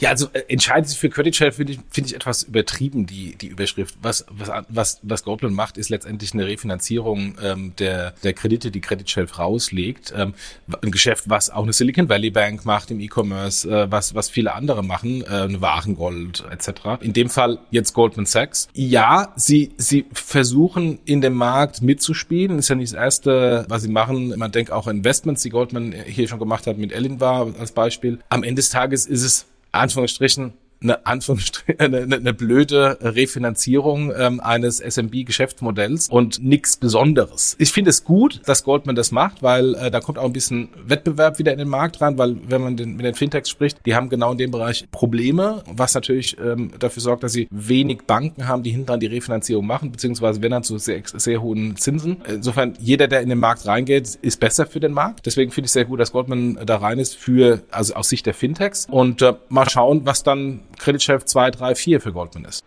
Ja, 0.00 0.10
also 0.10 0.28
äh, 0.32 0.42
entscheidet 0.48 0.88
sich 0.88 0.98
für 0.98 1.08
Credit 1.08 1.36
finde 1.36 1.72
ich, 1.72 1.80
finde 1.90 2.08
ich 2.08 2.16
etwas 2.16 2.44
übertrieben, 2.44 3.06
die, 3.06 3.36
die 3.36 3.48
Überschrift. 3.48 3.96
Was, 4.02 4.24
was, 4.30 4.50
was, 4.68 5.00
was 5.02 5.24
Goldman 5.24 5.52
macht, 5.52 5.76
ist 5.76 5.88
letztendlich 5.88 6.34
eine 6.34 6.46
Refinanzierung 6.46 7.36
ähm, 7.42 7.72
der, 7.78 8.12
der 8.22 8.32
Kredite, 8.32 8.70
die 8.70 8.80
Credit 8.80 9.08
Shell 9.08 9.26
rauslegt. 9.26 10.12
Ähm, 10.16 10.34
ein 10.82 10.90
Geschäft, 10.90 11.24
was 11.28 11.50
auch 11.50 11.62
eine 11.62 11.72
Silicon 11.72 12.08
Valley 12.08 12.30
Bank 12.30 12.64
macht 12.64 12.90
im 12.90 13.00
E-Commerce, 13.00 13.68
äh, 13.68 13.90
was, 13.90 14.14
was 14.14 14.30
viele 14.30 14.54
andere 14.54 14.82
machen, 14.82 15.22
äh, 15.22 15.26
eine 15.26 15.60
Warengold 15.60 16.44
etc. 16.50 17.00
In 17.00 17.12
dem 17.12 17.28
Fall 17.28 17.58
jetzt 17.70 17.92
Goldman 17.92 18.26
Sachs. 18.26 18.68
Ja, 18.74 19.32
sie, 19.36 19.72
sie 19.76 20.06
versuchen 20.12 20.98
in 21.04 21.20
dem 21.20 21.34
Markt 21.34 21.82
mitzuspielen. 21.82 22.58
Ist 22.58 22.68
ja 22.68 22.74
nicht 22.74 22.92
das 22.92 22.98
Erste, 22.98 23.64
was 23.68 23.82
sie 23.82 23.88
machen. 23.88 24.34
Man 24.36 24.52
denkt 24.52 24.70
auch 24.70 24.86
Investments, 24.86 25.42
die 25.42 25.50
Goldman 25.50 25.92
hier 26.06 26.28
schon 26.28 26.38
gemacht 26.38 26.66
hat 26.66 26.78
mit 26.78 26.92
Ellin 26.92 27.20
war 27.20 27.52
als 27.58 27.72
Beispiel. 27.72 28.18
Am 28.28 28.42
Ende 28.42 28.56
des 28.60 28.70
Tages 28.70 29.06
ist 29.06 29.22
es 29.22 29.46
Anführungsstrichen 29.78 30.54
eine, 30.80 31.04
eine, 31.78 32.16
eine, 32.16 32.34
blöde 32.34 32.98
Refinanzierung 33.00 34.12
ähm, 34.16 34.40
eines 34.40 34.78
SMB-Geschäftsmodells 34.78 36.08
und 36.08 36.42
nichts 36.42 36.76
Besonderes. 36.76 37.56
Ich 37.58 37.72
finde 37.72 37.90
es 37.90 38.04
gut, 38.04 38.40
dass 38.46 38.64
Goldman 38.64 38.94
das 38.94 39.12
macht, 39.12 39.42
weil 39.42 39.74
äh, 39.74 39.90
da 39.90 40.00
kommt 40.00 40.18
auch 40.18 40.24
ein 40.24 40.32
bisschen 40.32 40.68
Wettbewerb 40.84 41.38
wieder 41.38 41.52
in 41.52 41.58
den 41.58 41.68
Markt 41.68 42.00
rein, 42.00 42.18
weil 42.18 42.36
wenn 42.48 42.62
man 42.62 42.76
den, 42.76 42.96
mit 42.96 43.04
den 43.04 43.14
Fintechs 43.14 43.50
spricht, 43.50 43.78
die 43.86 43.94
haben 43.94 44.08
genau 44.08 44.32
in 44.32 44.38
dem 44.38 44.50
Bereich 44.50 44.86
Probleme, 44.90 45.62
was 45.70 45.94
natürlich 45.94 46.36
ähm, 46.38 46.72
dafür 46.78 47.02
sorgt, 47.02 47.22
dass 47.22 47.32
sie 47.32 47.48
wenig 47.50 48.02
Banken 48.06 48.46
haben, 48.46 48.62
die 48.62 48.70
hinten 48.70 49.00
die 49.00 49.06
Refinanzierung 49.06 49.66
machen, 49.66 49.92
beziehungsweise 49.92 50.40
wenn 50.42 50.50
dann 50.50 50.62
zu 50.62 50.78
sehr, 50.78 51.02
sehr 51.04 51.42
hohen 51.42 51.76
Zinsen. 51.76 52.18
Insofern, 52.26 52.74
jeder, 52.78 53.08
der 53.08 53.20
in 53.20 53.28
den 53.28 53.38
Markt 53.38 53.66
reingeht, 53.66 54.18
ist 54.22 54.40
besser 54.40 54.66
für 54.66 54.80
den 54.80 54.92
Markt. 54.92 55.26
Deswegen 55.26 55.50
finde 55.50 55.66
ich 55.66 55.72
sehr 55.72 55.84
gut, 55.84 56.00
dass 56.00 56.12
Goldman 56.12 56.58
da 56.64 56.76
rein 56.76 56.98
ist 56.98 57.16
für, 57.16 57.62
also 57.70 57.94
aus 57.94 58.08
Sicht 58.08 58.26
der 58.26 58.34
Fintechs. 58.34 58.86
Und 58.90 59.22
äh, 59.22 59.34
mal 59.48 59.68
schauen, 59.68 60.02
was 60.04 60.22
dann 60.22 60.60
Kreditchef 60.78 61.24
2, 61.24 61.50
3, 61.50 61.74
4 61.74 62.00
für 62.00 62.12
Goldman 62.12 62.44
ist. 62.44 62.64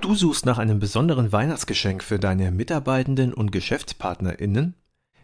Du 0.00 0.14
suchst 0.14 0.46
nach 0.46 0.58
einem 0.58 0.78
besonderen 0.78 1.32
Weihnachtsgeschenk 1.32 2.02
für 2.02 2.18
deine 2.18 2.50
Mitarbeitenden 2.50 3.32
und 3.32 3.52
GeschäftspartnerInnen? 3.52 4.74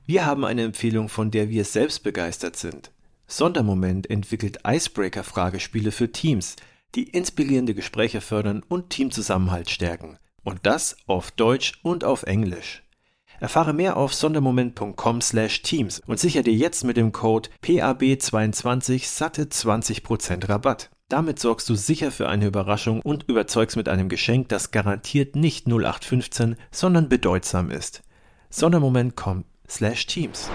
Wir 0.07 0.25
haben 0.25 0.45
eine 0.45 0.63
Empfehlung, 0.63 1.09
von 1.09 1.31
der 1.31 1.51
wir 1.51 1.65
selbst 1.65 2.03
begeistert 2.03 2.57
sind. 2.57 2.93
Sondermoment 3.27 4.09
entwickelt 4.09 4.61
Icebreaker-Fragespiele 4.67 5.93
für 5.93 6.13
Teams, 6.13 6.57
die 6.95 7.11
inspirierende 7.11 7.75
Gespräche 7.75 8.21
fördern 8.21 8.63
und 8.67 8.91
Teamzusammenhalt 8.91 9.69
stärken. 9.69 10.19
Und 10.45 10.61
das 10.63 10.97
auf 11.07 11.31
Deutsch 11.31 11.81
und 11.83 12.05
auf 12.05 12.23
Englisch. 12.23 12.83
Erfahre 13.41 13.73
mehr 13.73 13.97
auf 13.97 14.15
sondermoment.com/teams 14.15 16.03
und 16.07 16.19
sichere 16.19 16.43
dir 16.43 16.55
jetzt 16.55 16.85
mit 16.85 16.97
dem 16.97 17.13
Code 17.13 17.51
PAB22 17.63 19.07
satte 19.07 19.45
20% 19.45 20.49
Rabatt. 20.49 20.91
Damit 21.11 21.39
sorgst 21.39 21.67
du 21.71 21.75
sicher 21.75 22.11
für 22.11 22.29
eine 22.29 22.47
Überraschung 22.47 23.01
und 23.01 23.23
überzeugst 23.29 23.79
mit 23.79 23.89
einem 23.89 24.11
Geschenk, 24.11 24.51
das 24.51 24.73
garantiert 24.73 25.37
nicht 25.37 25.67
0815, 25.67 26.57
sondern 26.71 27.09
bedeutsam 27.09 27.71
ist. 27.71 28.03
Sondermoment.com/teams. 28.51 30.51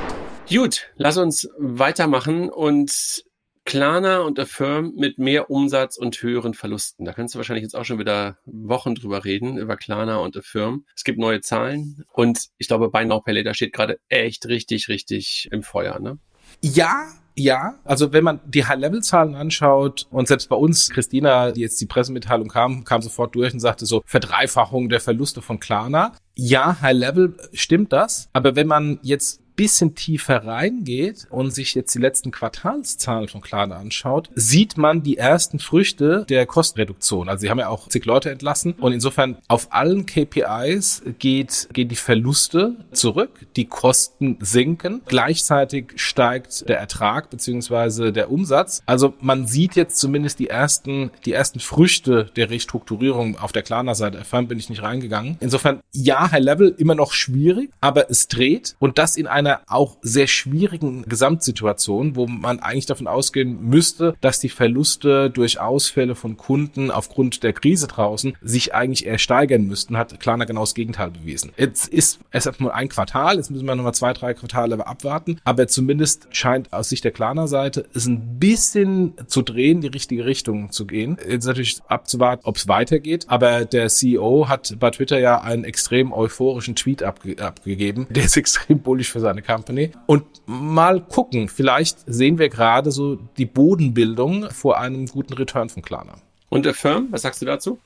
Gut, 0.48 0.92
lass 0.96 1.18
uns 1.18 1.50
weitermachen 1.58 2.50
und 2.50 3.24
Klarna 3.66 4.20
und 4.20 4.40
Affirm 4.40 4.94
mit 4.96 5.18
mehr 5.18 5.50
Umsatz 5.50 5.98
und 5.98 6.22
höheren 6.22 6.54
Verlusten. 6.54 7.06
Da 7.06 7.14
kannst 7.14 7.34
du 7.34 7.40
wahrscheinlich 7.40 7.64
jetzt 7.64 7.76
auch 7.76 7.86
schon 7.86 7.98
wieder 7.98 8.38
Wochen 8.46 8.94
drüber 8.94 9.26
reden, 9.26 9.58
über 9.58 9.76
Klarna 9.76 10.18
und 10.18 10.38
Affirm. 10.38 10.86
Es 10.96 11.04
gibt 11.04 11.18
neue 11.18 11.42
Zahlen 11.42 12.06
und 12.14 12.50
ich 12.60 12.68
glaube, 12.68 12.92
Buy 12.92 13.06
Now 13.06 13.22
Pay 13.22 13.34
Later 13.34 13.56
steht 13.56 13.74
gerade 13.74 14.00
echt 14.08 14.46
richtig, 14.46 14.88
richtig 14.88 15.50
im 15.52 15.64
Feuer, 15.64 16.00
ne? 16.00 16.20
Ja, 16.62 17.08
ja, 17.36 17.76
also 17.84 18.14
wenn 18.14 18.24
man 18.24 18.40
die 18.46 18.66
High-Level-Zahlen 18.66 19.36
anschaut 19.36 20.08
und 20.12 20.28
selbst 20.28 20.50
bei 20.50 20.56
uns, 20.56 20.90
Christina, 20.90 21.52
die 21.52 21.62
jetzt 21.62 21.80
die 21.82 21.86
Pressemitteilung 21.86 22.48
kam, 22.48 22.84
kam 22.84 23.02
sofort 23.02 23.36
durch 23.36 23.54
und 23.54 23.60
sagte 23.60 23.86
so 23.86 24.04
Verdreifachung 24.06 24.90
der 24.90 25.00
Verluste 25.00 25.42
von 25.42 25.60
Klarna. 25.60 26.14
Ja, 26.36 26.82
High-Level 26.82 27.36
stimmt 27.54 27.94
das, 27.94 28.30
aber 28.34 28.56
wenn 28.56 28.68
man 28.68 29.00
jetzt 29.02 29.43
bisschen 29.56 29.96
tiefer 29.96 30.46
reingeht 30.46 31.28
und 31.30 31.52
sich 31.52 31.76
jetzt 31.76 31.94
die 31.94 32.00
letzten 32.00 32.32
Quartalszahlen 32.32 33.28
von 33.28 33.42
Klarna 33.42 33.78
anschaut, 33.78 34.30
sieht 34.36 34.78
man 34.78 35.04
die 35.04 35.18
ersten 35.18 35.60
Früchte 35.60 36.26
der 36.30 36.46
Kostenreduktion. 36.46 37.30
Also 37.30 37.42
sie 37.42 37.50
haben 37.50 37.60
ja 37.60 37.70
auch 37.70 37.88
zig 37.90 38.06
Leute 38.06 38.32
entlassen 38.32 38.74
und 38.74 38.94
insofern 38.94 39.38
auf 39.48 39.68
allen 39.72 40.06
KPIs 40.06 41.04
geht, 41.20 41.70
gehen 41.74 41.90
die 41.90 41.96
Verluste 41.96 42.76
zurück, 42.92 43.46
die 43.56 43.66
Kosten 43.66 44.38
sinken, 44.42 45.02
gleichzeitig 45.06 45.94
steigt 45.96 46.68
der 46.68 46.80
Ertrag 46.80 47.30
beziehungsweise 47.30 48.12
der 48.12 48.32
Umsatz. 48.32 48.82
Also 48.86 49.14
man 49.20 49.48
sieht 49.48 49.76
jetzt 49.76 49.98
zumindest 49.98 50.40
die 50.40 50.48
ersten, 50.48 51.12
die 51.26 51.34
ersten 51.34 51.60
Früchte 51.60 52.32
der 52.36 52.50
Restrukturierung 52.50 53.38
auf 53.38 53.52
der 53.52 53.64
Klarna-Seite. 53.64 54.18
Erfahren 54.18 54.48
bin 54.48 54.60
ich 54.60 54.70
nicht 54.70 54.82
reingegangen. 54.82 55.38
Insofern 55.40 55.82
ja, 55.94 56.32
High 56.32 56.44
Level 56.44 56.76
immer 56.78 56.96
noch 56.96 57.14
schwierig, 57.14 57.72
aber 57.82 58.10
es 58.10 58.28
dreht 58.28 58.76
und 58.80 58.98
das 58.98 59.18
in 59.18 59.28
einem 59.28 59.43
einer 59.46 59.62
auch 59.68 59.98
sehr 60.02 60.28
schwierigen 60.28 61.04
Gesamtsituation, 61.04 62.16
wo 62.16 62.28
man 62.28 62.60
eigentlich 62.60 62.86
davon 62.86 63.08
ausgehen 63.08 63.70
müsste, 63.70 64.16
dass 64.22 64.40
die 64.40 64.50
Verluste 64.50 65.30
durch 65.30 65.60
Ausfälle 65.60 66.16
von 66.16 66.38
Kunden 66.38 66.92
aufgrund 66.92 67.44
der 67.44 67.54
Krise 67.54 67.88
draußen 67.88 68.38
sich 68.42 68.74
eigentlich 68.74 69.06
eher 69.06 69.18
steigern 69.18 69.66
müssten, 69.68 69.98
hat 69.98 70.20
Klarna 70.20 70.46
genau 70.46 70.62
das 70.62 70.76
Gegenteil 70.76 71.12
bewiesen. 71.12 71.52
Jetzt 71.58 71.88
ist 71.88 72.20
es 72.32 72.60
nur 72.60 72.74
ein 72.74 72.90
Quartal, 72.90 73.38
jetzt 73.38 73.52
müssen 73.52 73.66
wir 73.66 73.76
nochmal 73.76 73.94
zwei, 73.94 74.14
drei 74.14 74.34
Quartale 74.34 74.86
abwarten, 74.86 75.40
aber 75.44 75.68
zumindest 75.68 76.28
scheint 76.32 76.72
aus 76.74 76.90
Sicht 76.90 77.04
der 77.04 77.12
Klarna-Seite 77.12 77.86
es 77.94 78.06
ein 78.06 78.40
bisschen 78.40 79.14
zu 79.28 79.42
drehen, 79.42 79.82
die 79.82 79.88
richtige 79.88 80.26
Richtung 80.26 80.72
zu 80.72 80.86
gehen. 80.86 81.18
Jetzt 81.28 81.46
natürlich 81.46 81.80
abzuwarten, 81.88 82.46
ob 82.46 82.58
es 82.58 82.68
weitergeht, 82.68 83.26
aber 83.28 83.66
der 83.66 83.88
CEO 83.90 84.48
hat 84.48 84.76
bei 84.80 84.92
Twitter 84.92 85.20
ja 85.20 85.42
einen 85.42 85.64
extrem 85.64 86.12
euphorischen 86.14 86.76
Tweet 86.76 87.04
abge 87.04 87.36
abgegeben, 87.42 88.08
der 88.12 88.26
ist 88.26 88.38
extrem 88.38 88.80
bullisch 88.80 89.12
für 89.12 89.20
seine 89.20 89.33
seine 89.34 89.42
Company. 89.42 89.92
Und 90.06 90.24
mal 90.46 91.02
gucken, 91.02 91.50
vielleicht 91.50 91.98
sehen 92.06 92.38
wir 92.38 92.50
gerade 92.50 92.92
so 92.92 93.16
die 93.38 93.46
Bodenbildung 93.46 94.50
vor 94.52 94.80
einem 94.80 95.08
guten 95.08 95.34
Return 95.34 95.70
von 95.70 95.82
Klarna. 95.82 96.16
Und 96.50 96.66
der 96.66 96.74
Firm, 96.74 97.08
was 97.12 97.24
sagst 97.24 97.42
du 97.42 97.46
dazu? 97.46 97.80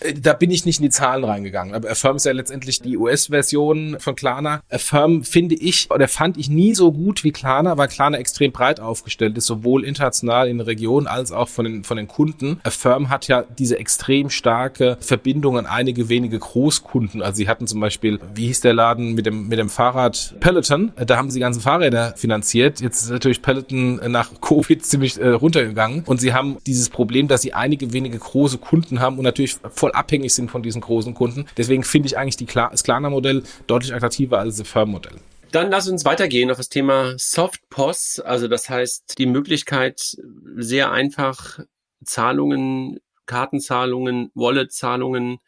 Äh, 0.00 0.14
da 0.14 0.32
bin 0.32 0.50
ich 0.50 0.64
nicht 0.64 0.78
in 0.78 0.84
die 0.84 0.90
Zahlen 0.90 1.24
reingegangen. 1.24 1.74
Aber 1.74 1.90
Affirm 1.90 2.16
ist 2.16 2.26
ja 2.26 2.32
letztendlich 2.32 2.80
die 2.80 2.96
US-Version 2.96 3.96
von 3.98 4.14
Klarna. 4.14 4.62
Affirm 4.70 5.22
finde 5.24 5.54
ich 5.54 5.90
oder 5.90 6.08
fand 6.08 6.36
ich 6.36 6.48
nie 6.48 6.74
so 6.74 6.92
gut 6.92 7.24
wie 7.24 7.32
Klarna, 7.32 7.76
weil 7.78 7.88
Klarna 7.88 8.18
extrem 8.18 8.52
breit 8.52 8.80
aufgestellt 8.80 9.36
ist, 9.36 9.46
sowohl 9.46 9.84
international 9.84 10.48
in 10.48 10.58
der 10.58 10.66
Region 10.66 11.06
als 11.06 11.32
auch 11.32 11.48
von 11.48 11.64
den, 11.64 11.84
von 11.84 11.96
den 11.96 12.08
Kunden. 12.08 12.60
Affirm 12.64 13.08
hat 13.08 13.28
ja 13.28 13.44
diese 13.58 13.78
extrem 13.78 14.30
starke 14.30 14.96
Verbindung 15.00 15.58
an 15.58 15.66
einige 15.66 16.08
wenige 16.08 16.38
Großkunden. 16.38 17.22
Also 17.22 17.36
sie 17.36 17.48
hatten 17.48 17.66
zum 17.66 17.80
Beispiel, 17.80 18.18
wie 18.34 18.46
hieß 18.46 18.60
der 18.60 18.74
Laden 18.74 19.14
mit 19.14 19.26
dem, 19.26 19.48
mit 19.48 19.58
dem 19.58 19.68
Fahrrad 19.68 20.34
Peloton? 20.40 20.92
Da 20.96 21.16
haben 21.16 21.30
sie 21.30 21.38
die 21.38 21.40
ganzen 21.40 21.60
Fahrräder 21.60 22.14
finanziert. 22.16 22.80
Jetzt 22.80 23.02
ist 23.02 23.10
natürlich 23.10 23.42
Peloton 23.42 24.00
nach 24.10 24.30
Covid 24.40 24.84
ziemlich 24.84 25.20
äh, 25.20 25.28
runtergegangen 25.28 26.04
und 26.06 26.20
sie 26.20 26.32
haben 26.32 26.58
dieses 26.66 26.88
Problem, 26.88 27.28
dass 27.28 27.42
sie 27.42 27.52
einige 27.52 27.92
wenige 27.92 28.18
große 28.18 28.58
Kunden 28.58 29.00
haben 29.00 29.18
und 29.18 29.24
natürlich 29.24 29.56
voll 29.72 29.89
voll 29.90 29.92
abhängig 29.92 30.34
sind 30.34 30.50
von 30.50 30.62
diesen 30.62 30.80
großen 30.80 31.14
Kunden. 31.14 31.46
Deswegen 31.56 31.84
finde 31.84 32.06
ich 32.06 32.16
eigentlich 32.16 32.36
die 32.36 32.46
Kla 32.46 32.68
das 32.70 32.84
Klarna-Modell 32.84 33.42
deutlich 33.66 33.94
attraktiver 33.94 34.38
als 34.38 34.56
das 34.56 34.68
Firm-Modell. 34.68 35.18
Dann 35.52 35.70
lass 35.70 35.88
uns 35.88 36.04
weitergehen 36.04 36.50
auf 36.50 36.58
das 36.58 36.68
Thema 36.68 37.14
Softpos, 37.18 38.20
also 38.20 38.46
das 38.46 38.68
heißt 38.68 39.18
die 39.18 39.26
Möglichkeit, 39.26 40.16
sehr 40.56 40.92
einfach 40.92 41.58
Zahlungen, 42.04 43.00
Kartenzahlungen, 43.26 44.30
Wallet-Zahlungen 44.34 45.38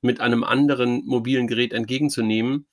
mit 0.00 0.20
einem 0.20 0.42
anderen 0.42 1.04
mobilen 1.04 1.46
Gerät 1.46 1.74
entgegenzunehmen, 1.74 2.66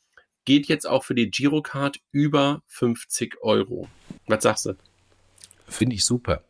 geht 0.45 0.67
jetzt 0.67 0.87
auch 0.87 1.03
für 1.03 1.15
die 1.15 1.29
Girocard 1.29 1.99
über 2.11 2.61
50 2.67 3.41
Euro. 3.41 3.89
Was 4.27 4.43
sagst 4.43 4.65
du? 4.67 4.73
Finde 5.67 5.95
ich 5.95 6.05
super. 6.05 6.43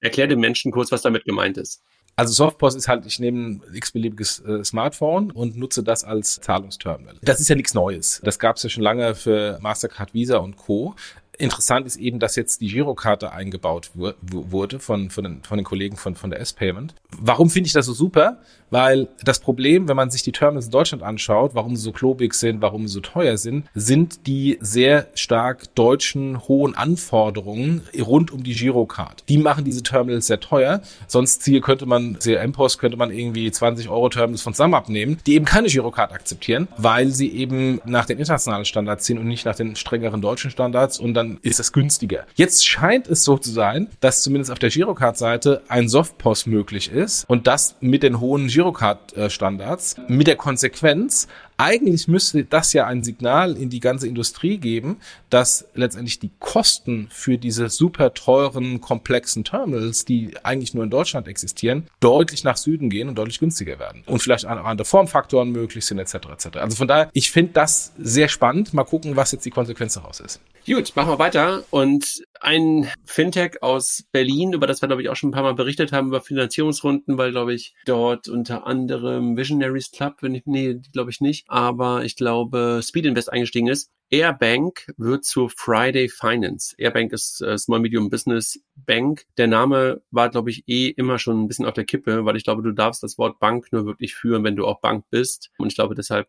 Erklär 0.00 0.26
den 0.26 0.40
Menschen 0.40 0.72
kurz, 0.72 0.90
was 0.90 1.02
damit 1.02 1.24
gemeint 1.24 1.56
ist. 1.56 1.80
Also 2.16 2.32
Softpost 2.32 2.76
ist 2.76 2.86
halt, 2.86 3.06
ich 3.06 3.18
nehme 3.18 3.60
ein 3.60 3.62
x-beliebiges 3.74 4.40
äh, 4.40 4.64
Smartphone 4.64 5.30
und 5.32 5.56
nutze 5.56 5.82
das 5.82 6.04
als 6.04 6.40
Zahlungsterminal. 6.40 7.16
Das 7.22 7.40
ist 7.40 7.48
ja 7.48 7.56
nichts 7.56 7.74
Neues. 7.74 8.20
Das 8.22 8.38
gab 8.38 8.56
es 8.56 8.62
ja 8.62 8.70
schon 8.70 8.84
lange 8.84 9.14
für 9.14 9.58
Mastercard, 9.60 10.14
Visa 10.14 10.38
und 10.38 10.56
Co. 10.56 10.94
Interessant 11.38 11.86
ist 11.86 11.96
eben, 11.96 12.18
dass 12.18 12.36
jetzt 12.36 12.60
die 12.60 12.68
Girokarte 12.68 13.32
eingebaut 13.32 13.90
wurde 13.94 14.78
von, 14.78 15.10
von, 15.10 15.24
den, 15.24 15.42
von 15.42 15.58
den 15.58 15.64
Kollegen 15.64 15.96
von, 15.96 16.14
von 16.14 16.30
der 16.30 16.40
S-Payment. 16.40 16.94
Warum 17.18 17.50
finde 17.50 17.66
ich 17.66 17.72
das 17.72 17.86
so 17.86 17.92
super? 17.92 18.38
Weil 18.70 19.08
das 19.22 19.38
Problem, 19.38 19.88
wenn 19.88 19.96
man 19.96 20.10
sich 20.10 20.22
die 20.22 20.32
Terminals 20.32 20.66
in 20.66 20.72
Deutschland 20.72 21.02
anschaut, 21.02 21.54
warum 21.54 21.76
sie 21.76 21.82
so 21.82 21.92
klobig 21.92 22.34
sind, 22.34 22.60
warum 22.60 22.88
sie 22.88 22.94
so 22.94 23.00
teuer 23.00 23.36
sind, 23.36 23.66
sind 23.74 24.26
die 24.26 24.58
sehr 24.60 25.06
stark 25.14 25.74
deutschen 25.74 26.48
hohen 26.48 26.74
Anforderungen 26.74 27.82
rund 28.00 28.32
um 28.32 28.42
die 28.42 28.54
Girocard. 28.54 29.24
Die 29.28 29.38
machen 29.38 29.64
diese 29.64 29.82
Terminals 29.82 30.26
sehr 30.26 30.40
teuer. 30.40 30.82
Sonst 31.06 31.44
hier 31.44 31.60
könnte 31.60 31.86
man, 31.86 32.16
sehr 32.18 32.40
M-Post 32.42 32.78
könnte 32.78 32.96
man 32.96 33.10
irgendwie 33.10 33.50
20 33.50 33.88
Euro 33.88 34.08
Terminals 34.08 34.42
von 34.42 34.54
SAM 34.54 34.74
abnehmen, 34.74 35.18
die 35.26 35.34
eben 35.34 35.44
keine 35.44 35.68
Girocard 35.68 36.12
akzeptieren, 36.12 36.68
weil 36.76 37.10
sie 37.10 37.30
eben 37.30 37.80
nach 37.84 38.06
den 38.06 38.18
internationalen 38.18 38.64
Standards 38.64 39.04
ziehen 39.04 39.18
und 39.18 39.28
nicht 39.28 39.44
nach 39.44 39.56
den 39.56 39.76
strengeren 39.76 40.20
deutschen 40.20 40.50
Standards 40.50 40.98
und 40.98 41.14
dann 41.14 41.23
dann 41.24 41.38
ist 41.42 41.60
es 41.60 41.72
günstiger. 41.72 42.26
Jetzt 42.34 42.66
scheint 42.66 43.08
es 43.08 43.24
so 43.24 43.38
zu 43.38 43.50
sein, 43.50 43.88
dass 44.00 44.22
zumindest 44.22 44.50
auf 44.50 44.58
der 44.58 44.70
Girocard-Seite 44.70 45.62
ein 45.68 45.88
Softpost 45.88 46.46
möglich 46.46 46.90
ist 46.90 47.24
und 47.28 47.46
das 47.46 47.76
mit 47.80 48.02
den 48.02 48.20
hohen 48.20 48.48
Girocard-Standards, 48.48 49.96
mit 50.08 50.26
der 50.26 50.36
Konsequenz, 50.36 51.28
Eigentlich 51.56 52.08
müsste 52.08 52.44
das 52.44 52.72
ja 52.72 52.86
ein 52.86 53.04
Signal 53.04 53.56
in 53.56 53.70
die 53.70 53.80
ganze 53.80 54.08
Industrie 54.08 54.58
geben, 54.58 54.96
dass 55.30 55.66
letztendlich 55.74 56.18
die 56.18 56.30
Kosten 56.40 57.08
für 57.10 57.38
diese 57.38 57.68
super 57.68 58.14
teuren, 58.14 58.80
komplexen 58.80 59.44
Terminals, 59.44 60.04
die 60.04 60.34
eigentlich 60.42 60.74
nur 60.74 60.84
in 60.84 60.90
Deutschland 60.90 61.28
existieren, 61.28 61.86
deutlich 62.00 62.44
nach 62.44 62.56
Süden 62.56 62.90
gehen 62.90 63.08
und 63.08 63.16
deutlich 63.16 63.38
günstiger 63.38 63.78
werden. 63.78 64.02
Und 64.06 64.20
vielleicht 64.20 64.46
auch 64.46 64.50
andere 64.64 64.84
Formfaktoren 64.84 65.50
möglich 65.50 65.84
sind, 65.86 65.98
etc. 65.98 66.14
etc. 66.32 66.56
Also 66.58 66.76
von 66.76 66.88
daher, 66.88 67.10
ich 67.12 67.30
finde 67.30 67.52
das 67.52 67.92
sehr 67.98 68.28
spannend. 68.28 68.74
Mal 68.74 68.84
gucken, 68.84 69.16
was 69.16 69.32
jetzt 69.32 69.44
die 69.44 69.50
Konsequenz 69.50 69.94
daraus 69.94 70.20
ist. 70.20 70.40
Gut, 70.66 70.96
machen 70.96 71.10
wir 71.10 71.18
weiter. 71.18 71.62
Und 71.70 72.24
ein 72.40 72.88
Fintech 73.04 73.62
aus 73.62 74.04
Berlin, 74.12 74.54
über 74.54 74.66
das 74.66 74.80
wir, 74.80 74.86
glaube 74.86 75.02
ich, 75.02 75.10
auch 75.10 75.16
schon 75.16 75.28
ein 75.28 75.32
paar 75.32 75.42
Mal 75.42 75.54
berichtet 75.54 75.92
haben, 75.92 76.08
über 76.08 76.22
Finanzierungsrunden, 76.22 77.18
weil, 77.18 77.32
glaube 77.32 77.52
ich, 77.52 77.74
dort 77.84 78.28
unter 78.28 78.66
anderem 78.66 79.36
Visionaries 79.36 79.90
Club, 79.90 80.16
wenn 80.20 80.34
ich, 80.34 80.44
nee, 80.46 80.80
glaube 80.92 81.10
ich 81.10 81.20
nicht, 81.20 81.43
aber 81.46 82.04
ich 82.04 82.16
glaube, 82.16 82.80
Speed 82.82 83.06
Invest 83.06 83.32
eingestiegen 83.32 83.68
ist. 83.68 83.90
Airbank 84.10 84.92
wird 84.96 85.24
zur 85.24 85.50
Friday 85.50 86.08
Finance. 86.08 86.74
Airbank 86.78 87.12
ist 87.12 87.40
äh, 87.40 87.58
Small 87.58 87.80
Medium 87.80 88.10
Business 88.10 88.60
Bank. 88.76 89.24
Der 89.38 89.46
Name 89.46 90.02
war, 90.10 90.28
glaube 90.28 90.50
ich, 90.50 90.64
eh 90.68 90.88
immer 90.88 91.18
schon 91.18 91.42
ein 91.42 91.48
bisschen 91.48 91.64
auf 91.64 91.74
der 91.74 91.84
Kippe, 91.84 92.24
weil 92.24 92.36
ich 92.36 92.44
glaube, 92.44 92.62
du 92.62 92.72
darfst 92.72 93.02
das 93.02 93.18
Wort 93.18 93.40
Bank 93.40 93.72
nur 93.72 93.86
wirklich 93.86 94.14
führen, 94.14 94.44
wenn 94.44 94.56
du 94.56 94.66
auch 94.66 94.80
Bank 94.80 95.04
bist. 95.10 95.50
Und 95.58 95.68
ich 95.68 95.74
glaube 95.74 95.94
deshalb. 95.94 96.28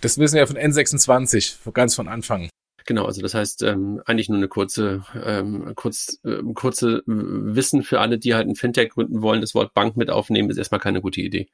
Das 0.00 0.18
wissen 0.18 0.34
wir 0.34 0.42
ja 0.42 0.46
von 0.46 0.56
N26, 0.56 1.70
ganz 1.72 1.94
von 1.94 2.08
Anfang. 2.08 2.48
Genau, 2.86 3.04
also 3.04 3.20
das 3.20 3.34
heißt 3.34 3.64
ähm, 3.64 4.00
eigentlich 4.06 4.28
nur 4.28 4.38
eine 4.38 4.46
kurze, 4.46 5.04
ähm, 5.24 5.72
kurz, 5.74 6.20
äh, 6.22 6.40
kurze 6.54 7.02
Wissen 7.06 7.82
für 7.82 7.98
alle, 7.98 8.16
die 8.16 8.34
halt 8.34 8.48
ein 8.48 8.54
Fintech 8.54 8.90
gründen 8.90 9.22
wollen. 9.22 9.40
Das 9.40 9.56
Wort 9.56 9.74
Bank 9.74 9.96
mit 9.96 10.08
aufnehmen 10.08 10.50
ist 10.50 10.56
erstmal 10.56 10.80
keine 10.80 11.00
gute 11.00 11.20
Idee. 11.20 11.48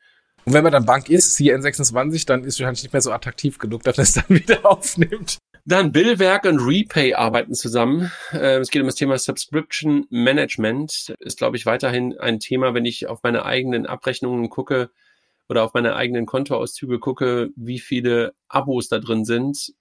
Und 0.45 0.55
wenn 0.55 0.64
man 0.64 0.72
dann 0.72 0.84
Bank 0.84 1.09
ist, 1.09 1.38
CN26, 1.38 2.26
dann 2.26 2.45
ist 2.45 2.59
wahrscheinlich 2.59 2.82
nicht 2.82 2.93
mehr 2.93 3.03
so 3.03 3.12
attraktiv 3.12 3.59
genug, 3.59 3.82
dass 3.84 3.99
es 3.99 4.12
dann 4.14 4.28
wieder 4.28 4.66
aufnimmt. 4.66 5.38
Dann 5.64 5.93
Billwerk 5.93 6.45
und 6.45 6.59
Repay 6.59 7.14
arbeiten 7.14 7.55
zusammen. 7.55 8.11
Äh, 8.32 8.59
es 8.59 8.70
geht 8.70 8.82
um 8.82 8.88
das 8.88 8.97
Thema 8.97 9.16
Subscription 9.16 10.07
Management. 10.11 11.14
Ist, 11.20 11.38
glaube 11.38 11.57
ich, 11.57 11.66
weiterhin 11.66 12.18
ein 12.18 12.40
Thema, 12.40 12.74
wenn 12.74 12.84
ich 12.84 13.07
auf 13.07 13.22
meine 13.22 13.45
eigenen 13.45 13.86
Abrechnungen 13.86 14.51
gucke 14.51 14.90
oder 15.49 15.62
auf 15.62 15.74
meine 15.74 15.95
eigenen 15.95 16.26
Kontoauszüge 16.26 16.99
gucke, 16.99 17.51
wie 17.55 17.78
viele 17.78 18.34
Abos 18.49 18.88
da 18.88 18.99
drin 18.99 19.24
sind 19.24 19.72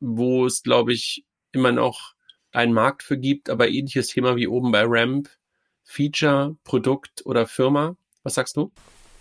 wo 0.00 0.46
es, 0.46 0.62
glaube 0.62 0.92
ich, 0.92 1.24
immer 1.52 1.72
noch 1.72 2.14
einen 2.52 2.72
Markt 2.72 3.02
für 3.02 3.18
gibt, 3.18 3.50
aber 3.50 3.68
ähnliches 3.68 4.08
Thema 4.08 4.36
wie 4.36 4.48
oben 4.48 4.72
bei 4.72 4.82
Ramp, 4.84 5.28
Feature, 5.84 6.56
Produkt 6.64 7.24
oder 7.26 7.46
Firma. 7.46 7.96
Was 8.22 8.34
sagst 8.34 8.56
du? 8.56 8.72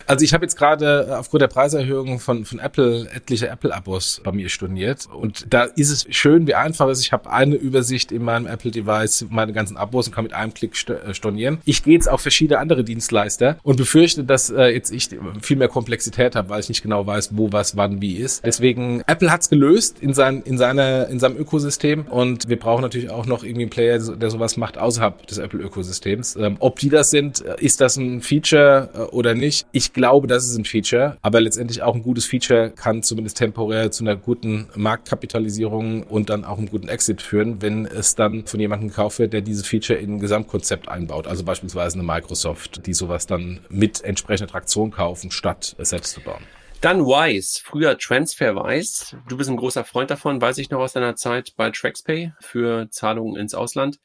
Also 0.10 0.26
ich 0.26 0.34
habe 0.34 0.44
jetzt 0.44 0.58
gerade 0.58 1.06
äh, 1.08 1.14
aufgrund 1.14 1.44
der 1.44 1.50
Preiserhöhung 1.50 2.20
von, 2.20 2.44
von 2.44 2.58
Apple 2.58 3.08
etliche 3.14 3.48
Apple-Abos 3.48 4.22
bei 4.24 4.32
mir 4.32 4.50
storniert. 4.50 5.08
Und 5.14 5.54
da 5.54 5.66
ist 5.66 5.92
es 5.92 6.08
schön, 6.10 6.48
wie 6.48 6.56
einfach 6.56 6.88
es 6.88 6.98
ist. 6.98 7.06
Ich 7.06 7.14
habe 7.14 7.30
eine 7.30 7.54
Übersicht 7.54 8.12
in 8.12 8.24
meinem 8.24 8.48
Apple-Device, 8.48 9.28
meine 9.30 9.54
ganzen 9.54 9.78
Abos 9.78 10.08
und 10.08 10.16
kann 10.16 10.24
mit 10.24 10.34
einem 10.34 10.52
Klick 10.56 10.74
äh, 10.90 11.14
stornieren. 11.14 11.60
Ich 11.64 11.84
gehe 11.84 11.94
jetzt 11.94 12.10
auf 12.10 12.22
verschiedene 12.22 12.58
andere 12.58 12.84
Dienstleister 12.84 13.60
und 13.62 13.78
befürchte, 13.78 14.24
dass 14.24 14.50
äh, 14.50 14.70
jetzt 14.70 14.92
ich 14.92 15.10
viel 15.42 15.58
mehr 15.58 15.68
Komplexität 15.68 16.36
habe, 16.36 16.50
weil 16.50 16.60
ich 16.62 16.70
nicht 16.70 16.82
genau 16.82 17.06
weiß, 17.06 17.30
wo 17.34 17.52
was 17.52 17.78
wann 17.78 18.02
wie 18.02 18.16
ist. 18.16 18.44
Deswegen, 18.44 19.04
Apple 19.06 19.32
hat's 19.32 19.48
gelöst 19.48 19.98
in, 20.02 20.16
sein, 20.16 20.42
in, 20.42 20.58
seiner, 20.58 21.08
in 21.10 21.20
seinem 21.20 21.38
Ökosystem 21.38 22.08
und 22.08 22.50
wir 22.50 22.58
brauchen 22.58 22.82
natürlich 22.82 23.12
auch 23.12 23.28
noch 23.28 23.44
irgendwie 23.44 23.62
einen 23.62 23.70
Player, 23.70 24.00
der 24.00 24.32
sowas 24.32 24.58
macht 24.58 24.80
außerhalb 24.80 25.28
des 25.28 25.38
Apple-Ökosystems. 25.38 26.36
Ähm, 26.36 26.58
ob 26.58 26.80
die 26.80 26.90
das 26.90 27.12
sind, 27.12 27.46
äh, 27.46 27.58
ist 27.60 27.80
das 27.80 27.96
ein 27.98 28.22
Feature 28.22 29.10
oder 29.12 29.36
nicht? 29.36 29.68
Ich 29.72 29.94
glaube, 30.00 30.28
das 30.28 30.46
ist 30.46 30.58
ein 30.58 30.64
Feature, 30.64 31.18
aber 31.22 31.42
letztendlich 31.42 31.82
auch 31.82 31.94
ein 31.94 32.04
gutes 32.04 32.26
Feature 32.26 32.72
kann 32.72 33.04
zumindest 33.04 33.38
temporär 33.38 33.92
zu 33.92 34.06
einer 34.06 34.16
guten 34.16 34.70
Marktkapitalisierung 34.76 36.04
und 36.04 36.30
dann 36.30 36.46
auch 36.46 36.58
einem 36.58 36.70
guten 36.70 36.88
Exit 36.88 37.22
führen, 37.22 37.62
wenn 37.62 37.86
es 37.86 38.16
dann 38.16 38.46
von 38.46 38.62
jemandem 38.62 38.88
gekauft 38.88 39.20
wird, 39.20 39.34
der 39.34 39.42
dieses 39.42 39.68
Feature 39.68 40.00
in 40.00 40.16
ein 40.16 40.20
Gesamtkonzept 40.20 40.88
einbaut. 40.88 41.28
Also 41.28 41.44
beispielsweise 41.44 42.00
eine 42.00 42.08
Microsoft, 42.08 42.86
die 42.86 42.94
sowas 42.94 43.28
dann 43.28 43.60
mit 43.68 44.02
entsprechender 44.02 44.50
Traktion 44.50 44.92
kaufen, 44.92 45.32
statt 45.32 45.76
es 45.78 45.90
selbst 45.90 46.14
zu 46.14 46.22
bauen. 46.22 46.44
Dann 46.80 47.06
Wise, 47.06 47.60
früher 47.62 47.98
TransferWise. 47.98 49.18
Du 49.28 49.36
bist 49.36 49.50
ein 49.50 49.58
großer 49.58 49.84
Freund 49.84 50.10
davon, 50.10 50.42
weiß 50.42 50.60
ich 50.60 50.70
noch 50.70 50.80
aus 50.80 50.94
deiner 50.94 51.18
Zeit 51.18 51.54
bei 51.58 51.72
TraxPay 51.72 52.32
für 52.40 52.90
Zahlungen 52.90 53.36
ins 53.36 53.54
Ausland 53.54 54.00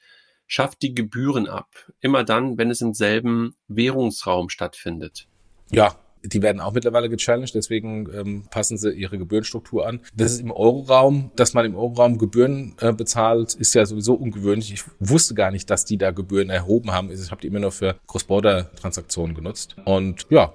schafft 0.47 0.83
die 0.83 0.95
Gebühren 0.95 1.49
ab. 1.49 1.69
Immer 2.01 2.25
dann, 2.25 2.59
wenn 2.59 2.71
es 2.71 2.81
im 2.81 2.95
selben 2.95 3.57
Währungsraum 3.69 4.49
stattfindet. 4.49 5.27
Ja, 5.75 5.97
die 6.25 6.43
werden 6.43 6.61
auch 6.61 6.73
mittlerweile 6.73 7.09
gechallenged, 7.09 7.55
deswegen 7.55 8.09
ähm, 8.15 8.45
passen 8.51 8.79
sie 8.79 8.93
ihre 8.93 9.19
Gebührenstruktur 9.19 9.87
an. 9.87 10.01
Das 10.15 10.33
ist 10.33 10.41
im 10.41 10.51
Euroraum, 10.51 11.31
dass 11.37 11.55
man 11.55 11.67
im 11.67 11.77
Euroraum 11.77 12.19
Gebühren 12.19 12.75
äh, 12.81 12.93
bezahlt, 12.93 13.55
ist 13.55 13.75
ja 13.75 13.85
sowieso 13.85 14.15
ungewöhnlich. 14.15 14.73
Ich 14.73 14.85
wusste 15.01 15.35
gar 15.35 15.51
nicht, 15.51 15.69
dass 15.69 15.85
die 15.85 15.99
da 15.99 16.13
Gebühren 16.13 16.51
erhoben 16.51 16.93
haben. 16.93 17.11
Ich 17.11 17.31
habe 17.31 17.41
die 17.41 17.49
immer 17.49 17.61
nur 17.61 17.73
für 17.73 17.97
Cross-Border-Transaktionen 18.07 19.35
genutzt. 19.35 19.77
Und 19.85 20.27
ja, 20.31 20.53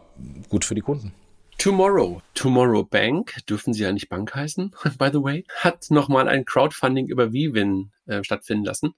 gut 0.49 0.65
für 0.65 0.75
die 0.75 0.81
Kunden. 0.81 1.13
Tomorrow, 1.59 2.21
Tomorrow 2.35 2.85
Bank, 2.85 3.35
dürfen 3.49 3.73
sie 3.73 3.83
ja 3.83 3.91
nicht 3.91 4.07
Bank 4.07 4.33
heißen, 4.33 4.71
by 4.97 5.09
the 5.11 5.21
way, 5.21 5.43
hat 5.57 5.87
nochmal 5.89 6.27
ein 6.29 6.45
Crowdfunding 6.45 7.07
über 7.07 7.33
Vivin 7.33 7.91
äh, 8.07 8.23
stattfinden 8.23 8.63
lassen. 8.63 8.95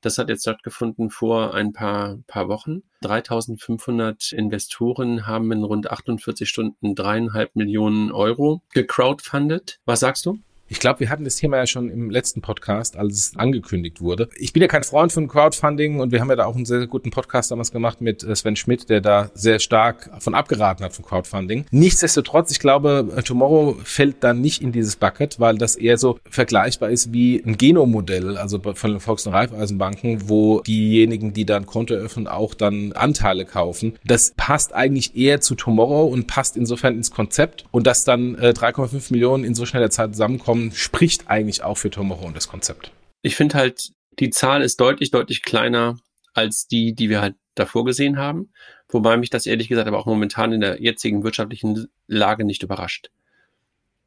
Das 0.00 0.18
hat 0.18 0.28
jetzt 0.28 0.42
stattgefunden 0.42 1.10
vor 1.10 1.54
ein 1.54 1.72
paar, 1.72 2.18
paar 2.26 2.48
Wochen. 2.48 2.82
3500 3.02 4.32
Investoren 4.32 5.26
haben 5.26 5.50
in 5.50 5.64
rund 5.64 5.90
48 5.90 6.48
Stunden 6.48 6.94
dreieinhalb 6.94 7.56
Millionen 7.56 8.12
Euro 8.12 8.62
gecrowdfundet. 8.72 9.80
Was 9.84 10.00
sagst 10.00 10.26
du? 10.26 10.38
Ich 10.70 10.80
glaube, 10.80 11.00
wir 11.00 11.08
hatten 11.08 11.24
das 11.24 11.36
Thema 11.36 11.56
ja 11.56 11.66
schon 11.66 11.88
im 11.88 12.10
letzten 12.10 12.42
Podcast, 12.42 12.98
als 12.98 13.14
es 13.14 13.36
angekündigt 13.36 14.02
wurde. 14.02 14.28
Ich 14.36 14.52
bin 14.52 14.60
ja 14.60 14.68
kein 14.68 14.84
Freund 14.84 15.10
von 15.10 15.26
Crowdfunding 15.26 15.98
und 15.98 16.12
wir 16.12 16.20
haben 16.20 16.28
ja 16.28 16.36
da 16.36 16.44
auch 16.44 16.56
einen 16.56 16.66
sehr, 16.66 16.78
sehr 16.78 16.86
guten 16.86 17.10
Podcast 17.10 17.50
damals 17.50 17.72
gemacht 17.72 18.02
mit 18.02 18.22
äh, 18.22 18.36
Sven 18.36 18.54
Schmidt, 18.54 18.90
der 18.90 19.00
da 19.00 19.30
sehr 19.32 19.60
stark 19.60 20.10
von 20.18 20.34
abgeraten 20.34 20.84
hat 20.84 20.92
von 20.92 21.06
Crowdfunding. 21.06 21.64
Nichtsdestotrotz, 21.70 22.50
ich 22.52 22.60
glaube, 22.60 23.10
äh, 23.16 23.22
Tomorrow 23.22 23.76
fällt 23.82 24.22
dann 24.22 24.42
nicht 24.42 24.60
in 24.60 24.70
dieses 24.70 24.96
Bucket, 24.96 25.40
weil 25.40 25.56
das 25.56 25.74
eher 25.74 25.96
so 25.96 26.18
vergleichbar 26.28 26.90
ist 26.90 27.14
wie 27.14 27.42
ein 27.46 27.56
Genomodell, 27.56 28.36
also 28.36 28.60
von 28.60 28.90
den 28.90 29.00
Volks- 29.00 29.26
und 29.26 29.32
Raiffeisenbanken, 29.32 30.28
wo 30.28 30.60
diejenigen, 30.60 31.32
die 31.32 31.46
dann 31.46 31.64
Konto 31.64 31.94
öffnen, 31.94 32.26
auch 32.26 32.52
dann 32.52 32.92
Anteile 32.92 33.46
kaufen. 33.46 33.94
Das 34.04 34.34
passt 34.36 34.74
eigentlich 34.74 35.16
eher 35.16 35.40
zu 35.40 35.54
Tomorrow 35.54 36.04
und 36.08 36.26
passt 36.26 36.58
insofern 36.58 36.94
ins 36.94 37.10
Konzept 37.10 37.64
und 37.70 37.86
dass 37.86 38.04
dann 38.04 38.34
äh, 38.34 38.52
3,5 38.54 39.12
Millionen 39.12 39.44
in 39.44 39.54
so 39.54 39.64
schneller 39.64 39.88
Zeit 39.88 40.10
zusammenkommen, 40.10 40.57
kommen, 40.58 40.72
spricht 40.72 41.28
eigentlich 41.28 41.62
auch 41.62 41.76
für 41.76 41.90
Tomorrow 41.90 42.26
und 42.26 42.36
das 42.36 42.48
Konzept. 42.48 42.92
Ich 43.22 43.36
finde 43.36 43.56
halt, 43.56 43.92
die 44.18 44.30
Zahl 44.30 44.62
ist 44.62 44.80
deutlich, 44.80 45.10
deutlich 45.10 45.42
kleiner 45.42 45.96
als 46.34 46.66
die, 46.66 46.94
die 46.94 47.08
wir 47.08 47.20
halt 47.20 47.36
davor 47.54 47.84
gesehen 47.84 48.18
haben. 48.18 48.50
Wobei 48.88 49.16
mich 49.16 49.30
das 49.30 49.46
ehrlich 49.46 49.68
gesagt 49.68 49.88
aber 49.88 49.98
auch 49.98 50.06
momentan 50.06 50.52
in 50.52 50.60
der 50.60 50.80
jetzigen 50.80 51.24
wirtschaftlichen 51.24 51.88
Lage 52.06 52.44
nicht 52.44 52.62
überrascht. 52.62 53.10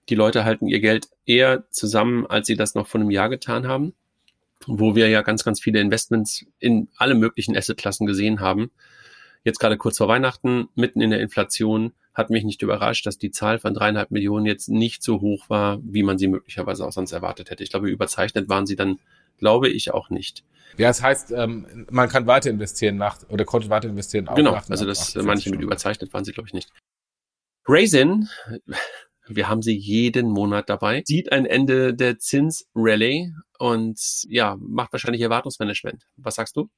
Die 0.09 0.15
Leute 0.15 0.43
halten 0.43 0.67
ihr 0.67 0.79
Geld 0.79 1.09
eher 1.25 1.69
zusammen, 1.69 2.25
als 2.25 2.47
sie 2.47 2.55
das 2.55 2.73
noch 2.73 2.87
vor 2.87 2.99
einem 2.99 3.11
Jahr 3.11 3.29
getan 3.29 3.67
haben, 3.67 3.93
wo 4.65 4.95
wir 4.95 5.07
ja 5.09 5.21
ganz, 5.21 5.43
ganz 5.43 5.61
viele 5.61 5.79
Investments 5.79 6.45
in 6.59 6.89
alle 6.97 7.13
möglichen 7.13 7.55
Assetklassen 7.55 8.07
gesehen 8.07 8.39
haben. 8.39 8.71
Jetzt 9.43 9.59
gerade 9.59 9.77
kurz 9.77 9.97
vor 9.97 10.07
Weihnachten, 10.07 10.69
mitten 10.75 11.01
in 11.01 11.09
der 11.09 11.19
Inflation, 11.19 11.93
hat 12.13 12.29
mich 12.29 12.43
nicht 12.43 12.61
überrascht, 12.61 13.05
dass 13.05 13.17
die 13.17 13.31
Zahl 13.31 13.57
von 13.57 13.73
dreieinhalb 13.73 14.11
Millionen 14.11 14.45
jetzt 14.45 14.69
nicht 14.69 15.01
so 15.01 15.21
hoch 15.21 15.49
war, 15.49 15.79
wie 15.83 16.03
man 16.03 16.17
sie 16.17 16.27
möglicherweise 16.27 16.85
auch 16.85 16.91
sonst 16.91 17.11
erwartet 17.11 17.49
hätte. 17.49 17.63
Ich 17.63 17.69
glaube, 17.69 17.89
überzeichnet 17.89 18.49
waren 18.49 18.65
sie 18.65 18.75
dann, 18.75 18.99
glaube 19.37 19.69
ich, 19.69 19.91
auch 19.93 20.09
nicht. 20.09 20.43
Ja, 20.77 20.87
das 20.87 21.01
heißt, 21.01 21.31
ähm, 21.31 21.87
man 21.89 22.09
kann 22.09 22.27
weiter 22.27 22.49
investieren 22.49 22.97
nach, 22.97 23.17
oder 23.29 23.45
konnte 23.45 23.69
weiter 23.69 23.89
investieren. 23.89 24.27
Auch 24.27 24.35
genau, 24.35 24.51
nach, 24.51 24.69
also 24.69 24.85
das 24.85 25.15
manche 25.15 25.49
mit 25.49 25.61
überzeichnet 25.61 26.13
waren 26.13 26.23
sie, 26.23 26.33
glaube 26.33 26.47
ich, 26.47 26.53
nicht. 26.53 26.69
Raisin, 27.65 28.27
wir 29.27 29.47
haben 29.47 29.61
sie 29.61 29.75
jeden 29.75 30.29
Monat 30.29 30.69
dabei, 30.69 31.03
sieht 31.05 31.31
ein 31.31 31.45
Ende 31.45 31.93
der 31.93 32.19
Zinsrallye 32.19 33.33
und 33.59 33.99
ja, 34.27 34.57
macht 34.59 34.91
wahrscheinlich 34.91 35.21
Erwartungsmanagement. 35.21 36.05
Was 36.17 36.35
sagst 36.35 36.57
du? 36.57 36.69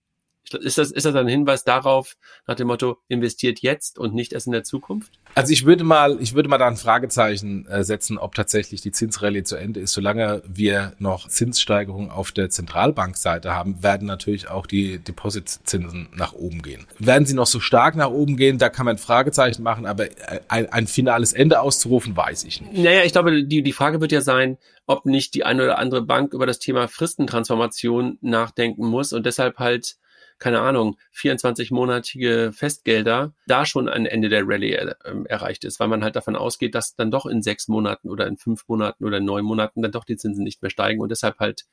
Ist 0.51 0.77
das, 0.77 0.91
ist 0.91 1.05
das 1.05 1.15
ein 1.15 1.27
Hinweis 1.27 1.63
darauf, 1.63 2.15
nach 2.47 2.55
dem 2.55 2.67
Motto, 2.67 2.97
investiert 3.07 3.59
jetzt 3.59 3.97
und 3.97 4.13
nicht 4.13 4.33
erst 4.33 4.47
in 4.47 4.53
der 4.53 4.63
Zukunft? 4.63 5.13
Also 5.35 5.51
ich 5.51 5.65
würde 5.65 5.83
mal, 5.83 6.21
ich 6.21 6.35
würde 6.35 6.49
mal 6.49 6.57
da 6.57 6.67
ein 6.67 6.77
Fragezeichen 6.77 7.65
äh, 7.65 7.83
setzen, 7.83 8.17
ob 8.17 8.35
tatsächlich 8.35 8.81
die 8.81 8.91
Zinsrallye 8.91 9.43
zu 9.43 9.55
Ende 9.55 9.79
ist. 9.79 9.93
Solange 9.93 10.43
wir 10.45 10.93
noch 10.99 11.27
Zinssteigerungen 11.27 12.11
auf 12.11 12.31
der 12.31 12.49
Zentralbankseite 12.49 13.53
haben, 13.53 13.81
werden 13.81 14.07
natürlich 14.07 14.49
auch 14.49 14.67
die 14.67 14.99
Depositzinsen 14.99 16.09
nach 16.13 16.33
oben 16.33 16.61
gehen. 16.61 16.85
Werden 16.99 17.25
sie 17.25 17.33
noch 17.33 17.47
so 17.47 17.59
stark 17.59 17.95
nach 17.95 18.11
oben 18.11 18.37
gehen, 18.37 18.59
da 18.59 18.69
kann 18.69 18.85
man 18.85 18.95
ein 18.95 18.99
Fragezeichen 18.99 19.63
machen, 19.63 19.85
aber 19.85 20.07
ein, 20.49 20.71
ein 20.71 20.87
finales 20.87 21.33
Ende 21.33 21.61
auszurufen, 21.61 22.15
weiß 22.15 22.43
ich 22.43 22.61
nicht. 22.61 22.73
Naja, 22.73 23.03
ich 23.03 23.11
glaube, 23.11 23.43
die, 23.43 23.63
die 23.63 23.73
Frage 23.73 24.01
wird 24.01 24.11
ja 24.11 24.21
sein, 24.21 24.57
ob 24.85 25.05
nicht 25.05 25.33
die 25.33 25.45
eine 25.45 25.63
oder 25.63 25.79
andere 25.79 26.03
Bank 26.03 26.33
über 26.33 26.45
das 26.45 26.59
Thema 26.59 26.87
Fristentransformation 26.87 28.17
nachdenken 28.21 28.85
muss 28.85 29.13
und 29.13 29.25
deshalb 29.25 29.57
halt 29.57 29.95
keine 30.43 30.59
Ahnung, 30.59 30.97
24-monatige 31.15 32.51
Festgelder, 32.51 33.31
da 33.47 33.65
schon 33.65 33.87
ein 33.87 34.05
Ende 34.05 34.27
der 34.27 34.43
Rallye 34.45 34.73
äh, 34.73 34.95
erreicht 35.29 35.63
ist, 35.63 35.79
weil 35.79 35.87
man 35.87 36.03
halt 36.03 36.17
davon 36.17 36.35
ausgeht, 36.35 36.75
dass 36.75 36.95
dann 36.95 37.11
doch 37.11 37.25
in 37.25 37.41
sechs 37.41 37.69
Monaten 37.69 38.09
oder 38.09 38.27
in 38.27 38.35
fünf 38.35 38.67
Monaten 38.67 39.05
oder 39.05 39.19
in 39.19 39.25
neun 39.25 39.45
Monaten 39.45 39.81
dann 39.81 39.93
doch 39.93 40.03
die 40.03 40.17
Zinsen 40.17 40.43
nicht 40.43 40.61
mehr 40.61 40.69
steigen 40.69 40.99
und 40.99 41.11
deshalb 41.11 41.39
halt 41.39 41.63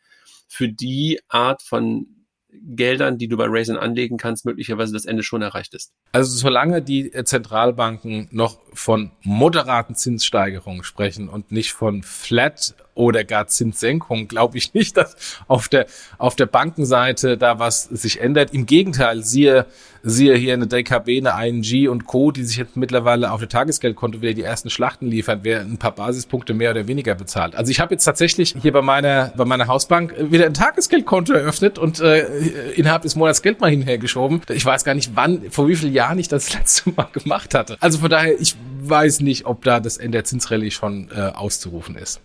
für 0.47 0.69
die 0.69 1.19
Art 1.29 1.63
von 1.63 2.07
Geldern, 2.53 3.19
die 3.19 3.27
du 3.27 3.37
bei 3.37 3.47
Raisin 3.49 3.77
anlegen 3.77 4.19
kannst, 4.19 4.45
möglicherweise 4.45 4.93
das 4.93 5.05
Ende 5.05 5.25
schon 5.25 5.43
erreicht 5.43 5.75
ist. 5.75 5.93
Also 6.13 6.37
solange 6.37 6.81
die 6.81 7.11
Zentralbanken 7.25 8.29
noch 8.31 8.59
von 8.73 9.11
moderaten 9.23 9.97
Zinssteigerungen 9.97 10.85
sprechen 10.85 11.29
und 11.29 11.51
nicht 11.51 11.73
von 11.73 12.05
Flat 12.05 12.75
oder 12.95 13.25
gar 13.25 13.47
Zinssenkung, 13.47 14.29
glaube 14.29 14.59
ich 14.59 14.75
nicht, 14.75 14.97
dass 14.97 15.17
auf 15.49 15.69
der, 15.69 15.87
auf 16.19 16.37
der 16.37 16.47
Bankenseite 16.47 17.37
da 17.37 17.59
was 17.59 17.85
sich 17.85 18.21
ändert. 18.21 18.53
Im 18.53 18.67
Gegenteil, 18.67 19.23
siehe, 19.23 19.67
siehe 20.03 20.37
hier 20.37 20.55
eine 20.55 20.67
DKB, 20.67 21.25
eine 21.25 21.47
ING 21.47 21.89
und 21.89 22.07
Co., 22.07 22.31
die 22.31 22.45
sich 22.45 22.57
jetzt 22.57 22.77
mittlerweile 22.77 23.33
auf 23.33 23.41
der 23.41 23.49
Tagesgeldkonto 23.49 24.21
wieder 24.21 24.35
die 24.35 24.43
ersten 24.43 24.71
Schlachten 24.71 25.07
liefern, 25.07 25.41
wer 25.43 25.61
ein 25.61 25.79
paar 25.79 25.95
Basispunkte 25.95 26.55
mehr 26.55 26.73
oder 26.73 26.89
weniger 26.89 27.15
bezahlt. 27.15 27.55
Also 27.55 27.71
ich 27.71 27.81
habe 27.81 27.95
jetzt 27.95 28.05
tatsächlich 28.05 28.55
hier 28.61 28.73
bei 28.73 28.83
meiner, 28.83 29.33
bei 29.37 29.45
meiner 29.45 29.67
Hausbank 29.67 30.15
wieder 30.19 30.47
ein 30.47 30.55
Tagesgeldkonto 30.55 31.33
eröffnet 31.33 31.79
und 31.79 32.01
äh, 32.01 32.27
innerhalb 32.75 33.03
des 33.03 33.17
Monats 33.17 33.43
Geld 33.43 33.61
mal 33.61 33.71
hinhergeschoben. 33.71 34.43
Ich 34.51 34.65
weiß 34.65 34.85
gar 34.85 34.95
nicht, 34.95 35.13
wann, 35.15 35.51
vor 35.51 35.69
wie 35.69 35.77
vielen 35.77 35.93
Jahren 35.93 36.19
ich 36.19 36.29
das 36.29 36.53
letzte 36.59 36.91
Mal 36.91 37.09
gemacht 37.13 37.55
hatte. 37.55 37.77
Also 37.81 37.99
von 37.99 38.11
daher, 38.11 38.39
ich 38.41 38.57
weiß 38.83 39.21
nicht, 39.21 39.47
ob 39.47 39.65
da 39.65 39.81
das 39.81 39.97
Ende 39.97 40.19
der 40.19 40.25
Zinsrallye 40.25 40.71
schon 40.71 41.09
äh, 41.15 41.21
auszurufen 41.21 41.97
ist. 41.97 42.21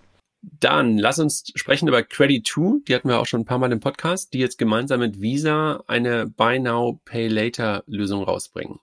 Dann 0.59 0.97
lass 0.97 1.19
uns 1.19 1.51
sprechen 1.55 1.87
über 1.87 1.99
Credit2. 1.99 2.85
Die 2.87 2.95
hatten 2.95 3.09
wir 3.09 3.19
auch 3.19 3.25
schon 3.25 3.41
ein 3.41 3.45
paar 3.45 3.57
Mal 3.57 3.71
im 3.71 3.79
Podcast, 3.79 4.33
die 4.33 4.39
jetzt 4.39 4.57
gemeinsam 4.57 4.99
mit 4.99 5.21
Visa 5.21 5.83
eine 5.87 6.27
Buy 6.27 6.59
Now, 6.59 6.99
Pay 7.05 7.27
Later 7.27 7.83
Lösung 7.87 8.23
rausbringen. 8.23 8.79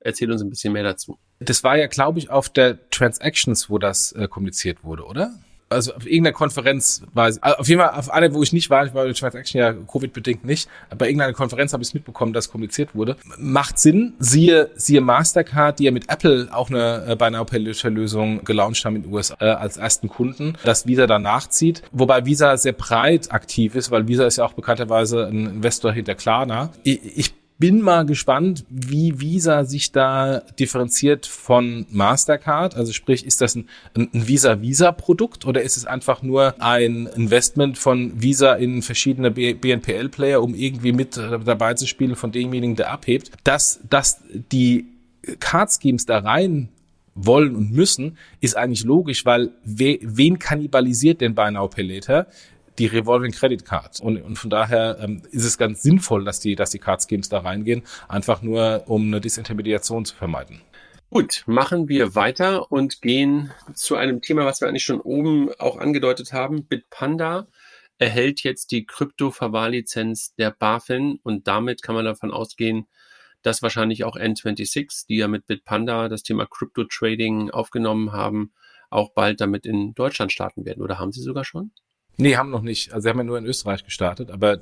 Erzähl 0.00 0.30
uns 0.30 0.42
ein 0.42 0.50
bisschen 0.50 0.72
mehr 0.72 0.82
dazu. 0.82 1.18
Das 1.38 1.64
war 1.64 1.76
ja, 1.76 1.86
glaube 1.86 2.18
ich, 2.18 2.30
auf 2.30 2.48
der 2.48 2.88
Transactions, 2.90 3.68
wo 3.70 3.78
das 3.78 4.12
äh, 4.12 4.28
kommuniziert 4.28 4.84
wurde, 4.84 5.04
oder? 5.04 5.34
Also 5.74 5.94
auf 5.94 6.06
irgendeiner 6.06 6.34
Konferenz 6.34 7.02
war 7.12 7.28
es, 7.28 7.42
auf 7.42 7.68
jeden 7.68 7.80
Fall 7.80 7.90
auf 7.90 8.10
einer, 8.10 8.32
wo 8.32 8.42
ich 8.42 8.52
nicht 8.52 8.70
war, 8.70 8.86
ich 8.86 8.94
war 8.94 9.04
bei 9.04 9.12
Transaction 9.12 9.60
ja 9.60 9.72
Covid-bedingt 9.72 10.44
nicht, 10.44 10.68
aber 10.88 10.98
bei 10.98 11.06
irgendeiner 11.06 11.32
Konferenz 11.32 11.72
habe 11.72 11.82
ich 11.82 11.90
es 11.90 11.94
mitbekommen, 11.94 12.32
dass 12.32 12.50
kommuniziert 12.50 12.94
wurde. 12.94 13.16
Macht 13.38 13.78
Sinn, 13.78 14.14
siehe, 14.18 14.70
siehe 14.76 15.00
Mastercard, 15.00 15.78
die 15.78 15.84
ja 15.84 15.90
mit 15.90 16.08
Apple 16.08 16.48
auch 16.52 16.70
eine 16.70 17.04
äh, 17.08 17.16
Buy 17.16 17.30
Now 17.30 17.46
Lösung 17.84 18.44
gelauncht 18.44 18.84
haben 18.84 18.96
in 18.96 19.02
den 19.02 19.12
USA 19.12 19.36
äh, 19.40 19.46
als 19.46 19.76
ersten 19.76 20.08
Kunden, 20.08 20.56
dass 20.64 20.86
Visa 20.86 21.06
danach 21.06 21.48
zieht, 21.48 21.82
wobei 21.92 22.24
Visa 22.24 22.56
sehr 22.56 22.72
breit 22.72 23.32
aktiv 23.32 23.74
ist, 23.74 23.90
weil 23.90 24.08
Visa 24.08 24.26
ist 24.26 24.36
ja 24.36 24.44
auch 24.44 24.54
bekannterweise 24.54 25.26
ein 25.26 25.46
Investor 25.46 25.92
hinter 25.92 26.14
Klarna. 26.14 26.70
Ich, 26.82 27.00
ich 27.16 27.34
bin 27.64 27.80
mal 27.80 28.04
gespannt, 28.04 28.66
wie 28.68 29.22
Visa 29.22 29.64
sich 29.64 29.90
da 29.90 30.40
differenziert 30.60 31.24
von 31.24 31.86
Mastercard. 31.88 32.76
Also 32.76 32.92
sprich, 32.92 33.24
ist 33.24 33.40
das 33.40 33.54
ein, 33.54 33.70
ein 33.96 34.10
Visa-Visa-Produkt 34.12 35.46
oder 35.46 35.62
ist 35.62 35.78
es 35.78 35.86
einfach 35.86 36.20
nur 36.20 36.56
ein 36.58 37.06
Investment 37.16 37.78
von 37.78 38.20
Visa 38.20 38.52
in 38.52 38.82
verschiedene 38.82 39.30
BNPL-Player, 39.30 40.42
um 40.42 40.54
irgendwie 40.54 40.92
mit 40.92 41.16
dabei 41.16 41.72
zu 41.72 41.86
spielen 41.86 42.16
von 42.16 42.32
demjenigen, 42.32 42.76
der 42.76 42.92
abhebt? 42.92 43.30
Dass, 43.44 43.80
dass 43.88 44.20
die 44.52 44.84
Card 45.40 45.70
Schemes 45.72 46.04
da 46.04 46.18
rein 46.18 46.68
wollen 47.14 47.56
und 47.56 47.72
müssen, 47.72 48.18
ist 48.42 48.58
eigentlich 48.58 48.84
logisch, 48.84 49.24
weil 49.24 49.52
we, 49.64 50.00
wen 50.02 50.38
kannibalisiert 50.38 51.22
denn 51.22 51.34
Buy 51.34 51.50
Now 51.52 51.68
Pay? 51.68 52.02
Die 52.78 52.86
Revolving 52.86 53.32
Credit 53.32 53.64
Card. 53.64 54.00
Und, 54.00 54.20
und 54.22 54.36
von 54.36 54.50
daher 54.50 54.98
ähm, 55.00 55.22
ist 55.30 55.44
es 55.44 55.58
ganz 55.58 55.82
sinnvoll, 55.82 56.24
dass 56.24 56.40
die, 56.40 56.54
dass 56.56 56.70
die 56.70 56.78
Card 56.78 57.04
Schemes 57.08 57.28
da 57.28 57.40
reingehen, 57.40 57.82
einfach 58.08 58.42
nur 58.42 58.84
um 58.86 59.06
eine 59.06 59.20
Disintermediation 59.20 60.04
zu 60.04 60.14
vermeiden. 60.14 60.60
Gut, 61.10 61.44
machen 61.46 61.88
wir 61.88 62.16
weiter 62.16 62.72
und 62.72 63.00
gehen 63.00 63.52
zu 63.74 63.94
einem 63.94 64.20
Thema, 64.20 64.44
was 64.46 64.60
wir 64.60 64.68
eigentlich 64.68 64.84
schon 64.84 65.00
oben 65.00 65.52
auch 65.58 65.78
angedeutet 65.78 66.32
haben. 66.32 66.66
Bitpanda 66.66 67.46
erhält 67.98 68.42
jetzt 68.42 68.72
die 68.72 68.84
Krypto-Verwahrlizenz 68.84 70.34
der 70.34 70.50
BaFin 70.50 71.20
und 71.22 71.46
damit 71.46 71.82
kann 71.82 71.94
man 71.94 72.04
davon 72.04 72.32
ausgehen, 72.32 72.88
dass 73.42 73.62
wahrscheinlich 73.62 74.02
auch 74.02 74.16
N26, 74.16 75.06
die 75.06 75.18
ja 75.18 75.28
mit 75.28 75.46
Bitpanda 75.46 76.08
das 76.08 76.24
Thema 76.24 76.46
Crypto-Trading 76.46 77.50
aufgenommen 77.50 78.12
haben, 78.12 78.52
auch 78.90 79.12
bald 79.12 79.40
damit 79.40 79.66
in 79.66 79.94
Deutschland 79.94 80.32
starten 80.32 80.64
werden. 80.64 80.82
Oder 80.82 80.98
haben 80.98 81.12
sie 81.12 81.22
sogar 81.22 81.44
schon? 81.44 81.70
Nee, 82.16 82.36
haben 82.36 82.50
noch 82.50 82.62
nicht. 82.62 82.92
Also 82.92 83.04
sie 83.04 83.08
haben 83.08 83.18
ja 83.18 83.24
nur 83.24 83.38
in 83.38 83.46
Österreich 83.46 83.84
gestartet. 83.84 84.30
Aber 84.30 84.58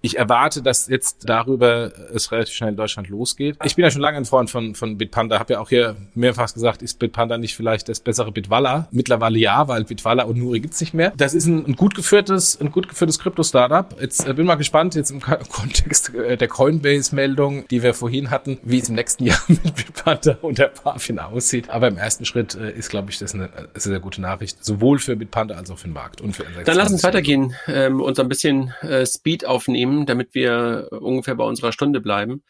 ich 0.00 0.18
erwarte, 0.18 0.62
dass 0.62 0.88
jetzt 0.88 1.28
darüber 1.28 1.92
es 2.12 2.32
relativ 2.32 2.54
schnell 2.54 2.70
in 2.70 2.76
Deutschland 2.76 3.08
losgeht. 3.08 3.56
Ich 3.64 3.76
bin 3.76 3.84
ja 3.84 3.90
schon 3.90 4.02
lange 4.02 4.16
ein 4.16 4.24
Freund 4.24 4.50
von, 4.50 4.74
von 4.74 4.98
Bitpanda. 4.98 5.38
Habe 5.38 5.54
ja 5.54 5.60
auch 5.60 5.68
hier 5.68 5.96
mehrfach 6.14 6.52
gesagt, 6.52 6.82
ist 6.82 6.98
Bitpanda 6.98 7.38
nicht 7.38 7.54
vielleicht 7.54 7.88
das 7.88 8.00
bessere 8.00 8.32
Bitwalla? 8.32 8.88
Mittlerweile 8.90 9.38
ja, 9.38 9.68
weil 9.68 9.84
Bitwalla 9.84 10.24
und 10.24 10.38
Nuri 10.38 10.60
gibt's 10.60 10.80
nicht 10.80 10.94
mehr. 10.94 11.12
Das 11.16 11.34
ist 11.34 11.46
ein, 11.46 11.64
ein 11.66 11.76
gut 11.76 11.94
geführtes, 11.94 12.60
ein 12.60 12.72
gut 12.72 12.88
geführtes 12.88 13.18
Krypto-Startup. 13.18 13.94
Jetzt 14.00 14.26
äh, 14.26 14.34
bin 14.34 14.46
mal 14.46 14.56
gespannt, 14.56 14.94
jetzt 14.94 15.10
im 15.10 15.20
Kontext 15.48 16.12
äh, 16.14 16.36
der 16.36 16.48
Coinbase-Meldung, 16.48 17.66
die 17.68 17.82
wir 17.82 17.94
vorhin 17.94 18.30
hatten, 18.30 18.58
wie 18.62 18.78
es 18.78 18.88
im 18.88 18.96
nächsten 18.96 19.24
Jahr 19.26 19.40
mit 19.46 19.74
Bitpanda 19.74 20.38
und 20.42 20.58
der 20.58 20.72
BaFin 20.82 21.18
aussieht. 21.20 21.70
Aber 21.70 21.88
im 21.88 21.98
ersten 21.98 22.24
Schritt 22.24 22.56
äh, 22.56 22.72
ist, 22.72 22.90
glaube 22.90 23.10
ich, 23.10 23.18
das 23.18 23.34
eine, 23.34 23.50
eine 23.54 23.68
sehr 23.74 24.00
gute 24.00 24.20
Nachricht, 24.20 24.64
sowohl 24.64 24.98
für 24.98 25.14
Bitpanda 25.14 25.54
als 25.54 25.70
auch 25.70 25.78
für 25.78 25.88
den 25.88 25.94
Markt 25.94 26.20
und 26.20 26.34
für 26.34 26.44
Dann 26.64 26.79
lass 26.80 26.92
uns 26.92 27.04
weitergehen 27.04 27.54
ähm, 27.66 28.00
und 28.00 28.16
so 28.16 28.22
ein 28.22 28.28
bisschen 28.30 28.72
äh, 28.80 29.04
Speed 29.04 29.44
aufnehmen, 29.44 30.06
damit 30.06 30.34
wir 30.34 30.88
ungefähr 30.92 31.34
bei 31.34 31.44
unserer 31.44 31.72
Stunde 31.72 32.00
bleiben. 32.00 32.42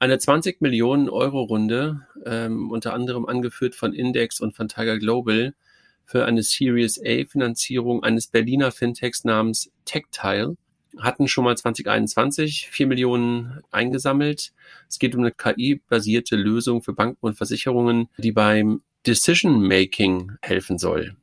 Eine 0.00 0.18
20 0.18 0.60
Millionen 0.60 1.08
Euro 1.08 1.42
Runde, 1.42 2.00
ähm, 2.26 2.72
unter 2.72 2.94
anderem 2.94 3.26
angeführt 3.26 3.76
von 3.76 3.92
Index 3.92 4.40
und 4.40 4.56
von 4.56 4.66
Tiger 4.66 4.98
Global, 4.98 5.54
für 6.04 6.24
eine 6.24 6.42
Series 6.42 6.98
A 6.98 7.24
Finanzierung 7.24 8.02
eines 8.02 8.26
Berliner 8.26 8.72
Fintechs 8.72 9.22
namens 9.22 9.70
Tactile, 9.84 10.56
hatten 10.98 11.28
schon 11.28 11.44
mal 11.44 11.56
2021 11.56 12.68
4 12.72 12.88
Millionen 12.88 13.60
eingesammelt. 13.70 14.52
Es 14.88 14.98
geht 14.98 15.14
um 15.14 15.20
eine 15.20 15.30
KI-basierte 15.30 16.34
Lösung 16.34 16.82
für 16.82 16.92
Banken 16.92 17.24
und 17.24 17.36
Versicherungen, 17.36 18.08
die 18.18 18.32
beim 18.32 18.82
Decision 19.06 19.62
Making 19.62 20.32
helfen 20.42 20.76
soll. 20.76 21.14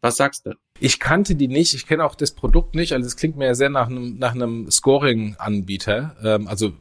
Was 0.00 0.16
sagst 0.16 0.46
du? 0.46 0.54
Ich 0.80 0.98
kannte 0.98 1.34
die 1.34 1.48
nicht, 1.48 1.74
ich 1.74 1.86
kenne 1.86 2.04
auch 2.04 2.14
das 2.14 2.32
Produkt 2.32 2.74
nicht, 2.74 2.92
also 2.92 3.06
es 3.06 3.16
klingt 3.16 3.36
mir 3.36 3.46
ja 3.46 3.54
sehr 3.54 3.68
nach 3.68 3.88
einem, 3.88 4.18
nach 4.18 4.34
einem 4.34 4.70
Scoring-Anbieter, 4.70 6.16
ähm, 6.24 6.48
also 6.48 6.72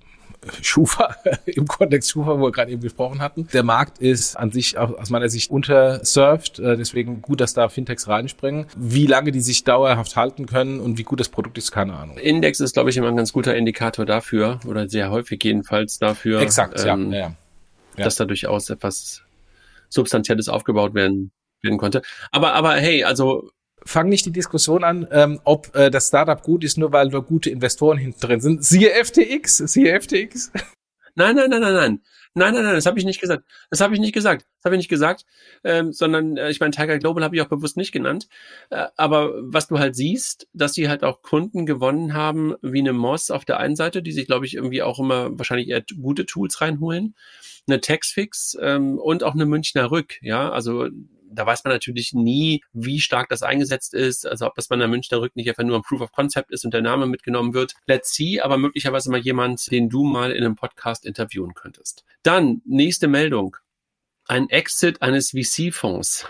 Schufa, 0.62 1.16
im 1.46 1.68
Kontext 1.68 2.12
Schufa, 2.12 2.40
wo 2.40 2.44
wir 2.44 2.52
gerade 2.52 2.72
eben 2.72 2.82
gesprochen 2.82 3.20
hatten. 3.20 3.48
Der 3.54 3.64
Markt 3.64 4.00
ist 4.00 4.38
an 4.38 4.52
sich 4.52 4.78
aus 4.78 5.10
meiner 5.10 5.28
Sicht 5.28 5.52
untersurft, 5.52 6.60
äh, 6.60 6.78
deswegen 6.78 7.22
gut, 7.22 7.42
dass 7.42 7.54
da 7.54 7.68
Fintechs 7.68 8.08
reinspringen. 8.08 8.68
Wie 8.78 9.06
lange 9.06 9.32
die 9.32 9.42
sich 9.42 9.66
dauerhaft 9.66 10.16
halten 10.16 10.46
können 10.46 10.80
und 10.80 10.98
wie 10.98 11.04
gut 11.04 11.20
das 11.20 11.30
Produkt 11.30 11.58
ist, 11.58 11.72
keine 11.72 11.94
Ahnung. 11.94 12.18
Index 12.18 12.62
ist, 12.62 12.74
glaube 12.74 12.90
ich, 12.90 12.98
immer 12.98 13.10
ein 13.10 13.18
ganz 13.18 13.34
guter 13.34 13.56
Indikator 13.56 14.06
dafür 14.06 14.62
oder 14.66 14.88
sehr 14.88 15.12
häufig 15.12 15.44
jedenfalls 15.44 16.00
dafür, 16.00 16.40
Exakt, 16.42 16.84
ähm, 16.86 17.12
ja, 17.12 17.20
ja, 17.20 17.36
ja. 17.98 18.04
dass 18.06 18.16
da 18.16 18.24
durchaus 18.24 18.70
etwas 18.70 19.24
Substanzielles 19.90 20.48
aufgebaut 20.48 20.94
werden 20.94 21.32
werden 21.62 21.78
konnte. 21.78 22.02
Aber, 22.32 22.54
aber 22.54 22.76
hey, 22.76 23.04
also 23.04 23.52
fang 23.86 24.10
nicht 24.10 24.26
die 24.26 24.32
Diskussion 24.32 24.84
an, 24.84 25.08
ähm, 25.12 25.40
ob 25.44 25.76
äh, 25.76 25.90
das 25.90 26.08
Startup 26.08 26.42
gut 26.42 26.64
ist, 26.64 26.78
nur 26.78 26.92
weil 26.92 27.10
da 27.10 27.20
gute 27.20 27.50
Investoren 27.50 27.98
hinten 27.98 28.20
drin 28.20 28.42
sind. 28.42 28.64
Siehe 28.64 28.92
FTX, 29.04 29.58
siehe 29.58 30.00
FTX. 30.00 30.52
Nein, 31.16 31.36
nein, 31.36 31.50
nein, 31.50 31.62
nein, 31.62 31.74
nein. 31.74 32.02
Nein, 32.36 32.54
nein, 32.54 32.64
nein, 32.64 32.76
das 32.76 32.86
habe 32.86 33.00
ich 33.00 33.06
nicht 33.06 33.20
gesagt. 33.20 33.44
Das 33.72 33.82
habe 33.82 33.96
ich 33.96 34.00
nicht 34.00 34.14
gesagt. 34.14 34.46
Das 34.58 34.66
habe 34.66 34.76
ich 34.76 34.80
nicht 34.80 34.90
gesagt. 34.90 35.26
Ähm, 35.64 35.92
sondern 35.92 36.38
äh, 36.38 36.50
ich 36.52 36.60
meine, 36.60 36.72
Tiger 36.72 37.00
Global 37.00 37.24
habe 37.24 37.36
ich 37.36 37.42
auch 37.42 37.50
bewusst 37.50 37.76
nicht 37.76 37.92
genannt. 37.92 38.28
Äh, 38.70 38.88
aber 38.96 39.34
was 39.42 39.68
du 39.68 39.80
halt 39.80 39.96
siehst, 39.96 40.48
dass 40.54 40.74
sie 40.74 40.88
halt 40.88 41.04
auch 41.04 41.22
Kunden 41.22 41.66
gewonnen 41.66 42.14
haben, 42.14 42.56
wie 42.62 42.80
eine 42.80 42.94
Moss 42.94 43.32
auf 43.32 43.46
der 43.46 43.60
einen 43.60 43.76
Seite, 43.76 44.04
die 44.04 44.12
sich, 44.12 44.28
glaube 44.28 44.46
ich, 44.46 44.56
irgendwie 44.56 44.84
auch 44.84 45.00
immer 45.00 45.38
wahrscheinlich 45.38 45.70
eher 45.70 45.84
gute 46.02 46.26
Tools 46.26 46.62
reinholen, 46.62 47.16
eine 47.68 47.82
Taxfix 47.82 48.56
ähm, 48.62 49.00
und 49.00 49.24
auch 49.24 49.34
eine 49.34 49.48
Münchner 49.48 49.90
Rück. 49.90 50.22
Ja, 50.22 50.52
also 50.52 50.88
da 51.32 51.46
weiß 51.46 51.64
man 51.64 51.74
natürlich 51.74 52.14
nie, 52.14 52.64
wie 52.74 53.00
stark 53.00 53.30
das 53.30 53.44
eingesetzt 53.44 53.94
ist. 53.94 54.28
Also 54.28 54.48
ob 54.48 54.56
das 54.56 54.68
bei 54.68 54.76
der 54.76 54.88
Münchner 54.88 55.22
Rück 55.22 55.36
nicht 55.36 55.50
einfach 55.50 55.64
nur 55.64 55.78
ein 55.78 55.84
Proof 55.84 56.02
of 56.02 56.12
Concept 56.12 56.52
ist 56.52 56.66
und 56.66 56.74
der 56.74 56.82
Name 56.82 57.06
mitgenommen 57.06 57.54
wird. 57.54 57.76
Let's 57.86 58.14
see, 58.14 58.42
aber 58.42 58.58
möglicherweise 58.58 59.12
mal 59.12 59.20
jemand, 59.20 59.70
den 59.72 59.90
du 59.90 60.04
mal 60.04 60.32
in 60.32 60.44
einem 60.44 60.56
Podcast 60.56 61.06
interviewen 61.06 61.54
könntest. 61.54 62.04
Dann, 62.24 62.62
nächste 62.66 63.08
Meldung. 63.08 63.56
Ein 64.26 64.50
Exit 64.50 65.02
eines 65.02 65.32
VC-Fonds. 65.32 66.28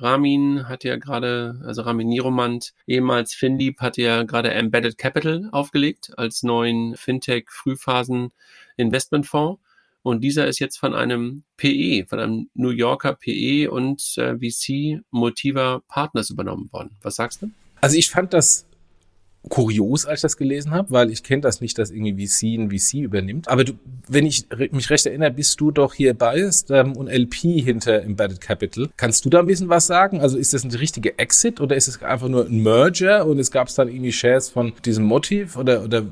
Ramin 0.00 0.68
hat 0.68 0.84
ja 0.84 0.94
gerade, 0.96 1.60
also 1.64 1.82
Ramin 1.82 2.06
Niromand, 2.08 2.72
ehemals 2.86 3.34
FinLeap, 3.34 3.80
hat 3.80 3.96
ja 3.96 4.22
gerade 4.22 4.52
Embedded 4.52 4.96
Capital 4.96 5.48
aufgelegt 5.50 6.12
als 6.16 6.44
neuen 6.44 6.96
Fintech-Frühphasen-Investmentfonds. 6.96 9.60
Und 10.02 10.22
dieser 10.22 10.46
ist 10.46 10.58
jetzt 10.58 10.78
von 10.78 10.94
einem 10.94 11.44
PE, 11.56 12.06
von 12.08 12.18
einem 12.20 12.50
New 12.54 12.70
Yorker 12.70 13.14
PE 13.14 13.70
und 13.70 14.02
äh, 14.16 14.36
VC 14.36 15.02
Motiva 15.10 15.82
Partners 15.88 16.30
übernommen 16.30 16.68
worden. 16.72 16.96
Was 17.02 17.16
sagst 17.16 17.42
du? 17.42 17.50
Also 17.80 17.96
ich 17.96 18.10
fand 18.10 18.32
das 18.32 18.67
kurios, 19.48 20.04
als 20.04 20.18
ich 20.18 20.22
das 20.22 20.36
gelesen 20.36 20.72
habe, 20.72 20.90
weil 20.90 21.10
ich 21.10 21.22
kenne 21.22 21.42
das 21.42 21.60
nicht, 21.60 21.78
dass 21.78 21.90
irgendwie 21.90 22.26
VC 22.26 22.58
ein 22.58 22.70
VC 22.70 23.04
übernimmt. 23.04 23.48
Aber 23.48 23.64
du, 23.64 23.72
wenn 24.08 24.26
ich 24.26 24.46
mich 24.72 24.90
recht 24.90 25.06
erinnere, 25.06 25.30
bist 25.30 25.60
du 25.60 25.70
doch 25.70 25.94
hier 25.94 26.14
Biased 26.14 26.70
ähm, 26.70 26.96
und 26.96 27.08
LP 27.08 27.62
hinter 27.62 28.02
Embedded 28.02 28.40
Capital. 28.40 28.88
Kannst 28.96 29.24
du 29.24 29.30
da 29.30 29.40
ein 29.40 29.46
bisschen 29.46 29.68
was 29.68 29.86
sagen? 29.86 30.20
Also 30.20 30.36
ist 30.36 30.54
das 30.54 30.64
ein 30.64 30.70
richtiger 30.72 31.12
Exit 31.18 31.60
oder 31.60 31.76
ist 31.76 31.88
es 31.88 32.02
einfach 32.02 32.28
nur 32.28 32.46
ein 32.46 32.62
Merger 32.62 33.26
und 33.26 33.38
es 33.38 33.50
gab 33.50 33.72
dann 33.74 33.88
irgendwie 33.88 34.12
Shares 34.12 34.48
von 34.48 34.72
diesem 34.84 35.04
Motiv 35.04 35.56
oder, 35.56 35.84
oder 35.84 36.06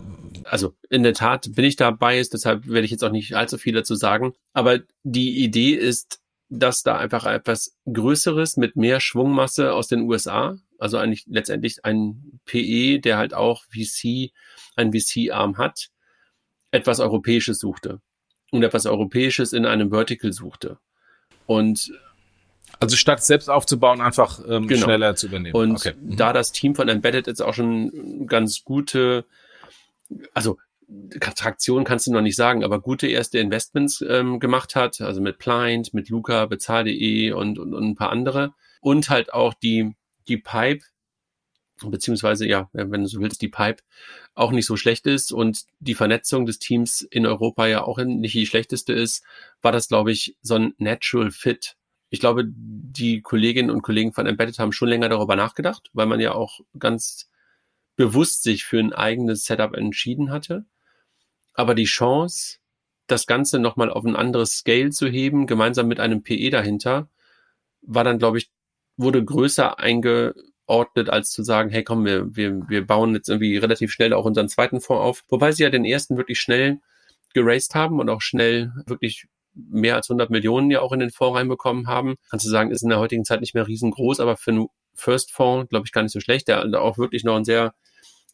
also 0.45 0.75
in 0.91 1.03
der 1.03 1.15
Tat 1.15 1.51
bin 1.55 1.65
ich 1.65 1.77
da 1.77 1.91
biased, 1.91 2.33
deshalb 2.35 2.69
werde 2.69 2.85
ich 2.85 2.91
jetzt 2.91 3.03
auch 3.03 3.11
nicht 3.11 3.35
allzu 3.35 3.59
viel 3.59 3.75
dazu 3.75 3.95
sagen. 3.95 4.35
Aber 4.53 4.81
die 5.03 5.43
Idee 5.43 5.71
ist, 5.71 6.21
dass 6.49 6.83
da 6.83 6.97
einfach 6.97 7.27
etwas 7.27 7.77
Größeres 7.93 8.57
mit 8.57 8.77
mehr 8.77 9.01
Schwungmasse 9.01 9.73
aus 9.73 9.89
den 9.89 10.03
USA, 10.03 10.57
also 10.79 10.99
eigentlich 10.99 11.25
letztendlich 11.29 11.85
ein 11.85 12.41
PE, 12.45 13.01
der 13.01 13.17
halt 13.17 13.35
auch 13.35 13.65
VC, 13.65 14.33
ein 14.77 14.93
VC-Arm 14.93 15.59
hat, 15.59 15.89
etwas 16.71 17.01
Europäisches 17.01 17.59
suchte 17.59 18.01
und 18.51 18.63
etwas 18.63 18.87
Europäisches 18.87 19.53
in 19.53 19.67
einem 19.67 19.91
Vertical 19.91 20.33
suchte. 20.33 20.79
Und 21.47 21.93
also 22.81 22.97
statt 22.97 23.23
selbst 23.23 23.49
aufzubauen, 23.49 24.01
einfach 24.01 24.41
ähm, 24.49 24.67
genau. 24.67 24.85
schneller 24.85 25.17
zu 25.17 25.29
übernehmen. 25.29 25.55
Und 25.55 25.77
okay. 25.77 25.95
Mhm. 25.99 26.17
da 26.17 26.33
das 26.33 26.53
Team 26.53 26.75
von 26.75 26.89
Embedded 26.89 27.27
jetzt 27.27 27.41
auch 27.41 27.55
schon 27.55 28.27
ganz 28.27 28.65
gute, 28.65 29.25
also 30.35 30.59
Traktion 31.21 31.85
kannst 31.85 32.07
du 32.07 32.13
noch 32.13 32.21
nicht 32.21 32.37
sagen, 32.37 32.63
aber 32.63 32.81
gute 32.81 33.09
erste 33.09 33.39
Investments 33.39 34.05
ähm, 34.07 34.39
gemacht 34.39 34.77
hat, 34.77 35.01
also 35.01 35.21
mit 35.21 35.39
Pliant, 35.39 35.95
mit 35.95 36.09
Luca, 36.09 36.47
bezahl.de 36.47 37.33
und, 37.33 37.59
und, 37.59 37.75
und 37.75 37.85
ein 37.85 37.97
paar 37.97 38.11
andere. 38.11 38.55
Und 38.81 39.11
halt 39.11 39.33
auch 39.33 39.55
die, 39.55 39.97
die 40.29 40.39
Pipe, 40.39 40.85
beziehungsweise, 41.85 42.47
ja, 42.47 42.71
wenn 42.73 43.03
du 43.03 43.07
so 43.07 43.21
willst, 43.21 43.43
die 43.43 43.49
Pipe 43.49 43.83
auch 44.35 44.53
nicht 44.53 44.67
so 44.67 44.77
schlecht 44.77 45.07
ist 45.07 45.33
und 45.33 45.65
die 45.79 45.95
Vernetzung 45.95 46.47
des 46.47 46.59
Teams 46.59 47.03
in 47.03 47.27
Europa 47.27 47.67
ja 47.67 47.83
auch 47.83 47.99
nicht 47.99 48.35
die 48.35 48.47
schlechteste 48.47 48.93
ist, 48.93 49.25
war 49.63 49.73
das, 49.73 49.89
glaube 49.89 50.13
ich, 50.13 50.37
so 50.43 50.55
ein 50.55 50.75
Natural 50.79 51.31
Fit. 51.31 51.77
Ich 52.09 52.21
glaube, 52.21 52.45
die 52.47 53.21
Kolleginnen 53.21 53.71
und 53.71 53.83
Kollegen 53.83 54.13
von 54.13 54.27
Embedded 54.27 54.59
haben 54.59 54.73
schon 54.73 54.89
länger 54.89 55.09
darüber 55.09 55.37
nachgedacht, 55.37 55.91
weil 55.93 56.07
man 56.07 56.21
ja 56.21 56.33
auch 56.33 56.61
ganz 56.79 57.29
bewusst 57.97 58.43
sich 58.43 58.65
für 58.65 58.79
ein 58.79 58.93
eigenes 58.93 59.45
Setup 59.45 59.75
entschieden 59.75 60.31
hatte. 60.31 60.65
Aber 61.55 61.75
die 61.75 61.85
Chance, 61.85 62.59
das 63.07 63.27
Ganze 63.27 63.59
nochmal 63.59 63.91
auf 63.91 64.05
ein 64.05 64.17
anderes 64.17 64.59
Scale 64.59 64.91
zu 64.91 65.09
heben, 65.09 65.47
gemeinsam 65.47 65.89
mit 65.89 66.01
einem 66.01 66.23
PE 66.23 66.51
dahinter, 66.51 67.09
war 67.83 68.05
dann, 68.05 68.19
glaube 68.19 68.39
ich, 68.39 68.51
wurde 68.97 69.25
größer 69.25 69.79
eingeordnet, 69.79 71.11
als 71.11 71.31
zu 71.31 71.43
sagen, 71.43 71.71
hey 71.71 71.85
komm, 71.85 72.05
wir, 72.05 72.35
wir, 72.35 72.61
wir 72.69 72.87
bauen 72.87 73.15
jetzt 73.15 73.29
irgendwie 73.29 73.57
relativ 73.57 73.93
schnell 73.93 74.13
auch 74.13 74.25
unseren 74.25 74.49
zweiten 74.49 74.81
Fonds 74.81 75.03
auf. 75.03 75.25
Wobei 75.29 75.53
sie 75.53 75.63
ja 75.63 75.71
den 75.71 75.85
ersten 75.85 76.17
wirklich 76.17 76.41
schnell 76.41 76.81
geraced 77.35 77.75
haben 77.75 78.01
und 78.01 78.09
auch 78.09 78.23
schnell 78.23 78.73
wirklich 78.87 79.27
mehr 79.55 79.97
als 79.97 80.11
100 80.11 80.31
Millionen 80.31 80.71
ja 80.71 80.81
auch 80.81 80.93
in 80.93 81.01
den 81.01 81.11
Fonds 81.11 81.39
reinbekommen 81.39 81.87
haben. 81.87 82.17
Kannst 82.31 82.47
du 82.47 82.51
sagen, 82.51 82.71
ist 82.71 82.83
in 82.83 82.91
der 82.91 82.99
heutigen 82.99 83.25
Zeit 83.25 83.41
nicht 83.41 83.55
mehr 83.55 83.67
riesengroß, 83.67 84.21
aber 84.21 84.37
für 84.37 84.51
einen 84.51 84.67
First 84.95 85.33
Fonds, 85.33 85.69
glaube 85.69 85.87
ich, 85.87 85.93
gar 85.93 86.03
nicht 86.03 86.13
so 86.13 86.21
schlecht, 86.21 86.49
der 86.49 86.65
auch 86.81 86.99
wirklich 86.99 87.25
noch 87.25 87.37
ein 87.37 87.45
sehr 87.45 87.75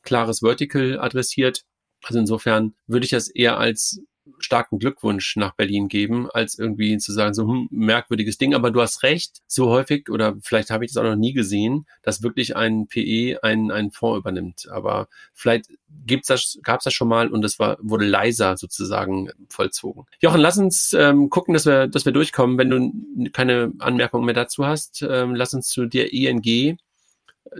klares 0.02 0.40
Vertical 0.40 0.98
adressiert. 1.00 1.64
Also 2.02 2.18
insofern 2.18 2.74
würde 2.86 3.04
ich 3.04 3.10
das 3.10 3.28
eher 3.28 3.58
als 3.58 4.00
starken 4.38 4.78
Glückwunsch 4.78 5.36
nach 5.36 5.54
Berlin 5.54 5.88
geben, 5.88 6.30
als 6.30 6.58
irgendwie 6.58 6.96
zu 6.98 7.12
sagen, 7.12 7.34
so 7.34 7.46
hm, 7.46 7.68
merkwürdiges 7.70 8.38
Ding. 8.38 8.54
Aber 8.54 8.70
du 8.70 8.80
hast 8.80 9.02
recht, 9.02 9.42
so 9.46 9.70
häufig, 9.70 10.08
oder 10.10 10.36
vielleicht 10.42 10.70
habe 10.70 10.84
ich 10.84 10.92
das 10.92 11.02
auch 11.02 11.08
noch 11.08 11.16
nie 11.16 11.32
gesehen, 11.32 11.86
dass 12.02 12.22
wirklich 12.22 12.56
ein 12.56 12.86
PE 12.86 13.42
einen, 13.42 13.70
einen 13.70 13.90
Fonds 13.90 14.18
übernimmt. 14.18 14.68
Aber 14.70 15.08
vielleicht 15.34 15.66
gibt's 16.06 16.28
das, 16.28 16.58
gab 16.62 16.80
es 16.80 16.84
das 16.84 16.94
schon 16.94 17.08
mal 17.08 17.28
und 17.28 17.42
das 17.42 17.58
war, 17.58 17.78
wurde 17.80 18.06
leiser 18.06 18.56
sozusagen 18.56 19.30
vollzogen. 19.48 20.06
Jochen, 20.20 20.40
lass 20.40 20.58
uns 20.58 20.92
ähm, 20.92 21.30
gucken, 21.30 21.54
dass 21.54 21.66
wir, 21.66 21.88
dass 21.88 22.04
wir 22.04 22.12
durchkommen. 22.12 22.58
Wenn 22.58 22.70
du 22.70 23.30
keine 23.30 23.72
Anmerkungen 23.78 24.24
mehr 24.24 24.34
dazu 24.34 24.66
hast, 24.66 25.02
ähm, 25.08 25.34
lass 25.34 25.54
uns 25.54 25.68
zu 25.68 25.86
der 25.86 26.12
ING 26.12 26.78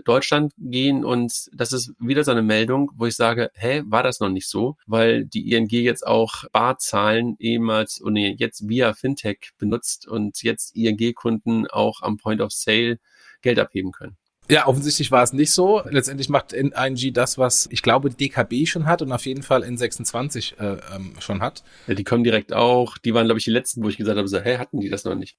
Deutschland 0.05 0.53
gehen 0.57 1.05
und 1.05 1.49
das 1.53 1.71
ist 1.71 1.93
wieder 1.99 2.23
so 2.23 2.31
eine 2.31 2.41
Meldung, 2.41 2.91
wo 2.95 3.05
ich 3.05 3.15
sage, 3.15 3.51
hä, 3.53 3.83
war 3.85 4.03
das 4.03 4.19
noch 4.19 4.29
nicht 4.29 4.47
so? 4.47 4.77
Weil 4.85 5.25
die 5.25 5.51
ING 5.51 5.69
jetzt 5.69 6.05
auch 6.05 6.45
Barzahlen 6.51 7.35
ehemals 7.39 7.99
und 7.99 8.13
nee, 8.13 8.35
jetzt 8.37 8.67
via 8.67 8.93
Fintech 8.93 9.51
benutzt 9.57 10.07
und 10.07 10.41
jetzt 10.43 10.75
ING-Kunden 10.75 11.67
auch 11.67 12.01
am 12.01 12.17
Point 12.17 12.41
of 12.41 12.51
Sale 12.51 12.99
Geld 13.41 13.59
abheben 13.59 13.91
können. 13.91 14.17
Ja, 14.49 14.67
offensichtlich 14.67 15.09
war 15.09 15.23
es 15.23 15.31
nicht 15.31 15.51
so. 15.51 15.81
Letztendlich 15.89 16.27
macht 16.27 16.51
ING 16.51 17.13
das, 17.13 17.37
was 17.37 17.67
ich 17.71 17.81
glaube 17.81 18.09
DKB 18.09 18.65
schon 18.67 18.85
hat 18.85 19.01
und 19.01 19.11
auf 19.11 19.25
jeden 19.25 19.43
Fall 19.43 19.63
N26 19.63 20.59
äh, 20.59 20.79
ähm, 20.93 21.13
schon 21.19 21.41
hat. 21.41 21.63
Ja, 21.87 21.93
die 21.93 22.03
kommen 22.03 22.23
direkt 22.23 22.51
auch. 22.51 22.97
Die 22.97 23.13
waren, 23.13 23.25
glaube 23.25 23.39
ich, 23.39 23.45
die 23.45 23.51
letzten, 23.51 23.83
wo 23.83 23.89
ich 23.89 23.97
gesagt 23.97 24.17
habe, 24.17 24.27
so, 24.27 24.39
hä, 24.39 24.57
hatten 24.57 24.81
die 24.81 24.89
das 24.89 25.05
noch 25.05 25.15
nicht? 25.15 25.37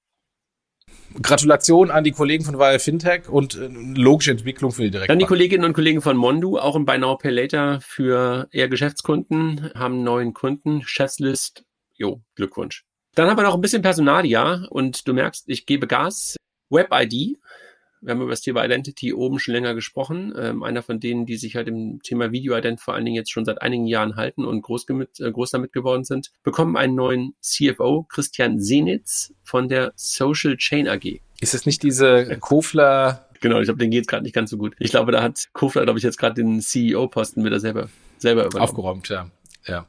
Gratulation 1.22 1.90
an 1.90 2.04
die 2.04 2.10
Kollegen 2.10 2.44
von 2.44 2.58
Wire 2.58 2.78
Fintech 2.78 3.28
und 3.28 3.54
äh, 3.54 3.68
logische 3.68 4.32
Entwicklung 4.32 4.72
für 4.72 4.82
die 4.82 4.90
Direktbank. 4.90 5.08
Dann 5.08 5.18
die 5.18 5.26
Kolleginnen 5.26 5.64
und 5.64 5.72
Kollegen 5.72 6.02
von 6.02 6.16
Mondu, 6.16 6.58
auch 6.58 6.74
im 6.74 6.84
Buy 6.84 6.98
Now 6.98 7.16
Pay 7.16 7.30
Later 7.30 7.80
für 7.80 8.48
eher 8.50 8.68
Geschäftskunden, 8.68 9.70
haben 9.74 10.02
neuen 10.02 10.34
Kunden, 10.34 10.82
Chefslist. 10.84 11.64
Jo, 11.96 12.20
Glückwunsch. 12.34 12.84
Dann 13.14 13.30
haben 13.30 13.38
wir 13.38 13.44
noch 13.44 13.54
ein 13.54 13.60
bisschen 13.60 13.82
Personalia 13.82 14.66
und 14.70 15.06
du 15.06 15.14
merkst, 15.14 15.44
ich 15.48 15.66
gebe 15.66 15.86
Gas. 15.86 16.36
WebID 16.70 17.38
wir 18.04 18.12
haben 18.12 18.20
über 18.20 18.30
das 18.30 18.42
Thema 18.42 18.64
Identity 18.64 19.12
oben 19.12 19.38
schon 19.38 19.54
länger 19.54 19.74
gesprochen. 19.74 20.32
Ähm, 20.38 20.62
einer 20.62 20.82
von 20.82 21.00
denen, 21.00 21.26
die 21.26 21.36
sich 21.36 21.56
halt 21.56 21.68
im 21.68 22.02
Thema 22.02 22.32
Video-Ident 22.32 22.80
vor 22.80 22.94
allen 22.94 23.04
Dingen 23.04 23.16
jetzt 23.16 23.32
schon 23.32 23.44
seit 23.44 23.62
einigen 23.62 23.86
Jahren 23.86 24.16
halten 24.16 24.44
und 24.44 24.62
groß, 24.62 24.88
mit, 24.90 25.20
äh, 25.20 25.30
groß 25.32 25.50
damit 25.50 25.72
geworden 25.72 26.04
sind, 26.04 26.30
bekommen 26.42 26.76
einen 26.76 26.94
neuen 26.94 27.34
CFO, 27.40 28.06
Christian 28.08 28.60
Senitz 28.60 29.32
von 29.42 29.68
der 29.68 29.92
Social 29.96 30.56
Chain 30.56 30.88
AG. 30.88 31.20
Ist 31.40 31.54
es 31.54 31.66
nicht 31.66 31.82
diese 31.82 32.38
Kofler 32.38 33.28
Genau, 33.44 33.60
ich 33.60 33.66
glaube, 33.66 33.78
den 33.78 33.90
geht 33.90 34.08
gerade 34.08 34.22
nicht 34.22 34.32
ganz 34.34 34.48
so 34.48 34.56
gut. 34.56 34.74
Ich 34.78 34.90
glaube, 34.90 35.12
da 35.12 35.22
hat 35.22 35.50
Kofler, 35.52 35.82
glaube 35.82 35.98
ich, 35.98 36.02
jetzt 36.02 36.16
gerade 36.16 36.34
den 36.34 36.62
CEO-Posten 36.62 37.44
wieder 37.44 37.60
selber, 37.60 37.90
selber 38.16 38.46
übernommen. 38.46 38.70
Aufgeräumt, 38.70 39.10
ja. 39.10 39.28
ja. 39.66 39.84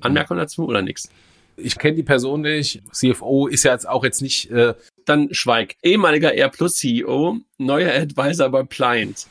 Anmerkung 0.00 0.36
dazu 0.36 0.64
oder 0.64 0.80
nichts? 0.80 1.10
Ich 1.58 1.78
kenne 1.78 1.96
die 1.96 2.02
Person 2.02 2.42
nicht. 2.42 2.82
CFO 2.92 3.46
ist 3.46 3.64
ja 3.64 3.72
jetzt 3.72 3.88
auch 3.88 4.04
jetzt 4.04 4.22
nicht 4.22 4.50
äh, 4.50 4.74
dann 5.04 5.28
Schweig. 5.32 5.76
Ehemaliger 5.82 6.34
Air 6.34 6.48
Plus 6.48 6.76
CEO, 6.76 7.38
neuer 7.58 7.92
Advisor 7.92 8.48
bei 8.50 8.62
Pliant. 8.62 9.26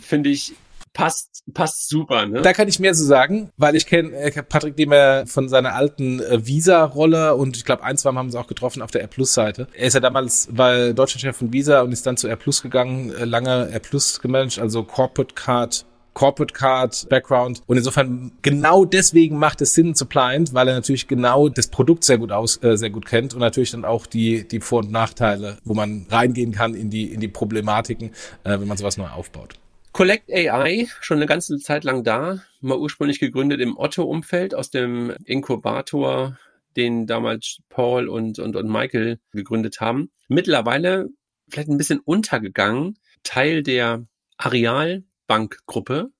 Finde 0.00 0.30
ich 0.30 0.54
passt 0.92 1.32
passt 1.52 1.88
super. 1.88 2.26
Ne? 2.26 2.42
Da 2.42 2.52
kann 2.52 2.68
ich 2.68 2.78
mehr 2.78 2.92
zu 2.94 3.04
sagen, 3.04 3.50
weil 3.56 3.74
ich 3.74 3.86
kenne 3.86 4.12
äh, 4.12 4.42
Patrick 4.42 4.76
Demer 4.76 5.26
von 5.26 5.48
seiner 5.48 5.74
alten 5.74 6.20
äh, 6.20 6.46
Visa-Rolle 6.46 7.34
und 7.34 7.56
ich 7.56 7.64
glaube 7.64 7.82
ein, 7.82 7.96
zwei 7.96 8.12
Mal 8.12 8.20
haben 8.20 8.30
sie 8.30 8.38
auch 8.38 8.46
getroffen 8.46 8.82
auf 8.82 8.90
der 8.90 9.00
R 9.02 9.08
Plus-Seite. 9.08 9.66
Er 9.72 9.86
ist 9.86 9.94
ja 9.94 10.00
damals 10.00 10.48
war 10.52 10.92
Deutschlandchef 10.92 11.36
von 11.36 11.52
Visa 11.52 11.80
und 11.80 11.92
ist 11.92 12.06
dann 12.06 12.16
zu 12.16 12.28
R 12.28 12.36
Plus 12.36 12.62
gegangen, 12.62 13.12
äh, 13.14 13.24
lange 13.24 13.70
R 13.70 13.80
Plus 13.80 14.20
gemanagt, 14.20 14.58
also 14.58 14.84
Corporate 14.84 15.34
Card 15.34 15.84
Corporate 16.14 16.54
Card 16.54 17.08
Background. 17.08 17.62
Und 17.66 17.76
insofern 17.76 18.32
genau 18.42 18.84
deswegen 18.84 19.38
macht 19.38 19.60
es 19.62 19.74
Sinn 19.74 19.94
zu 19.94 20.06
Pliant, 20.06 20.54
weil 20.54 20.68
er 20.68 20.74
natürlich 20.74 21.08
genau 21.08 21.48
das 21.48 21.68
Produkt 21.68 22.04
sehr 22.04 22.18
gut 22.18 22.32
aus, 22.32 22.62
äh, 22.62 22.76
sehr 22.76 22.90
gut 22.90 23.06
kennt 23.06 23.34
und 23.34 23.40
natürlich 23.40 23.70
dann 23.70 23.84
auch 23.84 24.06
die, 24.06 24.46
die 24.46 24.60
Vor- 24.60 24.80
und 24.80 24.90
Nachteile, 24.90 25.58
wo 25.64 25.74
man 25.74 26.06
reingehen 26.10 26.52
kann 26.52 26.74
in 26.74 26.90
die, 26.90 27.12
in 27.12 27.20
die 27.20 27.28
Problematiken, 27.28 28.10
äh, 28.44 28.58
wenn 28.58 28.68
man 28.68 28.76
sowas 28.76 28.96
neu 28.96 29.08
aufbaut. 29.08 29.54
Collect 29.92 30.32
AI, 30.32 30.88
schon 31.00 31.18
eine 31.18 31.26
ganze 31.26 31.58
Zeit 31.58 31.84
lang 31.84 32.02
da, 32.02 32.42
mal 32.60 32.78
ursprünglich 32.78 33.20
gegründet 33.20 33.60
im 33.60 33.76
Otto-Umfeld 33.76 34.54
aus 34.54 34.70
dem 34.70 35.14
Inkubator, 35.26 36.38
den 36.76 37.06
damals 37.06 37.58
Paul 37.68 38.08
und, 38.08 38.38
und, 38.38 38.56
und 38.56 38.70
Michael 38.70 39.18
gegründet 39.32 39.80
haben. 39.80 40.10
Mittlerweile 40.28 41.10
vielleicht 41.50 41.68
ein 41.68 41.76
bisschen 41.76 42.00
untergegangen, 42.00 42.98
Teil 43.22 43.62
der 43.62 44.06
Areal 44.38 45.04
Bankgruppe 45.32 46.10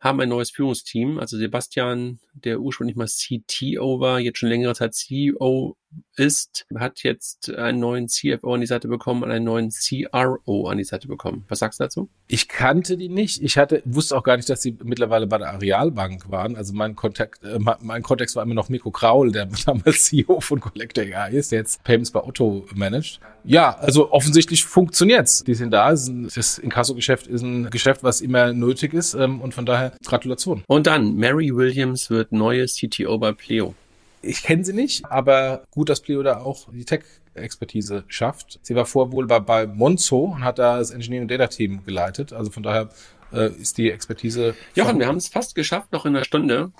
haben 0.00 0.18
ein 0.22 0.30
neues 0.30 0.50
Führungsteam. 0.50 1.18
Also 1.18 1.36
Sebastian, 1.36 2.20
der 2.44 2.60
ursprünglich 2.60 2.96
mal 2.96 3.06
CTO 3.06 4.00
war, 4.00 4.20
jetzt 4.20 4.38
schon 4.38 4.48
längere 4.48 4.74
Zeit 4.74 4.94
CEO 4.94 5.76
ist, 6.16 6.66
hat 6.76 7.02
jetzt 7.02 7.50
einen 7.54 7.80
neuen 7.80 8.08
CFO 8.08 8.54
an 8.54 8.60
die 8.60 8.66
Seite 8.66 8.88
bekommen 8.88 9.22
und 9.22 9.30
einen 9.30 9.44
neuen 9.44 9.70
CRO 9.70 10.68
an 10.68 10.78
die 10.78 10.84
Seite 10.84 11.08
bekommen. 11.08 11.44
Was 11.48 11.58
sagst 11.60 11.80
du 11.80 11.84
dazu? 11.84 12.08
Ich 12.26 12.48
kannte 12.48 12.96
die 12.96 13.08
nicht. 13.08 13.42
Ich 13.42 13.56
hatte, 13.58 13.82
wusste 13.84 14.16
auch 14.16 14.22
gar 14.22 14.36
nicht, 14.36 14.48
dass 14.48 14.62
sie 14.62 14.76
mittlerweile 14.82 15.26
bei 15.26 15.38
der 15.38 15.52
Arealbank 15.52 16.30
waren. 16.30 16.56
Also 16.56 16.72
mein 16.74 16.96
Kontakt, 16.96 17.44
äh, 17.44 17.58
mein 17.80 18.02
Kontext 18.02 18.34
war 18.36 18.42
immer 18.42 18.54
noch 18.54 18.68
Mikro 18.68 18.90
Kraul, 18.90 19.30
der 19.30 19.46
damals 19.66 20.04
CEO 20.04 20.40
von 20.40 20.60
Collector 20.60 21.04
AI 21.04 21.30
ist, 21.30 21.52
der 21.52 21.60
jetzt 21.60 21.84
Payments 21.84 22.10
bei 22.10 22.22
Otto 22.22 22.66
managt. 22.74 23.20
Ja, 23.44 23.76
also 23.78 24.10
offensichtlich 24.10 24.64
funktioniert's. 24.64 25.44
Die 25.44 25.54
sind 25.54 25.70
da. 25.70 25.90
Das 25.90 26.58
Inkasso-Geschäft 26.58 27.28
ist 27.28 27.42
ein 27.42 27.70
Geschäft, 27.70 28.02
was 28.02 28.20
immer 28.20 28.52
nötig 28.52 28.92
ist. 28.92 29.14
Ähm, 29.14 29.40
und 29.40 29.54
von 29.54 29.66
daher 29.66 29.92
Gratulation. 30.04 30.64
Und 30.66 30.88
dann, 30.88 31.14
Mary 31.14 31.54
Williams 31.54 32.10
wird 32.10 32.25
neue 32.30 32.66
CTO 32.66 33.18
bei 33.18 33.32
Pleo. 33.32 33.74
Ich 34.22 34.42
kenne 34.42 34.64
sie 34.64 34.72
nicht, 34.72 35.04
aber 35.06 35.64
gut, 35.70 35.88
dass 35.88 36.00
Pleo 36.00 36.22
da 36.22 36.38
auch 36.38 36.66
die 36.72 36.84
Tech-Expertise 36.84 38.04
schafft. 38.08 38.58
Sie 38.62 38.74
war 38.74 38.86
vorher 38.86 39.12
wohl 39.12 39.26
bei, 39.26 39.38
bei 39.38 39.66
Monzo 39.66 40.24
und 40.24 40.44
hat 40.44 40.58
da 40.58 40.78
das 40.78 40.90
Engineering 40.90 41.28
Data 41.28 41.46
Team 41.46 41.84
geleitet. 41.84 42.32
Also 42.32 42.50
von 42.50 42.62
daher 42.62 42.88
äh, 43.32 43.50
ist 43.52 43.78
die 43.78 43.90
Expertise. 43.90 44.54
Jochen, 44.74 44.98
wir 44.98 45.06
haben 45.06 45.16
es 45.16 45.28
fast 45.28 45.54
geschafft, 45.54 45.92
noch 45.92 46.06
in 46.06 46.16
einer 46.16 46.24
Stunde. 46.24 46.72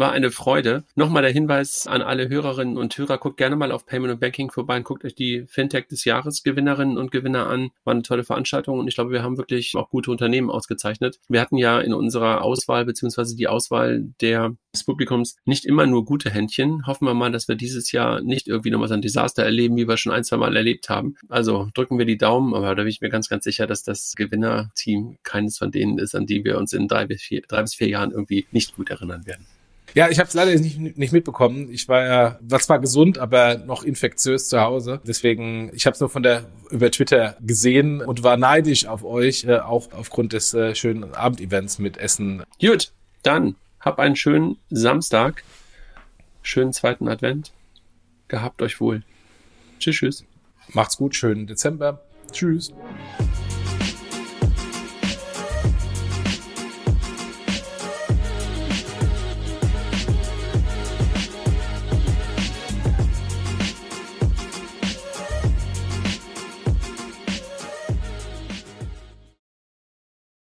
War 0.00 0.12
eine 0.12 0.30
Freude. 0.30 0.84
Nochmal 0.94 1.20
der 1.20 1.30
Hinweis 1.30 1.86
an 1.86 2.00
alle 2.00 2.30
Hörerinnen 2.30 2.78
und 2.78 2.96
Hörer, 2.96 3.18
guckt 3.18 3.36
gerne 3.36 3.54
mal 3.54 3.70
auf 3.70 3.84
Payment 3.84 4.14
und 4.14 4.18
Banking 4.18 4.50
vorbei 4.50 4.78
und 4.78 4.84
guckt 4.84 5.04
euch 5.04 5.14
die 5.14 5.44
Fintech 5.46 5.88
des 5.88 6.06
Jahres 6.06 6.42
Gewinnerinnen 6.42 6.96
und 6.96 7.10
Gewinner 7.10 7.48
an. 7.48 7.68
War 7.84 7.92
eine 7.92 8.00
tolle 8.00 8.24
Veranstaltung 8.24 8.78
und 8.78 8.88
ich 8.88 8.94
glaube, 8.94 9.10
wir 9.10 9.22
haben 9.22 9.36
wirklich 9.36 9.74
auch 9.76 9.90
gute 9.90 10.10
Unternehmen 10.10 10.48
ausgezeichnet. 10.48 11.20
Wir 11.28 11.42
hatten 11.42 11.58
ja 11.58 11.78
in 11.80 11.92
unserer 11.92 12.42
Auswahl 12.42 12.86
beziehungsweise 12.86 13.36
die 13.36 13.46
Auswahl 13.46 14.06
der, 14.22 14.56
des 14.74 14.84
Publikums 14.84 15.36
nicht 15.44 15.66
immer 15.66 15.84
nur 15.84 16.06
gute 16.06 16.30
Händchen. 16.30 16.86
Hoffen 16.86 17.04
wir 17.04 17.12
mal, 17.12 17.30
dass 17.30 17.46
wir 17.46 17.56
dieses 17.56 17.92
Jahr 17.92 18.22
nicht 18.22 18.48
irgendwie 18.48 18.70
nochmal 18.70 18.88
so 18.88 18.94
ein 18.94 19.02
Desaster 19.02 19.42
erleben, 19.42 19.76
wie 19.76 19.86
wir 19.86 19.98
schon 19.98 20.12
ein, 20.12 20.24
zwei 20.24 20.38
Mal 20.38 20.56
erlebt 20.56 20.88
haben. 20.88 21.16
Also 21.28 21.68
drücken 21.74 21.98
wir 21.98 22.06
die 22.06 22.16
Daumen, 22.16 22.54
aber 22.54 22.68
da 22.74 22.84
bin 22.84 22.88
ich 22.88 23.02
mir 23.02 23.10
ganz, 23.10 23.28
ganz 23.28 23.44
sicher, 23.44 23.66
dass 23.66 23.82
das 23.82 24.14
Gewinnerteam 24.16 25.18
keines 25.24 25.58
von 25.58 25.70
denen 25.70 25.98
ist, 25.98 26.14
an 26.14 26.24
die 26.24 26.42
wir 26.42 26.56
uns 26.56 26.72
in 26.72 26.88
drei 26.88 27.04
bis 27.04 27.20
vier, 27.20 27.42
drei 27.46 27.60
bis 27.60 27.74
vier 27.74 27.88
Jahren 27.88 28.12
irgendwie 28.12 28.46
nicht 28.50 28.74
gut 28.74 28.88
erinnern 28.88 29.26
werden. 29.26 29.44
Ja, 29.94 30.08
ich 30.08 30.18
habe 30.18 30.28
es 30.28 30.34
leider 30.34 30.52
nicht, 30.52 30.78
nicht 30.78 31.12
mitbekommen. 31.12 31.70
Ich 31.70 31.88
war 31.88 32.04
ja, 32.04 32.38
war 32.40 32.60
zwar 32.60 32.78
gesund, 32.78 33.18
aber 33.18 33.56
noch 33.58 33.82
infektiös 33.82 34.48
zu 34.48 34.60
Hause. 34.60 35.00
Deswegen, 35.06 35.70
ich 35.74 35.86
habe 35.86 35.94
es 35.94 36.00
nur 36.00 36.08
von 36.08 36.22
der 36.22 36.44
über 36.70 36.90
Twitter 36.90 37.36
gesehen 37.40 38.00
und 38.00 38.22
war 38.22 38.36
neidisch 38.36 38.86
auf 38.86 39.04
euch, 39.04 39.44
äh, 39.44 39.58
auch 39.58 39.92
aufgrund 39.92 40.32
des 40.32 40.54
äh, 40.54 40.74
schönen 40.74 41.14
Abendevents 41.14 41.78
mit 41.78 41.96
Essen. 41.96 42.44
Gut, 42.60 42.92
dann 43.22 43.56
hab 43.80 43.98
einen 43.98 44.16
schönen 44.16 44.58
Samstag, 44.70 45.42
schönen 46.42 46.72
zweiten 46.72 47.08
Advent. 47.08 47.52
Gehabt 48.28 48.62
euch 48.62 48.80
wohl. 48.80 49.02
Tschüss, 49.80 49.96
tschüss. 49.96 50.24
Macht's 50.72 50.96
gut, 50.96 51.16
schönen 51.16 51.46
Dezember. 51.46 52.00
Tschüss. 52.30 52.72